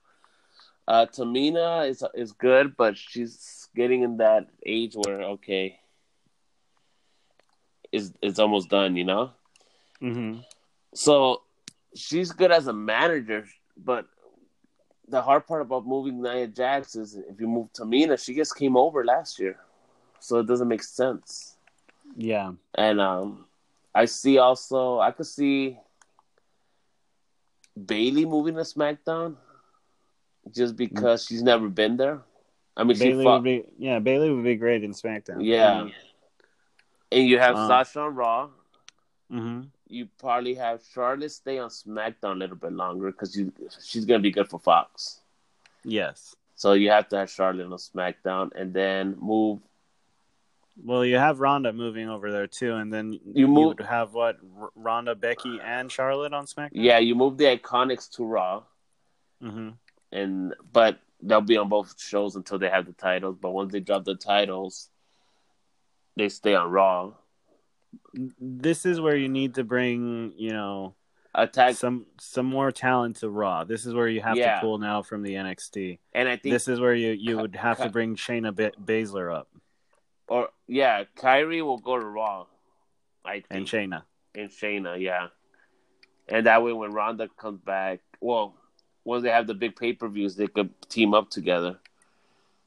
Uh, 0.88 1.06
Tamina 1.06 1.88
is 1.88 2.04
is 2.14 2.32
good, 2.32 2.76
but 2.78 2.98
she's 2.98 3.68
getting 3.76 4.02
in 4.04 4.18
that 4.18 4.48
age 4.66 4.96
where 4.96 5.22
okay, 5.36 5.80
is 7.92 8.14
it's 8.22 8.40
almost 8.40 8.70
done, 8.70 8.96
you 8.96 9.04
know. 9.06 9.32
Mm-hmm. 10.02 10.42
So 10.94 11.42
she's 11.96 12.32
good 12.32 12.52
as 12.52 12.68
a 12.68 12.74
manager, 12.74 13.46
but 13.78 14.06
the 15.08 15.22
hard 15.22 15.48
part 15.48 15.62
about 15.62 15.86
moving 15.86 16.22
Nia 16.22 16.48
Jax 16.48 16.96
is 16.96 17.16
if 17.16 17.40
you 17.40 17.48
move 17.48 17.72
Tamina, 17.74 18.24
she 18.24 18.36
just 18.36 18.56
came 18.56 18.78
over 18.78 19.04
last 19.04 19.40
year, 19.40 19.58
so 20.20 20.40
it 20.40 20.48
doesn't 20.48 20.68
make 20.68 20.84
sense. 20.84 21.56
Yeah, 22.16 22.54
And 22.76 23.00
um, 23.00 23.46
I 23.94 24.06
see 24.06 24.40
also 24.40 25.00
I 25.00 25.12
could 25.12 25.28
see 25.28 25.78
Bayley 27.86 28.26
moving 28.26 28.56
to 28.56 28.62
SmackDown 28.62 29.36
just 30.52 30.76
because 30.76 31.26
she's 31.26 31.44
never 31.44 31.70
been 31.70 31.98
there. 31.98 32.22
I 32.76 32.84
mean, 32.84 32.98
she 32.98 33.10
Bayley 33.10 33.24
fought, 33.24 33.36
would 33.36 33.44
be. 33.44 33.64
Yeah, 33.78 34.00
Bayley 34.00 34.32
would 34.32 34.44
be 34.44 34.56
great 34.56 34.84
in 34.84 34.92
SmackDown. 34.92 35.38
yeah. 35.44 35.88
And 37.12 37.28
you 37.28 37.40
have 37.40 37.56
Um, 37.56 37.68
Sasha 37.68 38.02
on 38.02 38.16
Raw. 38.16 38.50
Mm-hmm. 39.32 39.62
You 39.90 40.08
probably 40.20 40.54
have 40.54 40.82
Charlotte 40.94 41.32
stay 41.32 41.58
on 41.58 41.70
SmackDown 41.70 42.34
a 42.34 42.36
little 42.36 42.56
bit 42.56 42.72
longer 42.74 43.12
because 43.12 43.36
you 43.36 43.52
she's 43.84 44.06
gonna 44.06 44.20
be 44.20 44.32
good 44.32 44.48
for 44.50 44.60
Fox. 44.60 45.20
Yes. 45.84 46.36
So 46.56 46.74
you 46.74 46.90
have 46.92 47.10
to 47.10 47.18
have 47.18 47.30
Charlotte 47.30 47.66
on 47.66 47.72
SmackDown 47.72 48.52
and 48.56 48.74
then 48.74 49.18
move. 49.20 49.60
Well, 50.82 51.04
you 51.04 51.18
have 51.18 51.40
Ronda 51.40 51.74
moving 51.74 52.08
over 52.08 52.32
there 52.32 52.48
too, 52.48 52.76
and 52.76 52.94
then 52.94 53.14
you, 53.14 53.20
You 53.34 53.48
move- 53.48 53.78
would 53.80 53.86
have 53.88 54.14
what 54.14 54.38
R- 54.60 54.72
Ronda, 54.76 55.16
Becky, 55.16 55.60
and 55.62 55.92
Charlotte 55.92 56.34
on 56.34 56.46
SmackDown. 56.46 56.70
Yeah, 56.74 57.00
you 57.00 57.16
move 57.16 57.38
the 57.38 57.46
Iconics 57.58 58.10
to 58.16 58.24
Raw. 58.26 58.64
Mm-hmm. 59.44 59.70
and 60.12 60.54
but 60.74 61.00
they'll 61.22 61.40
be 61.42 61.56
on 61.58 61.70
both 61.70 62.00
shows 62.00 62.36
until 62.36 62.60
they 62.60 62.70
have 62.70 62.86
the 62.86 62.92
titles. 62.94 63.38
But 63.42 63.52
once 63.52 63.72
they 63.72 63.80
drop 63.80 64.04
the 64.04 64.16
titles, 64.16 64.90
they 66.18 66.28
stay 66.30 66.56
on 66.56 66.70
Raw. 66.70 67.14
This 68.40 68.86
is 68.86 69.00
where 69.02 69.16
you 69.16 69.30
need 69.30 69.56
to 69.56 69.64
bring, 69.64 70.34
you 70.38 70.52
know, 70.52 70.96
Attack, 71.36 71.76
some 71.76 72.08
some 72.20 72.46
more 72.48 72.72
talent 72.72 73.18
to 73.18 73.30
Raw. 73.30 73.64
This 73.64 73.86
is 73.86 73.94
where 73.94 74.08
you 74.08 74.20
have 74.22 74.36
Yeah. 74.36 74.56
to 74.56 74.62
pull 74.62 74.78
now 74.80 75.04
from 75.04 75.22
the 75.22 75.36
NXT. 75.36 76.00
and 76.14 76.28
I 76.28 76.38
think 76.38 76.52
This 76.54 76.68
is 76.68 76.80
where 76.80 76.94
you 76.96 77.12
you 77.12 77.38
would 77.38 77.56
have 77.56 77.78
Ka- 77.78 77.84
to 77.86 77.90
bring 77.92 78.16
Shayna 78.16 78.54
ba- 78.56 78.72
Baszler 78.84 79.34
up 79.34 79.48
or 80.28 80.50
yeah, 80.68 81.04
Kairi 81.16 81.62
will 81.64 81.78
go 81.78 82.00
to 82.00 82.06
Raw. 82.06 82.46
I 83.26 83.42
think 83.42 83.46
and 83.52 83.66
Shayna. 83.68 84.04
and 84.36 84.50
Shayna, 84.50 85.00
yeah, 85.00 85.28
and 86.28 86.46
that 86.48 86.64
way 86.64 86.74
when 86.74 86.92
Ronda 86.94 87.28
comes 87.38 87.60
back, 87.62 88.00
well, 88.22 88.56
once 89.04 89.22
they 89.24 89.30
have 89.30 89.46
the 89.48 89.54
big 89.54 89.76
pay 89.76 89.94
per 89.94 90.08
views, 90.08 90.36
they 90.36 90.48
could 90.48 90.70
team 90.90 91.14
up 91.14 91.30
together. 91.30 91.80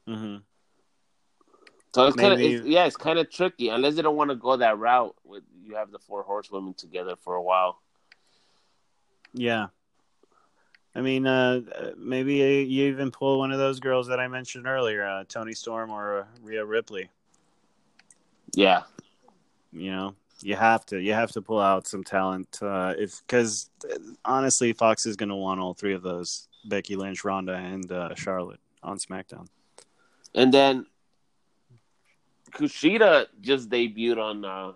Mm-hmm. 0.07 0.37
So 1.93 2.07
it's 2.07 2.17
kind 2.17 2.33
of 2.33 2.67
yeah, 2.67 2.85
it's 2.85 2.97
kind 2.97 3.19
of 3.19 3.29
tricky 3.29 3.69
unless 3.69 3.95
they 3.95 4.01
don't 4.01 4.15
want 4.15 4.31
to 4.31 4.35
go 4.35 4.57
that 4.57 4.79
route. 4.79 5.15
With 5.23 5.43
you 5.63 5.75
have 5.75 5.91
the 5.91 5.99
four 5.99 6.23
horsewomen 6.23 6.73
together 6.73 7.15
for 7.15 7.35
a 7.35 7.41
while. 7.41 7.79
Yeah. 9.33 9.67
I 10.95 11.01
mean, 11.01 11.25
uh, 11.25 11.61
maybe 11.97 12.35
you 12.35 12.85
even 12.85 13.09
pull 13.09 13.39
one 13.39 13.51
of 13.51 13.57
those 13.57 13.79
girls 13.79 14.07
that 14.07 14.19
I 14.19 14.27
mentioned 14.27 14.67
earlier, 14.67 15.03
uh, 15.03 15.23
Toni 15.27 15.53
Storm 15.53 15.89
or 15.89 16.19
uh, 16.19 16.25
Rhea 16.43 16.63
Ripley. 16.63 17.09
Yeah, 18.53 18.83
You 19.71 19.89
know, 19.91 20.15
you 20.41 20.55
have 20.55 20.85
to 20.87 21.01
you 21.01 21.13
have 21.13 21.31
to 21.31 21.41
pull 21.41 21.59
out 21.59 21.87
some 21.87 22.03
talent 22.03 22.59
uh, 22.61 22.93
if 22.97 23.23
because 23.25 23.71
honestly, 24.23 24.73
Fox 24.73 25.07
is 25.07 25.15
going 25.15 25.29
to 25.29 25.35
want 25.35 25.59
all 25.59 25.73
three 25.73 25.95
of 25.95 26.03
those: 26.03 26.47
Becky 26.65 26.95
Lynch, 26.95 27.23
Ronda, 27.23 27.53
and 27.53 27.91
uh, 27.91 28.13
Charlotte 28.13 28.59
on 28.83 28.99
SmackDown. 28.99 29.47
And 30.35 30.53
then 30.53 30.85
Kushida 32.53 33.27
just 33.41 33.69
debuted 33.69 34.17
on 34.17 34.45
uh, 34.45 34.73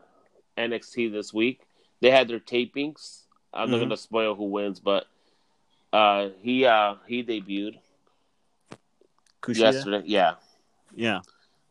NXT 0.57 1.11
this 1.11 1.33
week. 1.33 1.61
They 2.01 2.09
had 2.11 2.27
their 2.27 2.39
tapings. 2.39 3.23
I'm 3.53 3.69
not 3.69 3.77
Mhm. 3.77 3.79
going 3.79 3.89
to 3.91 3.97
spoil 3.97 4.35
who 4.35 4.45
wins, 4.45 4.79
but 4.79 5.05
uh, 5.93 6.29
he 6.41 6.65
uh, 6.65 6.95
he 7.07 7.23
debuted 7.23 7.79
Kushida? 9.41 9.59
yesterday. 9.59 10.03
Yeah, 10.05 10.35
Yeah. 10.95 11.21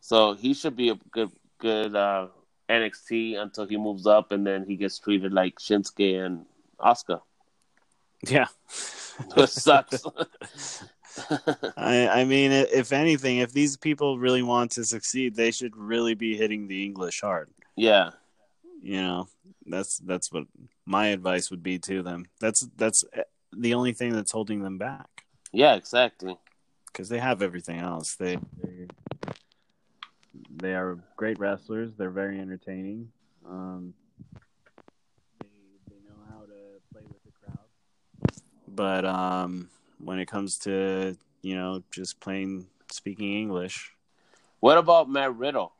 so 0.01 0.35
he 0.35 0.55
should 0.55 0.77
be 0.77 0.89
a 0.91 0.95
good 1.11 1.31
good 1.59 1.95
uh, 1.95 2.29
NXT 2.69 3.37
until 3.41 3.67
he 3.67 3.77
moves 3.77 4.07
up, 4.07 4.33
and 4.33 4.47
then 4.47 4.65
he 4.67 4.77
gets 4.77 4.99
treated 4.99 5.33
like 5.33 5.59
Shinsuke 5.59 6.25
and 6.25 6.47
Asuka. 6.81 7.21
Yeah. 8.27 8.47
Which 9.35 9.51
sucks. 9.51 10.05
I, 11.77 12.09
I, 12.09 12.25
mean, 12.25 12.53
if 12.53 12.93
anything, 12.93 13.39
if 13.39 13.53
these 13.53 13.77
people 13.77 14.19
really 14.19 14.43
want 14.43 14.73
to 14.73 14.85
succeed, 14.85 15.35
they 15.35 15.51
should 15.51 15.77
really 15.77 16.15
be 16.15 16.37
hitting 16.37 16.69
the 16.69 16.85
English 16.85 17.21
hard. 17.21 17.51
Yeah, 17.77 18.11
you 18.83 19.03
know, 19.03 19.29
that's 19.67 19.99
that's 19.99 20.31
what 20.31 20.45
my 20.85 21.09
advice 21.09 21.51
would 21.51 21.63
be 21.63 21.79
to 21.81 22.03
them. 22.03 22.27
That's 22.41 22.69
that's 22.77 23.05
eh, 23.13 23.23
the 23.53 23.75
only 23.75 23.93
thing 23.93 24.13
that's 24.13 24.33
holding 24.33 24.63
them 24.63 24.79
back. 24.79 25.25
Yeah, 25.53 25.75
exactly. 25.75 26.39
Because 26.87 27.09
they 27.09 27.19
have 27.19 27.43
everything 27.43 27.81
else. 27.81 28.15
They, 28.15 28.39
they 28.63 28.87
they 30.55 30.75
are 30.75 30.99
great 31.17 31.39
wrestlers. 31.39 31.93
They're 31.97 32.11
very 32.11 32.39
entertaining. 32.39 33.11
Um, 33.49 33.95
they 35.41 35.49
they 35.89 35.97
know 36.09 36.21
how 36.31 36.41
to 36.45 36.81
play 36.93 37.03
with 37.09 37.23
the 37.25 37.33
crowd. 37.41 38.39
But 38.69 39.05
um 39.05 39.69
when 39.99 40.19
it 40.19 40.27
comes 40.27 40.59
to 40.61 41.17
you 41.43 41.57
know 41.57 41.83
just 41.91 42.21
plain 42.21 42.67
speaking 42.91 43.35
English, 43.35 43.93
What 44.61 44.79
about 44.79 45.09
Matt 45.09 45.35
Riddle? 45.37 45.73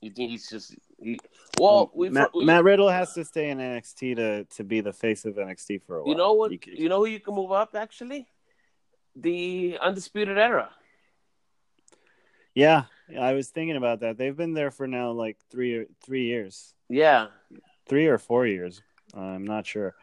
You 0.00 0.10
think 0.10 0.30
he's 0.30 0.48
just 0.48 0.74
he? 1.00 1.18
Well, 1.58 1.90
we, 1.94 2.08
Um, 2.08 2.14
Matt, 2.14 2.30
we 2.34 2.44
Matt 2.44 2.64
Riddle 2.64 2.88
has 2.88 3.14
to 3.14 3.24
stay 3.24 3.50
in 3.50 3.58
NXT 3.58 4.16
to 4.16 4.44
to 4.44 4.64
be 4.64 4.80
the 4.80 4.92
face 4.92 5.24
of 5.24 5.34
NXT 5.34 5.82
for 5.82 5.96
a 5.96 6.00
while. 6.02 6.08
you 6.08 6.14
know 6.16 6.32
what? 6.34 6.52
You 6.52 6.58
You, 6.66 6.88
know 6.88 6.98
who 7.00 7.06
you 7.06 7.20
can 7.20 7.34
move 7.34 7.52
up 7.52 7.74
actually? 7.74 8.26
The 9.16 9.78
Undisputed 9.82 10.38
Era. 10.38 10.70
yeah, 12.54 12.84
I 13.18 13.32
was 13.32 13.48
thinking 13.48 13.76
about 13.76 14.00
that. 14.00 14.16
They've 14.18 14.36
been 14.36 14.54
there 14.54 14.70
for 14.70 14.86
now 14.86 15.10
like 15.10 15.38
three 15.50 15.86
three 16.04 16.24
years, 16.26 16.74
Yeah, 16.88 17.28
three 17.88 18.06
or 18.06 18.18
four 18.18 18.46
years. 18.46 18.82
I'm 19.14 19.44
not 19.44 19.66
sure, 19.66 19.94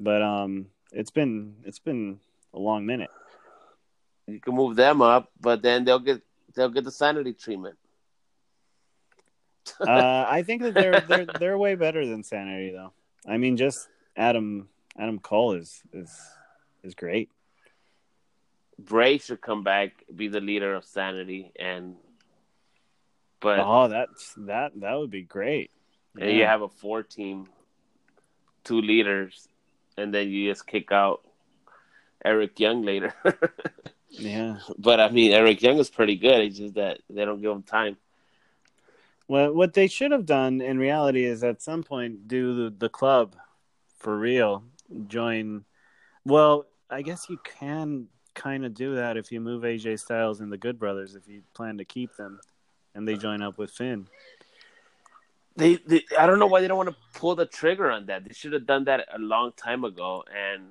but 0.00 0.22
um, 0.22 0.66
it's 0.92 1.10
been 1.10 1.56
it's 1.64 1.78
been 1.80 2.20
a 2.54 2.58
long 2.58 2.86
minute. 2.86 3.10
you 4.26 4.40
can 4.40 4.54
move 4.54 4.76
them 4.76 5.02
up, 5.02 5.30
but 5.40 5.60
then 5.62 5.84
they'll 5.84 5.98
get 5.98 6.22
they'll 6.54 6.70
get 6.70 6.84
the 6.84 6.90
sanity 6.92 7.32
treatment. 7.34 7.76
uh, 9.80 10.24
I 10.28 10.42
think 10.42 10.62
that 10.62 10.74
they're 10.74 11.00
they're 11.00 11.26
they're 11.26 11.58
way 11.58 11.74
better 11.74 12.06
than 12.06 12.22
Sanity 12.22 12.70
though. 12.72 12.92
I 13.26 13.38
mean, 13.38 13.56
just 13.56 13.88
Adam 14.16 14.68
Adam 14.98 15.18
Cole 15.18 15.52
is 15.52 15.82
is 15.92 16.10
is 16.82 16.94
great. 16.94 17.30
Bray 18.78 19.18
should 19.18 19.40
come 19.40 19.62
back, 19.62 19.92
be 20.14 20.28
the 20.28 20.40
leader 20.40 20.74
of 20.74 20.84
sanity, 20.84 21.52
and 21.58 21.96
but 23.40 23.58
Oh, 23.60 23.88
that's 23.88 24.34
that 24.38 24.72
that 24.80 24.94
would 24.94 25.10
be 25.10 25.22
great. 25.22 25.70
and 26.18 26.30
you 26.32 26.44
have 26.44 26.62
a 26.62 26.68
four 26.68 27.02
team, 27.02 27.48
two 28.64 28.80
leaders, 28.80 29.48
and 29.96 30.12
then 30.12 30.28
you 30.28 30.50
just 30.50 30.66
kick 30.66 30.90
out 30.92 31.22
Eric 32.24 32.58
Young 32.58 32.82
later. 32.82 33.14
yeah. 34.08 34.58
but 34.78 35.00
I 35.00 35.10
mean, 35.10 35.32
Eric 35.32 35.62
Young 35.62 35.78
is 35.78 35.90
pretty 35.90 36.16
good. 36.16 36.40
It's 36.40 36.58
just 36.58 36.74
that 36.74 37.00
they 37.10 37.24
don't 37.24 37.40
give 37.40 37.50
him 37.50 37.62
time. 37.62 37.96
Well, 39.26 39.54
what 39.54 39.72
they 39.72 39.86
should 39.86 40.12
have 40.12 40.26
done 40.26 40.60
in 40.60 40.78
reality 40.78 41.24
is 41.24 41.42
at 41.42 41.62
some 41.62 41.82
point 41.82 42.28
do 42.28 42.64
the, 42.64 42.74
the 42.76 42.88
club 42.88 43.36
for 43.98 44.16
real. 44.16 44.64
Join. 45.06 45.64
Well, 46.24 46.66
I 46.90 47.02
guess 47.02 47.28
you 47.28 47.38
can 47.42 48.08
kind 48.34 48.66
of 48.66 48.74
do 48.74 48.96
that 48.96 49.16
if 49.16 49.32
you 49.32 49.40
move 49.40 49.62
AJ 49.62 50.00
Styles 50.00 50.40
and 50.40 50.52
the 50.52 50.58
Good 50.58 50.78
Brothers 50.78 51.14
if 51.14 51.26
you 51.26 51.42
plan 51.54 51.78
to 51.78 51.84
keep 51.84 52.16
them, 52.16 52.40
and 52.94 53.08
they 53.08 53.16
join 53.16 53.42
up 53.42 53.56
with 53.56 53.70
Finn. 53.70 54.08
They, 55.56 55.76
they, 55.76 56.02
I 56.18 56.26
don't 56.26 56.40
know 56.40 56.46
why 56.46 56.60
they 56.60 56.68
don't 56.68 56.76
want 56.76 56.90
to 56.90 56.96
pull 57.18 57.36
the 57.36 57.46
trigger 57.46 57.90
on 57.90 58.06
that. 58.06 58.24
They 58.24 58.34
should 58.34 58.52
have 58.52 58.66
done 58.66 58.84
that 58.84 59.06
a 59.14 59.18
long 59.18 59.52
time 59.52 59.84
ago, 59.84 60.24
and 60.28 60.64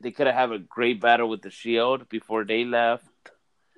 they 0.00 0.10
could 0.10 0.26
have 0.26 0.36
had 0.36 0.52
a 0.52 0.58
great 0.58 1.00
battle 1.00 1.28
with 1.28 1.42
the 1.42 1.50
Shield 1.50 2.08
before 2.08 2.44
they 2.44 2.64
left. 2.64 3.06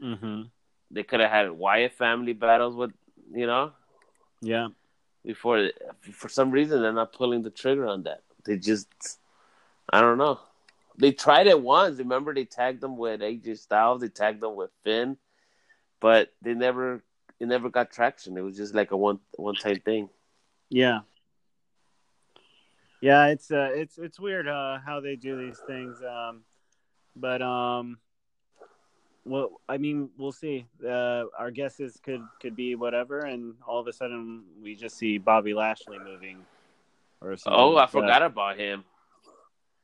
Mm-hmm. 0.02 0.42
They 0.90 1.02
could 1.02 1.20
have 1.20 1.30
had 1.30 1.50
Wyatt 1.50 1.92
family 1.92 2.32
battles 2.32 2.74
with, 2.74 2.92
you 3.32 3.46
know, 3.46 3.72
Yeah. 4.40 4.68
before. 5.24 5.70
For 6.12 6.28
some 6.28 6.50
reason, 6.50 6.80
they're 6.82 6.92
not 6.92 7.12
pulling 7.12 7.42
the 7.42 7.50
trigger 7.50 7.86
on 7.86 8.04
that. 8.04 8.22
They 8.44 8.56
just, 8.56 8.88
I 9.92 10.00
don't 10.00 10.18
know. 10.18 10.40
They 10.98 11.12
tried 11.12 11.46
it 11.48 11.60
once. 11.60 11.98
Remember, 11.98 12.32
they 12.32 12.44
tagged 12.44 12.80
them 12.80 12.96
with 12.96 13.20
AJ 13.20 13.58
Styles. 13.58 14.00
They 14.00 14.08
tagged 14.08 14.40
them 14.40 14.54
with 14.56 14.70
Finn, 14.84 15.18
but 16.00 16.32
they 16.40 16.54
never, 16.54 17.02
it 17.38 17.46
never 17.48 17.68
got 17.68 17.90
traction. 17.90 18.38
It 18.38 18.42
was 18.42 18.56
just 18.56 18.74
like 18.74 18.92
a 18.92 18.96
one, 18.96 19.20
one 19.34 19.56
time 19.56 19.80
thing. 19.80 20.08
Yeah. 20.70 21.00
Yeah, 23.06 23.26
it's 23.26 23.52
uh, 23.52 23.70
it's 23.72 23.98
it's 23.98 24.18
weird 24.18 24.48
uh, 24.48 24.78
how 24.84 24.98
they 24.98 25.14
do 25.14 25.38
these 25.38 25.60
things, 25.64 26.02
um, 26.02 26.42
but 27.14 27.40
um, 27.40 27.98
well, 29.24 29.60
I 29.68 29.78
mean, 29.78 30.10
we'll 30.18 30.32
see. 30.32 30.66
Uh, 30.84 31.26
our 31.38 31.52
guesses 31.52 32.00
could 32.02 32.22
could 32.40 32.56
be 32.56 32.74
whatever, 32.74 33.20
and 33.20 33.54
all 33.64 33.78
of 33.78 33.86
a 33.86 33.92
sudden 33.92 34.42
we 34.60 34.74
just 34.74 34.98
see 34.98 35.18
Bobby 35.18 35.54
Lashley 35.54 35.98
moving, 36.00 36.38
or 37.20 37.36
something. 37.36 37.56
Oh, 37.56 37.76
I 37.76 37.82
that. 37.82 37.92
forgot 37.92 38.22
about 38.22 38.58
him. 38.58 38.82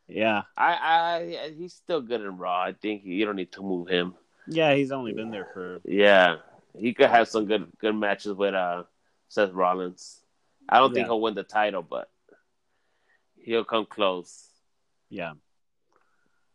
Yeah, 0.09 0.43
I, 0.57 0.73
I, 0.73 1.53
he's 1.57 1.75
still 1.75 2.01
good 2.01 2.23
in 2.23 2.39
Raw. 2.39 2.61
I 2.61 2.73
think 2.73 3.05
you 3.05 3.25
don't 3.25 3.37
need 3.37 3.53
to 3.53 3.62
move 3.62 3.87
him. 3.87 4.14
yeah, 4.49 4.75
he's 4.75 4.91
only 4.91 5.12
been 5.12 5.31
there 5.31 5.47
for 5.55 5.81
Yeah, 5.85 6.39
he 6.77 6.93
could 6.93 7.09
have 7.09 7.29
some 7.29 7.47
good, 7.47 7.70
good 7.79 7.95
matches 7.95 8.33
with 8.33 8.55
uh 8.55 8.83
Seth 9.29 9.53
Rollins. 9.53 10.18
I 10.68 10.81
don't 10.81 10.93
think 10.93 11.07
he'll 11.07 11.20
win 11.20 11.35
the 11.35 11.45
title, 11.45 11.83
but 11.83 12.09
he'll 13.43 13.64
come 13.64 13.86
close. 13.86 14.49
Yeah. 15.11 15.32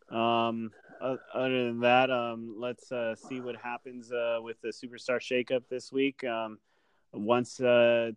Um. 0.09 0.71
Other 0.99 1.65
than 1.65 1.79
that, 1.81 2.09
um, 2.09 2.55
let's 2.57 2.91
uh, 2.91 3.13
see 3.13 3.39
what 3.39 3.55
happens 3.55 4.11
uh, 4.11 4.39
with 4.41 4.59
the 4.61 4.69
superstar 4.69 5.19
shakeup 5.19 5.61
this 5.69 5.91
week. 5.91 6.23
Um, 6.23 6.57
once 7.13 7.59
uh, 7.59 8.11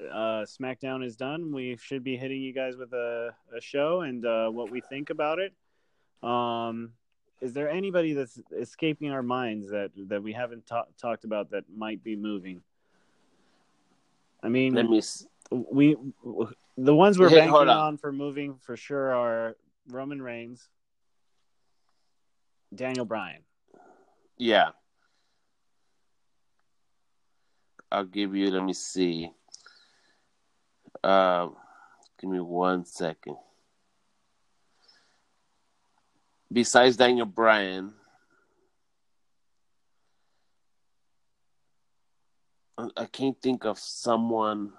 uh, 0.00 0.44
SmackDown 0.44 1.04
is 1.04 1.16
done, 1.16 1.52
we 1.52 1.76
should 1.76 2.04
be 2.04 2.16
hitting 2.16 2.40
you 2.40 2.52
guys 2.52 2.76
with 2.76 2.92
a, 2.92 3.34
a 3.56 3.60
show 3.60 4.02
and 4.02 4.24
uh, 4.24 4.48
what 4.48 4.70
we 4.70 4.80
think 4.80 5.10
about 5.10 5.38
it. 5.40 5.52
Um, 6.22 6.92
is 7.40 7.52
there 7.52 7.68
anybody 7.68 8.14
that's 8.14 8.40
escaping 8.56 9.10
our 9.10 9.22
minds 9.22 9.70
that 9.70 9.90
that 10.08 10.22
we 10.22 10.32
haven't 10.32 10.66
ta- 10.66 10.86
talked 11.00 11.24
about 11.24 11.50
that 11.50 11.64
might 11.74 12.02
be 12.02 12.16
moving? 12.16 12.62
I 14.42 14.48
mean, 14.48 14.74
Let 14.74 14.88
me. 14.88 15.00
We 15.50 15.96
the 16.76 16.94
ones 16.94 17.18
we're 17.18 17.28
Hey, 17.30 17.36
banking 17.36 17.54
on. 17.54 17.68
on. 17.68 17.96
for 17.98 18.12
moving 18.12 18.58
for 18.60 18.76
sure 18.76 19.14
are 19.14 19.56
Roman 19.88 20.20
Reigns, 20.20 20.68
Daniel 22.74 23.04
Bryan. 23.04 23.42
Yeah, 24.36 24.70
I'll 27.90 28.04
give 28.04 28.36
you. 28.36 28.50
Let 28.50 28.64
me 28.64 28.72
see. 28.72 29.30
Um, 31.02 31.56
give 32.20 32.30
me 32.30 32.40
one 32.40 32.84
second. 32.84 33.36
Besides 36.52 36.96
Daniel 36.96 37.26
Bryan, 37.26 37.92
I 42.96 43.06
can't 43.06 43.40
think 43.40 43.64
of 43.64 43.78
someone. 43.78 44.72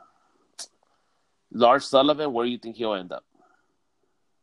Lars 1.51 1.85
Sullivan, 1.85 2.33
where 2.33 2.45
do 2.45 2.51
you 2.51 2.57
think 2.57 2.75
he'll 2.75 2.93
end 2.93 3.11
up? 3.11 3.25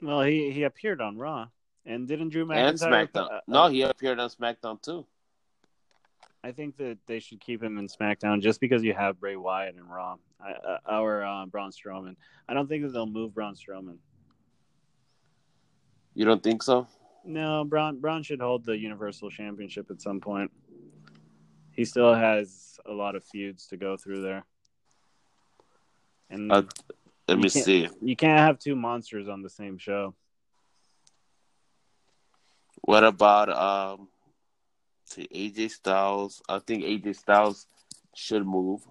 Well, 0.03 0.23
he 0.23 0.51
he 0.51 0.65
appeared 0.65 1.01
on 1.01 1.17
Raw, 1.17 1.49
and 1.85 2.07
didn't 2.07 2.31
Drew 2.31 2.45
McIntyre? 2.45 2.69
and 2.69 2.79
SmackDown. 2.79 3.33
uh, 3.33 3.41
no, 3.47 3.69
he 3.69 3.83
appeared 3.83 4.19
on 4.19 4.29
SmackDown 4.29 4.81
too. 4.83 5.07
I 6.45 6.53
think 6.53 6.77
that 6.77 6.99
they 7.07 7.19
should 7.19 7.41
keep 7.41 7.63
him 7.63 7.79
in 7.79 7.89
SmackDown 7.89 8.41
just 8.41 8.61
because 8.61 8.85
you 8.85 8.95
have 8.95 9.19
Bray 9.19 9.37
Wyatt 9.37 9.75
and 9.75 9.91
Raw. 9.91 10.17
I, 10.41 10.53
uh, 10.53 10.79
our 10.87 11.25
uh, 11.25 11.47
Braun 11.47 11.71
Strowman. 11.71 12.15
I 12.49 12.55
don't 12.55 12.69
think 12.69 12.85
that 12.85 12.91
they'll 12.91 13.07
move 13.07 13.35
Braun 13.35 13.55
Strowman. 13.55 13.97
You 16.15 16.25
don't 16.25 16.43
think 16.43 16.63
so? 16.63 16.87
No, 17.25 17.65
Braun 17.65 18.01
Braun 18.01 18.23
should 18.23 18.41
hold 18.41 18.65
the 18.65 18.79
Universal 18.79 19.31
Championship 19.31 19.91
at 19.91 20.01
some 20.01 20.21
point. 20.21 20.51
He 21.73 21.85
still 21.85 22.15
has 22.15 22.79
a 22.87 22.93
lot 22.93 23.17
of 23.17 23.25
feuds 23.25 23.67
to 23.69 23.77
go 23.77 23.97
through 23.97 24.23
there. 24.23 24.45
And 26.31 26.53
Uh, 26.53 26.63
let 27.29 27.39
me 27.39 27.49
see. 27.49 27.89
You 28.01 28.17
can't 28.17 28.39
have 28.39 28.59
two 28.59 28.77
monsters 28.77 29.29
on 29.29 29.43
the 29.43 29.51
same 29.51 29.79
show. 29.79 30.15
What 32.83 33.05
about 33.05 33.51
um? 33.51 34.09
See 35.07 35.29
AJ 35.33 35.71
Styles. 35.71 36.43
I 36.49 36.59
think 36.59 36.85
AJ 36.85 37.17
Styles 37.17 37.67
should 38.15 38.47
move. 38.47 38.83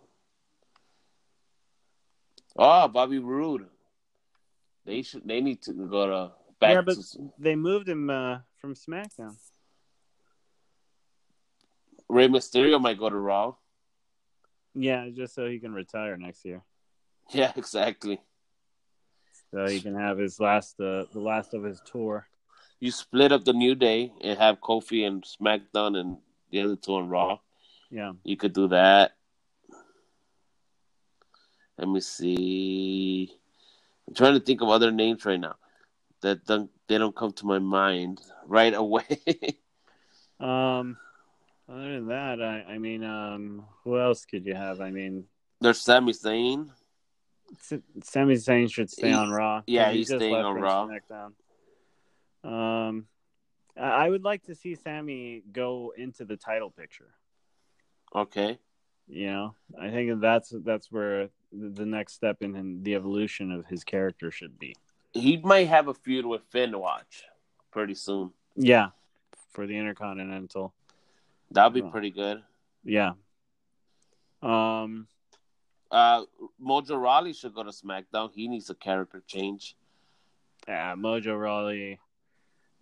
Oh, 2.57 2.87
Bobby 2.87 3.19
Roode. 3.19 3.67
They 4.85 5.01
should. 5.01 5.27
They 5.27 5.41
need 5.41 5.61
to 5.63 5.73
go 5.73 6.07
to 6.07 6.31
back 6.59 6.71
yeah, 6.71 6.81
but 6.81 6.95
to 6.95 7.31
they 7.37 7.55
moved 7.55 7.89
him 7.89 8.09
uh, 8.09 8.39
from 8.59 8.75
SmackDown. 8.75 9.35
Rey 12.07 12.27
Mysterio 12.27 12.79
might 12.79 12.99
go 12.99 13.09
to 13.09 13.17
Raw. 13.17 13.55
Yeah, 14.75 15.09
just 15.09 15.33
so 15.33 15.47
he 15.47 15.59
can 15.59 15.73
retire 15.73 16.17
next 16.17 16.45
year, 16.45 16.61
Yeah, 17.31 17.51
exactly. 17.55 18.21
so 19.51 19.65
he 19.67 19.81
can 19.81 19.95
have 19.95 20.17
his 20.17 20.39
last, 20.39 20.79
uh, 20.79 21.05
the 21.11 21.19
last 21.19 21.53
of 21.53 21.63
his 21.63 21.81
tour. 21.81 22.27
You 22.79 22.91
split 22.91 23.31
up 23.31 23.43
the 23.45 23.53
New 23.53 23.73
Day 23.73 24.11
and 24.21 24.37
have 24.37 24.61
Kofi 24.61 25.07
and 25.07 25.23
SmackDown 25.23 25.97
and 25.97 26.17
the 26.51 26.61
other 26.61 26.75
two 26.75 26.95
on 26.95 27.09
Raw. 27.09 27.39
Yeah, 27.89 28.13
You 28.23 28.37
could 28.37 28.53
do 28.53 28.67
that. 28.69 29.15
Let 31.77 31.87
me 31.89 31.99
see. 31.99 33.33
I'm 34.07 34.13
trying 34.13 34.33
to 34.33 34.39
think 34.39 34.61
of 34.61 34.69
other 34.69 34.91
names 34.91 35.25
right 35.25 35.39
now 35.39 35.55
that 36.21 36.45
don't 36.45 36.69
they 36.87 36.97
don't 36.97 37.15
come 37.15 37.31
to 37.33 37.45
my 37.45 37.59
mind 37.59 38.21
right 38.45 38.73
away. 38.73 39.05
Um, 40.37 40.97
other 41.69 41.93
than 41.93 42.07
that, 42.07 42.41
I, 42.41 42.73
I 42.73 42.77
mean, 42.77 43.05
um, 43.05 43.65
who 43.85 43.97
else 43.97 44.25
could 44.25 44.45
you 44.45 44.53
have? 44.53 44.81
I 44.81 44.91
mean, 44.91 45.23
There's 45.61 45.79
Sami 45.79 46.11
Zayn. 46.11 46.69
Sami 48.03 48.35
Zayn 48.35 48.71
should 48.71 48.89
stay 48.89 49.09
He- 49.09 49.13
on 49.13 49.31
Raw. 49.31 49.63
yeah, 49.67 49.91
he's 49.91 50.07
just 50.09 50.19
staying 50.19 50.35
on 50.35 50.55
Raw. 50.59 50.87
SmackDown. 50.87 51.33
Um, 52.43 53.07
I 53.77 54.09
would 54.09 54.23
like 54.23 54.43
to 54.43 54.55
see 54.55 54.75
Sammy 54.75 55.43
go 55.51 55.93
into 55.97 56.23
the 56.25 56.37
title 56.37 56.69
picture. 56.71 57.13
Okay. 58.13 58.57
You 59.07 59.27
know, 59.27 59.55
I 59.79 59.89
think 59.91 60.19
that's 60.21 60.49
that's 60.63 60.91
where 60.91 61.29
the 61.51 61.85
next 61.85 62.13
step 62.13 62.41
in 62.41 62.53
him- 62.55 62.83
the 62.83 62.95
evolution 62.95 63.51
of 63.51 63.65
his 63.67 63.83
character 63.83 64.31
should 64.31 64.57
be. 64.57 64.75
He 65.13 65.37
might 65.37 65.67
have 65.67 65.87
a 65.87 65.93
feud 65.93 66.25
with 66.25 66.43
Finn 66.49 66.77
watch 66.79 67.23
pretty 67.71 67.93
soon. 67.95 68.31
Yeah, 68.55 68.89
for 69.51 69.67
the 69.67 69.77
Intercontinental. 69.77 70.73
That'd 71.51 71.73
be 71.73 71.81
Oh. 71.81 71.89
pretty 71.91 72.09
good. 72.11 72.43
Yeah. 72.83 73.13
Um. 74.41 75.07
Uh, 75.91 76.23
Mojo 76.61 76.99
Rawley 77.01 77.33
should 77.33 77.53
go 77.53 77.63
to 77.63 77.69
SmackDown. 77.69 78.31
He 78.33 78.47
needs 78.47 78.69
a 78.69 78.75
character 78.75 79.21
change. 79.27 79.75
Yeah, 80.67 80.95
Mojo 80.95 81.39
Rawley 81.39 81.99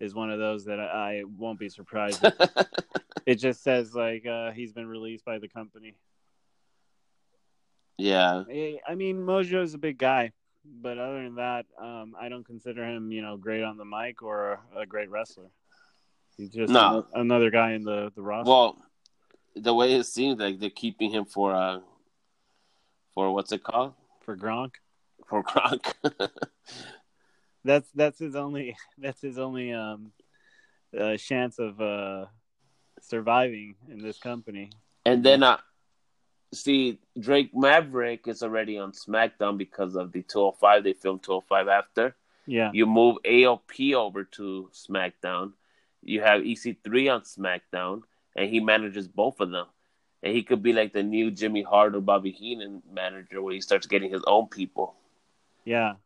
is 0.00 0.14
one 0.14 0.30
of 0.30 0.38
those 0.38 0.64
that 0.64 0.80
I, 0.80 1.20
I 1.20 1.22
won't 1.38 1.58
be 1.58 1.68
surprised. 1.68 2.24
it 3.26 3.36
just 3.36 3.62
says 3.62 3.94
like 3.94 4.26
uh, 4.26 4.50
he's 4.52 4.72
been 4.72 4.86
released 4.86 5.24
by 5.24 5.38
the 5.38 5.48
company. 5.48 5.94
yeah. 7.98 8.42
I 8.88 8.94
mean, 8.94 9.18
Mojo's 9.18 9.74
a 9.74 9.78
big 9.78 9.98
guy, 9.98 10.32
but 10.64 10.98
other 10.98 11.22
than 11.22 11.36
that, 11.36 11.66
um, 11.80 12.14
I 12.18 12.28
don't 12.28 12.44
consider 12.44 12.84
him, 12.84 13.12
you 13.12 13.22
know, 13.22 13.36
great 13.36 13.62
on 13.62 13.76
the 13.76 13.84
mic 13.84 14.22
or 14.22 14.60
a 14.76 14.86
great 14.86 15.10
wrestler. 15.10 15.50
He's 16.36 16.50
just 16.50 16.72
No. 16.72 16.80
ano- 16.80 17.06
another 17.14 17.50
guy 17.50 17.72
in 17.72 17.84
the 17.84 18.10
the 18.16 18.22
roster. 18.22 18.50
Well, 18.50 18.78
the 19.54 19.72
way 19.74 19.94
it 19.94 20.04
seems 20.04 20.40
like 20.40 20.58
they're 20.58 20.70
keeping 20.70 21.10
him 21.12 21.24
for 21.26 21.54
uh 21.54 21.78
for 23.14 23.32
what's 23.32 23.52
it 23.52 23.62
called 23.62 23.94
for 24.22 24.36
Gronk, 24.36 24.72
for 25.26 25.42
Gronk. 25.42 25.92
that's 27.64 27.88
that's 27.94 28.18
his 28.18 28.34
only 28.36 28.76
that's 28.98 29.20
his 29.22 29.38
only 29.38 29.72
um 29.72 30.12
uh, 30.98 31.16
chance 31.16 31.58
of 31.58 31.80
uh 31.80 32.26
surviving 33.00 33.74
in 33.90 33.98
this 33.98 34.18
company. 34.18 34.70
and 35.04 35.22
then 35.24 35.42
uh 35.42 35.58
see 36.52 36.98
Drake 37.18 37.50
Maverick 37.54 38.28
is 38.28 38.42
already 38.42 38.78
on 38.78 38.92
SmackDown 38.92 39.58
because 39.58 39.96
of 39.96 40.12
the 40.12 40.22
205. 40.22 40.84
They 40.84 40.92
filmed 40.92 41.22
205 41.24 41.68
after. 41.68 42.14
Yeah, 42.46 42.70
You 42.72 42.86
move 42.86 43.16
AOP 43.24 43.94
over 43.94 44.22
to 44.24 44.70
SmackDown. 44.72 45.52
You 46.02 46.20
have 46.20 46.42
EC3 46.42 47.12
on 47.14 47.22
SmackDown, 47.22 48.02
and 48.36 48.48
he 48.50 48.60
manages 48.60 49.08
both 49.08 49.40
of 49.40 49.50
them. 49.50 49.66
And 50.24 50.34
he 50.34 50.42
could 50.42 50.62
be 50.62 50.72
like 50.72 50.94
the 50.94 51.02
new 51.02 51.30
Jimmy 51.30 51.60
Hart 51.62 51.94
or 51.94 52.00
Bobby 52.00 52.30
Heenan 52.32 52.82
manager, 52.90 53.42
where 53.42 53.52
he 53.52 53.60
starts 53.60 53.86
getting 53.86 54.10
his 54.10 54.22
own 54.26 54.46
people. 54.48 54.94
yeah, 55.66 55.96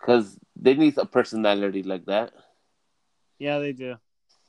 Because 0.00 0.38
they 0.56 0.72
need 0.74 0.96
a 0.96 1.04
personality 1.04 1.82
like 1.82 2.06
that. 2.06 2.32
yeah. 3.38 3.58
They 3.58 3.72
do. 3.74 3.96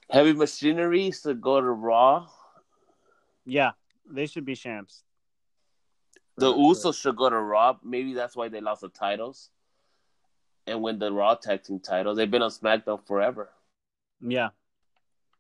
Heavy 0.09 0.31
Machinery 0.33 1.11
to 1.23 1.33
go 1.33 1.59
to 1.59 1.67
Raw. 1.69 2.27
Yeah, 3.45 3.71
they 4.09 4.25
should 4.25 4.45
be 4.45 4.55
champs. 4.55 5.03
The 6.37 6.51
For- 6.51 6.57
Usos 6.57 7.01
should 7.01 7.17
go 7.17 7.29
to 7.29 7.37
Raw. 7.39 7.77
Maybe 7.83 8.13
that's 8.13 8.35
why 8.37 8.47
they 8.47 8.61
lost 8.61 8.81
the 8.81 8.89
titles 8.89 9.49
and 10.65 10.81
win 10.81 10.97
the 10.97 11.11
Raw 11.11 11.35
tag 11.35 11.63
team 11.63 11.79
titles. 11.79 12.15
They've 12.17 12.31
been 12.31 12.41
on 12.41 12.51
SmackDown 12.51 13.05
forever. 13.05 13.49
Yeah, 14.21 14.49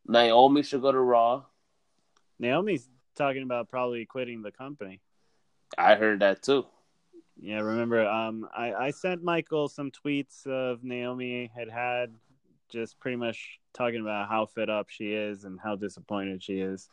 Naomi 0.05 0.63
should 0.63 0.81
go 0.81 0.91
to 0.91 0.99
Raw. 0.99 1.43
Naomi's 2.39 2.89
talking 3.13 3.43
about 3.43 3.69
probably 3.69 4.05
quitting 4.05 4.41
the 4.41 4.51
company. 4.51 4.99
I 5.77 5.95
heard 5.95 6.19
that 6.19 6.43
too. 6.43 6.65
Yeah, 7.39 7.61
remember, 7.61 8.07
um, 8.07 8.47
I, 8.55 8.73
I 8.73 8.91
sent 8.91 9.23
Michael 9.23 9.67
some 9.67 9.89
tweets 9.91 10.45
of 10.45 10.83
Naomi 10.83 11.51
had 11.55 11.69
had, 11.69 12.13
just 12.69 12.99
pretty 12.99 13.17
much 13.17 13.59
talking 13.73 14.01
about 14.01 14.29
how 14.29 14.45
fed 14.45 14.69
up 14.69 14.89
she 14.89 15.13
is 15.13 15.43
and 15.43 15.59
how 15.59 15.75
disappointed 15.75 16.43
she 16.43 16.59
is. 16.59 16.89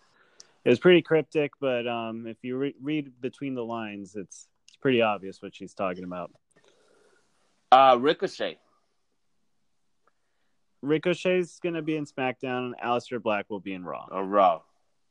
It 0.65 0.71
was 0.71 0.79
pretty 0.79 1.03
cryptic, 1.03 1.53
but 1.61 1.87
um, 1.87 2.27
if 2.27 2.39
you 2.43 2.57
re- 2.57 2.75
read 2.83 3.13
between 3.21 3.55
the 3.55 3.65
lines, 3.65 4.17
it's 4.17 4.49
it's 4.67 4.77
pretty 4.77 5.03
obvious 5.03 5.43
what 5.43 5.55
she's 5.55 5.75
talking 5.75 6.05
about. 6.05 6.31
Uh, 7.73 7.97
Ricochet. 8.01 8.59
Ricochet's 10.83 11.61
gonna 11.61 11.83
be 11.83 11.97
in 11.97 12.07
SmackDown, 12.07 12.67
and 12.67 12.75
Aleister 12.83 13.23
Black 13.23 13.49
will 13.49 13.61
be 13.61 13.73
in 13.75 13.85
Raw. 13.85 14.07
on 14.11 14.29
Raw. 14.29 14.63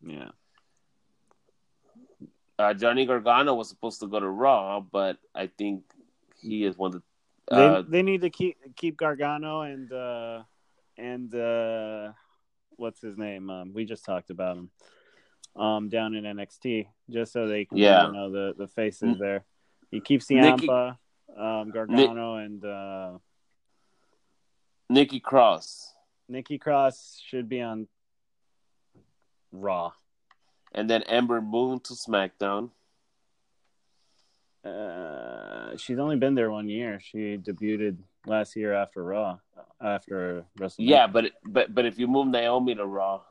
Yeah, 0.06 0.30
Uh, 2.60 2.74
Johnny 2.74 3.06
Gargano 3.06 3.54
was 3.56 3.70
supposed 3.70 4.02
to 4.02 4.08
go 4.08 4.20
to 4.20 4.28
Raw, 4.28 4.82
but 4.82 5.18
I 5.34 5.48
think 5.48 5.84
he 6.42 6.66
is 6.66 6.78
one 6.78 6.94
of 6.94 7.02
the. 7.02 7.56
they 7.56 7.66
Uh, 7.66 7.82
they 7.88 8.02
need 8.04 8.20
to 8.22 8.30
keep 8.30 8.58
keep 8.76 8.98
Gargano 8.98 9.62
and 9.62 9.90
uh, 9.94 10.44
and 10.98 11.34
uh, 11.34 12.12
what's 12.76 13.00
his 13.02 13.18
name? 13.18 13.50
Um, 13.50 13.72
we 13.74 13.86
just 13.86 14.04
talked 14.04 14.30
about 14.30 14.58
him. 14.58 14.70
Um, 15.56 15.88
down 15.90 16.16
in 16.16 16.26
NXT, 16.26 16.88
just 17.10 17.32
so 17.34 17.48
they 17.48 17.64
can, 17.66 17.78
Yeah. 17.78 18.08
you 18.08 18.14
know, 18.14 18.30
the 18.30 18.54
the 18.58 18.68
faces 18.68 19.16
Mm. 19.16 19.20
there. 19.20 19.46
He 19.90 20.00
keeps 20.02 20.30
Nikki- 20.30 20.68
Ciampa, 20.68 20.98
um, 21.36 21.72
Gargano, 21.72 22.36
and 22.36 22.64
uh, 22.64 23.18
Nikki 24.90 25.20
Cross, 25.22 25.94
Nikki 26.28 26.58
Cross 26.58 27.20
should 27.26 27.48
be 27.50 27.62
on 27.62 27.88
Raw. 29.52 29.92
And 30.74 30.90
then 30.90 31.04
Ember 31.04 31.42
Moon 31.42 31.80
to 31.82 31.94
SmackDown. 31.94 32.70
Uh, 34.64 35.76
she's 35.78 36.00
only 36.00 36.18
been 36.18 36.36
there 36.36 36.52
one 36.52 36.68
year. 36.68 37.00
She 37.02 37.38
debuted 37.38 37.98
last 38.26 38.56
year 38.56 38.74
after 38.74 39.04
Raw, 39.04 39.40
after 39.82 40.46
WrestleMania. 40.60 40.76
Yeah, 40.90 41.08
but 41.08 41.32
but 41.46 41.74
but 41.74 41.86
if 41.86 41.98
you 41.98 42.08
move 42.08 42.28
Naomi 42.28 42.76
to 42.76 42.86
Raw, 42.86 43.22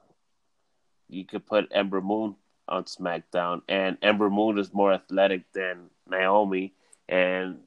you 1.08 1.24
could 1.24 1.46
put 1.46 1.68
Ember 1.70 2.00
Moon 2.00 2.36
on 2.66 2.84
SmackDown, 2.84 3.62
and 3.68 3.98
Ember 4.02 4.30
Moon 4.30 4.58
is 4.58 4.72
more 4.72 4.92
athletic 4.92 5.50
than 5.52 5.90
Naomi, 6.08 6.74
and 7.08 7.58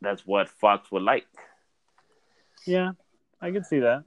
that's 0.00 0.26
what 0.26 0.48
Fox 0.48 0.90
would 0.90 1.02
like. 1.02 1.26
Yeah, 2.66 2.92
I 3.40 3.50
could 3.50 3.66
see 3.66 3.80
that. 3.80 4.04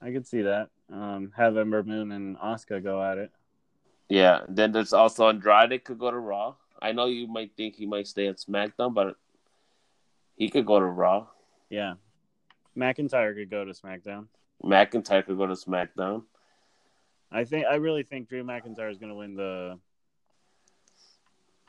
I 0.00 0.12
could 0.12 0.26
see 0.26 0.42
that. 0.42 0.68
Um, 0.92 1.32
have 1.36 1.56
Ember 1.56 1.82
Moon 1.82 2.12
and 2.12 2.36
Asuka 2.38 2.82
go 2.82 3.02
at 3.02 3.18
it. 3.18 3.30
Yeah. 4.08 4.40
Then 4.48 4.72
there's 4.72 4.92
also 4.92 5.28
Andrade 5.28 5.84
could 5.84 5.98
go 5.98 6.10
to 6.10 6.18
Raw. 6.18 6.54
I 6.82 6.92
know 6.92 7.06
you 7.06 7.26
might 7.26 7.52
think 7.56 7.76
he 7.76 7.86
might 7.86 8.06
stay 8.06 8.26
at 8.26 8.36
SmackDown, 8.38 8.92
but 8.94 9.16
he 10.36 10.50
could 10.50 10.66
go 10.66 10.78
to 10.78 10.84
Raw. 10.84 11.26
Yeah, 11.70 11.94
McIntyre 12.76 13.34
could 13.34 13.48
go 13.50 13.64
to 13.64 13.72
SmackDown. 13.72 14.26
McIntyre 14.62 15.24
could 15.24 15.38
go 15.38 15.46
to 15.46 15.54
SmackDown. 15.54 16.24
I 17.32 17.44
think. 17.44 17.64
I 17.66 17.76
really 17.76 18.02
think 18.02 18.28
Drew 18.28 18.44
McIntyre 18.44 18.90
is 18.90 18.98
going 18.98 19.08
to 19.10 19.14
win 19.16 19.34
the 19.34 19.78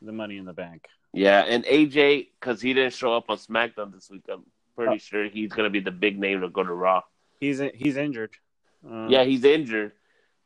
the 0.01 0.11
Money 0.11 0.37
in 0.37 0.45
the 0.45 0.53
Bank. 0.53 0.87
Yeah, 1.13 1.41
and 1.47 1.63
AJ 1.63 2.27
because 2.39 2.61
he 2.61 2.73
didn't 2.73 2.93
show 2.93 3.13
up 3.13 3.29
on 3.29 3.37
SmackDown 3.37 3.93
this 3.93 4.09
week. 4.09 4.25
I'm 4.29 4.43
pretty 4.75 4.95
Oh. 4.95 4.97
sure 4.97 5.29
he's 5.29 5.51
gonna 5.53 5.69
be 5.69 5.79
the 5.79 5.91
big 5.91 6.19
name 6.19 6.41
to 6.41 6.49
go 6.49 6.63
to 6.63 6.73
Raw. 6.73 7.03
He's 7.39 7.61
he's 7.73 7.95
injured. 7.95 8.31
Um, 8.85 9.09
Yeah, 9.09 9.23
he's 9.23 9.45
injured, 9.45 9.93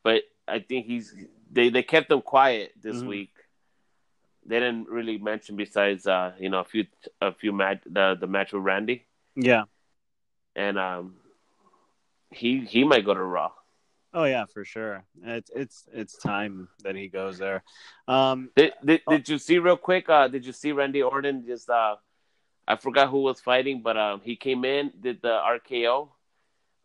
but 0.04 0.24
I 0.48 0.60
think 0.60 0.86
he's 0.86 1.16
they 1.52 1.70
they 1.70 1.84
kept 1.84 2.10
them 2.10 2.22
quiet 2.22 2.74
this 2.82 2.98
Mhm. 3.02 3.08
week. 3.08 3.34
They 4.46 4.60
didn't 4.60 4.88
really 4.90 5.18
mention 5.18 5.56
besides 5.56 6.08
uh 6.08 6.34
you 6.40 6.50
know 6.50 6.60
a 6.60 6.64
few 6.64 6.86
a 7.22 7.32
few 7.34 7.52
match 7.54 7.82
the 7.86 8.16
the 8.20 8.28
match 8.28 8.54
with 8.54 8.64
Randy 8.64 9.06
yeah. 9.36 9.64
and 10.56 10.78
um 10.80 11.16
he 12.32 12.62
he 12.66 12.84
might 12.84 13.06
go 13.06 13.14
to 13.14 13.24
Raw. 13.24 13.52
Oh 14.12 14.24
yeah, 14.26 14.46
for 14.46 14.66
sure. 14.66 15.04
It's 15.24 15.52
it's 15.56 15.88
it's 15.94 16.18
time 16.18 16.68
that 16.84 16.96
he 16.96 17.08
goes 17.10 17.38
there. 17.38 17.64
Um, 18.08 18.50
Did 18.56 18.74
did, 18.84 19.02
did 19.08 19.30
you 19.30 19.38
see 19.38 19.60
real 19.60 19.78
quick? 19.78 20.10
Uh, 20.10 20.28
did 20.28 20.46
you 20.46 20.52
see 20.54 20.72
Randy 20.72 21.04
Orton 21.04 21.46
just 21.46 21.70
uh 21.70 21.98
I 22.68 22.76
forgot 22.76 23.10
who 23.10 23.22
was 23.22 23.40
fighting, 23.40 23.82
but 23.82 23.98
um 23.98 24.22
he 24.24 24.36
came 24.36 24.66
in 24.66 24.92
did 25.00 25.22
the 25.22 25.30
RKO 25.58 26.10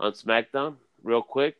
on 0.01 0.13
SmackDown 0.13 0.77
real 1.03 1.23
quick. 1.23 1.57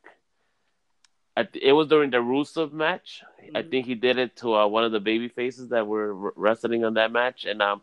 I 1.37 1.43
th- 1.45 1.65
it 1.65 1.73
was 1.73 1.89
during 1.89 2.11
the 2.11 2.19
Rusev 2.19 2.73
match. 2.73 3.23
I 3.55 3.63
Mhm. 3.63 3.71
think 3.71 3.87
he 3.87 3.95
did 3.95 4.19
it 4.19 4.37
to 4.37 4.55
uh, 4.55 4.67
one 4.67 4.85
of 4.85 4.93
the 4.93 5.01
baby 5.01 5.29
faces 5.29 5.69
that 5.71 5.87
were 5.87 6.27
r- 6.27 6.33
wrestling 6.37 6.85
on 6.85 6.95
that 6.95 7.11
match, 7.13 7.45
and 7.45 7.61
um, 7.61 7.83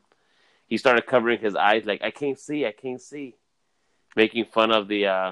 he 0.67 0.77
started 0.77 1.05
covering 1.05 1.39
his 1.39 1.55
eyes 1.55 1.85
like 1.85 2.01
I 2.01 2.11
can't 2.11 2.39
see, 2.39 2.65
I 2.65 2.71
can't 2.71 3.01
see, 3.01 3.35
making 4.15 4.45
fun 4.45 4.71
of 4.71 4.87
the 4.87 5.07
uh, 5.07 5.31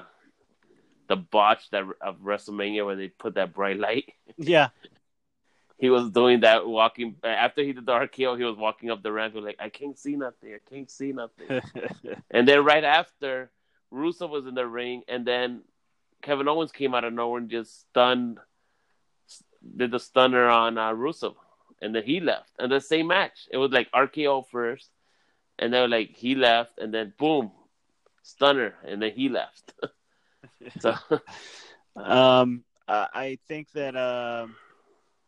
the 1.08 1.16
botch 1.16 1.70
that 1.70 1.84
of 2.00 2.18
WrestleMania 2.20 2.84
where 2.84 2.94
they 2.96 3.08
put 3.08 3.34
that 3.34 3.52
bright 3.54 3.78
light. 3.78 4.12
yeah, 4.36 4.68
He 5.78 5.88
was 5.88 6.10
doing 6.10 6.40
that 6.40 6.66
walking 6.66 7.16
after 7.24 7.62
he 7.62 7.72
did 7.72 7.86
the 7.86 7.92
RKO. 7.92 8.36
He 8.36 8.44
was 8.44 8.56
walking 8.56 8.90
up 8.90 9.02
the 9.02 9.10
ramp 9.10 9.34
like 9.34 9.56
I 9.58 9.70
can't 9.70 9.98
see 9.98 10.14
nothing, 10.14 10.52
I 10.54 10.58
can't 10.68 10.90
see 10.90 11.12
nothing. 11.12 11.62
and 12.30 12.46
then 12.46 12.62
right 12.64 12.84
after, 12.84 13.50
Rusev 13.90 14.28
was 14.28 14.46
in 14.46 14.54
the 14.54 14.66
ring, 14.66 15.02
and 15.08 15.26
then 15.26 15.62
Kevin 16.22 16.48
Owens 16.48 16.72
came 16.72 16.94
out 16.94 17.04
of 17.04 17.12
nowhere 17.12 17.38
and 17.38 17.50
just 17.50 17.80
stunned, 17.88 18.38
did 19.76 19.90
the 19.90 19.98
stunner 19.98 20.48
on 20.48 20.78
uh, 20.78 20.92
Rusev, 20.92 21.34
and 21.80 21.94
then 21.94 22.02
he 22.02 22.20
left. 22.20 22.50
And 22.58 22.70
the 22.70 22.80
same 22.80 23.08
match, 23.08 23.48
it 23.50 23.56
was 23.56 23.70
like 23.70 23.90
RKO 23.92 24.46
first, 24.50 24.90
and 25.58 25.72
then 25.72 25.90
like 25.90 26.10
he 26.10 26.34
left, 26.34 26.78
and 26.78 26.92
then 26.92 27.12
boom, 27.18 27.50
stunner, 28.22 28.74
and 28.84 29.02
then 29.02 29.12
he 29.12 29.28
left. 29.28 29.74
So 30.78 30.94
um, 31.96 32.64
I 32.88 33.38
think 33.48 33.70
that 33.72 33.96
uh, 33.96 34.46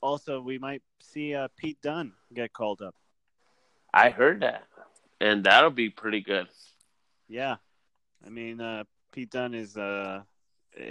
also 0.00 0.40
we 0.40 0.58
might 0.58 0.82
see 1.00 1.34
uh, 1.34 1.48
Pete 1.56 1.78
Dunne 1.82 2.12
get 2.34 2.52
called 2.52 2.82
up. 2.82 2.94
I 3.94 4.10
heard 4.10 4.40
that, 4.40 4.64
and 5.20 5.44
that'll 5.44 5.70
be 5.70 5.90
pretty 5.90 6.20
good. 6.20 6.48
Yeah, 7.28 7.56
I 8.24 8.28
mean 8.30 8.60
uh, 8.60 8.84
Pete 9.12 9.30
Dunne 9.30 9.54
is 9.54 9.76
uh, 9.76 10.22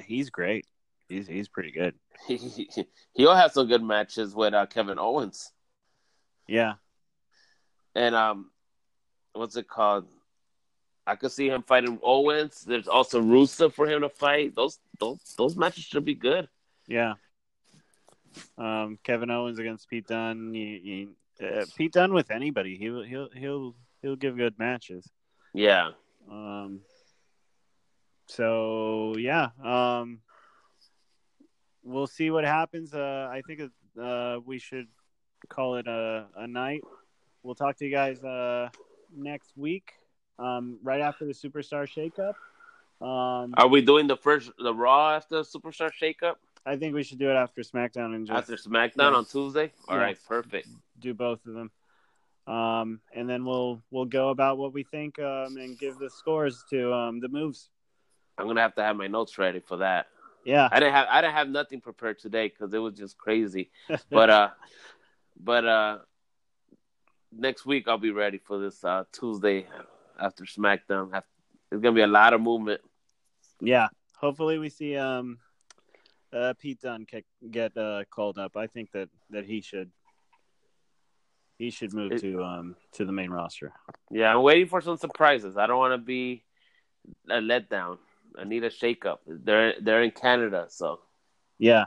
he's 0.06 0.30
great. 0.30 0.66
He's 1.10 1.28
he's 1.28 1.48
pretty 1.48 1.72
good. 1.72 1.96
He, 2.28 2.70
he'll 3.14 3.36
have 3.36 3.52
some 3.52 3.68
good 3.68 3.84
matches 3.84 4.36
with 4.36 4.54
uh, 4.54 4.66
Kevin 4.66 5.00
Owens. 5.00 5.52
Yeah, 6.48 6.74
and 7.96 8.16
um, 8.16 8.52
what's 9.34 9.56
it 9.56 9.68
called? 9.68 10.08
I 11.06 11.16
could 11.16 11.32
see 11.32 11.50
him 11.50 11.64
fighting 11.64 12.00
Owens. 12.04 12.62
There's 12.62 12.88
also 12.88 13.22
Rusev 13.22 13.74
for 13.74 13.88
him 13.88 14.02
to 14.02 14.10
fight. 14.10 14.56
Those 14.56 14.80
those 15.00 15.20
those 15.38 15.56
matches 15.56 15.84
should 15.84 16.06
be 16.06 16.16
good. 16.16 16.48
Yeah. 16.88 17.14
Um, 18.58 18.98
Kevin 19.04 19.32
Owens 19.32 19.60
against 19.60 19.90
Pete 19.90 20.08
Dunne. 20.08 20.54
He, 20.54 21.08
he, 21.40 21.46
uh, 21.46 21.66
Pete 21.76 21.94
Dunne 21.94 22.14
with 22.14 22.32
anybody. 22.32 22.78
He'll 22.78 23.04
he'll 23.04 23.30
he'll 23.36 23.76
he'll 24.02 24.16
give 24.16 24.38
good 24.38 24.58
matches. 24.58 25.10
Yeah. 25.54 25.92
Um. 26.30 26.82
So 28.36 29.16
yeah. 29.18 29.50
Um. 29.64 30.20
We'll 31.84 32.08
see 32.08 32.30
what 32.30 32.44
happens. 32.44 32.94
Uh, 32.94 33.28
I 33.32 33.42
think 33.48 33.60
uh, 34.00 34.38
we 34.46 34.60
should 34.60 34.88
call 35.50 35.78
it 35.78 35.88
a, 35.88 36.28
a 36.38 36.48
night. 36.48 36.82
We'll 37.42 37.56
talk 37.56 37.78
to 37.78 37.86
you 37.86 37.92
guys 37.92 38.24
uh, 38.24 38.70
next 39.12 39.58
week, 39.58 39.94
um, 40.38 40.78
right 40.84 41.02
after 41.02 41.26
the 41.26 41.34
Superstar 41.34 41.88
Shakeup. 41.88 42.36
Um, 43.04 43.56
Are 43.58 43.68
we 43.68 43.82
doing 43.82 44.06
the 44.06 44.16
first 44.16 44.52
the 44.60 44.74
Raw 44.76 45.16
after 45.16 45.38
the 45.38 45.44
Superstar 45.44 45.90
Shakeup? 45.92 46.36
I 46.68 46.76
think 46.76 46.94
we 46.94 47.02
should 47.02 47.18
do 47.18 47.32
it 47.32 47.34
after 47.34 47.64
SmackDown 47.64 48.14
and 48.14 48.28
just 48.28 48.38
After 48.38 48.70
SmackDown 48.70 49.12
yeah. 49.12 49.18
on 49.18 49.26
Tuesday. 49.26 49.72
All 49.88 49.98
right, 49.98 50.18
perfect. 50.28 50.68
do 51.00 51.16
both 51.16 51.44
of 51.48 51.54
them. 51.56 51.72
Um, 52.46 53.00
and 53.16 53.28
then 53.28 53.44
we'll 53.44 53.82
we'll 53.90 54.06
go 54.06 54.30
about 54.30 54.60
what 54.60 54.72
we 54.72 54.84
think 54.84 55.18
um, 55.18 55.58
and 55.58 55.80
give 55.80 55.98
the 55.98 56.12
scores 56.12 56.64
to 56.70 56.94
um, 56.94 57.20
the 57.20 57.30
moves. 57.30 57.70
I'm 58.42 58.48
gonna 58.48 58.62
have 58.62 58.76
to 58.76 58.84
have 58.84 58.96
my 58.96 59.08
notes 59.08 59.38
ready 59.38 59.60
for 59.60 59.78
that. 59.78 60.08
Yeah, 60.44 60.68
I 60.72 60.80
didn't 60.80 60.94
have 60.96 61.08
I 61.10 61.22
didn't 61.22 61.36
have 61.36 61.50
nothing 61.50 61.82
prepared 61.82 62.18
today 62.20 62.48
because 62.48 62.74
it 62.74 62.80
was 62.80 62.96
just 62.98 63.18
crazy. 63.18 63.70
But 64.10 64.30
uh, 64.30 64.50
but 65.39 65.66
uh, 65.66 65.98
next 67.32 67.66
week 67.66 67.88
I'll 67.88 67.98
be 67.98 68.12
ready 68.12 68.39
for 68.39 68.58
this 68.60 68.84
uh 68.84 69.04
Tuesday 69.12 69.68
after 70.20 70.44
SmackDown. 70.46 71.14
Have- 71.14 71.24
There's 71.70 71.82
gonna 71.82 71.96
be 71.96 72.02
a 72.02 72.08
lot 72.08 72.34
of 72.34 72.42
movement. 72.42 72.82
yeah. 73.62 73.88
Hopefully, 74.18 74.60
we 74.60 74.70
see 74.70 74.96
um, 74.98 75.39
uh, 76.32 76.54
Pete 76.60 76.80
Dunne 76.82 77.08
get, 77.10 77.26
get 77.50 77.76
uh, 77.76 78.04
called 78.08 78.38
up. 78.38 78.56
I 78.56 78.68
think 78.68 78.92
that, 78.92 79.10
that 79.32 79.46
he 79.46 79.62
should 79.62 79.89
he 81.58 81.70
should 81.72 81.94
move 81.94 82.12
It- 82.12 82.22
to 82.22 82.44
um, 82.44 82.76
to 82.94 83.06
the 83.06 83.12
main 83.12 83.32
roster. 83.32 83.74
Yeah, 84.12 84.32
I'm 84.34 84.44
waiting 84.44 84.68
for 84.68 84.82
some 84.82 84.98
surprises. 84.98 85.58
I 85.58 85.66
don't 85.68 85.78
want 85.80 85.94
to 85.94 85.98
be 85.98 86.44
a 87.30 87.39
letdown. 87.39 87.98
I 88.38 88.44
need 88.44 88.64
a 88.64 88.70
shakeup. 88.70 89.20
They're 89.28 89.74
they're 89.82 90.04
in 90.04 90.12
Canada, 90.12 90.68
so 90.70 91.00
Yeah. 91.58 91.86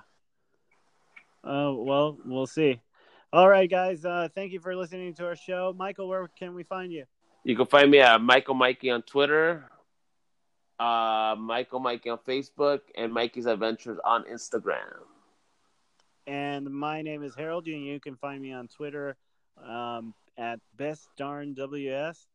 Oh 1.43 1.83
well, 1.83 2.19
we'll 2.25 2.47
see. 2.47 2.81
All 3.33 3.49
right, 3.49 3.69
guys. 3.69 4.05
Uh, 4.05 4.29
thank 4.35 4.53
you 4.53 4.61
for 4.61 4.77
listening 4.77 5.15
to 5.15 5.27
our 5.27 5.37
show, 5.37 5.75
Michael. 5.77 6.09
Where 6.09 6.29
can 6.39 6.55
we 6.55 6.63
find 6.63 6.93
you? 6.93 7.05
you 7.45 7.55
can 7.55 7.67
find 7.67 7.91
me 7.91 8.01
at 8.01 8.21
Michael 8.21 8.55
Mikey 8.55 8.91
on 8.91 9.03
Twitter, 9.03 9.71
uh, 10.81 11.37
Michael 11.39 11.79
Mikey 11.79 12.09
on 12.09 12.19
Facebook, 12.27 12.81
and 12.97 13.13
Mikey's 13.13 13.47
Adventures 13.47 13.99
on 14.05 14.25
Instagram. 14.25 15.03
And 16.27 16.71
my 16.71 17.03
name 17.03 17.23
is 17.23 17.35
Harold, 17.35 17.67
and 17.67 17.85
you 17.85 18.01
can 18.01 18.17
find 18.17 18.41
me 18.41 18.53
on 18.53 18.67
Twitter 18.69 19.17
um, 19.63 20.15
at 20.39 20.59
Best 20.77 21.07
Darn 21.19 21.53
WS. 21.55 22.27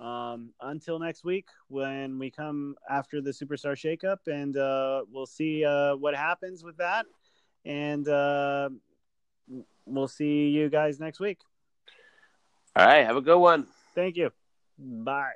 Um, 0.00 0.50
until 0.60 0.98
next 0.98 1.24
week, 1.24 1.48
when 1.68 2.18
we 2.18 2.30
come 2.30 2.74
after 2.90 3.20
the 3.20 3.30
Superstar 3.30 3.74
Shakeup, 3.74 4.18
and 4.26 4.56
uh, 4.56 5.04
we'll 5.10 5.26
see 5.26 5.64
uh, 5.64 5.94
what 5.96 6.16
happens 6.16 6.64
with 6.64 6.76
that, 6.78 7.06
and 7.64 8.06
uh, 8.08 8.70
we'll 9.86 10.08
see 10.08 10.48
you 10.48 10.68
guys 10.68 10.98
next 10.98 11.20
week. 11.20 11.38
All 12.76 12.86
right, 12.86 13.06
have 13.06 13.16
a 13.16 13.20
good 13.20 13.38
one. 13.38 13.68
Thank 13.94 14.16
you. 14.16 14.30
Bye. 14.78 15.34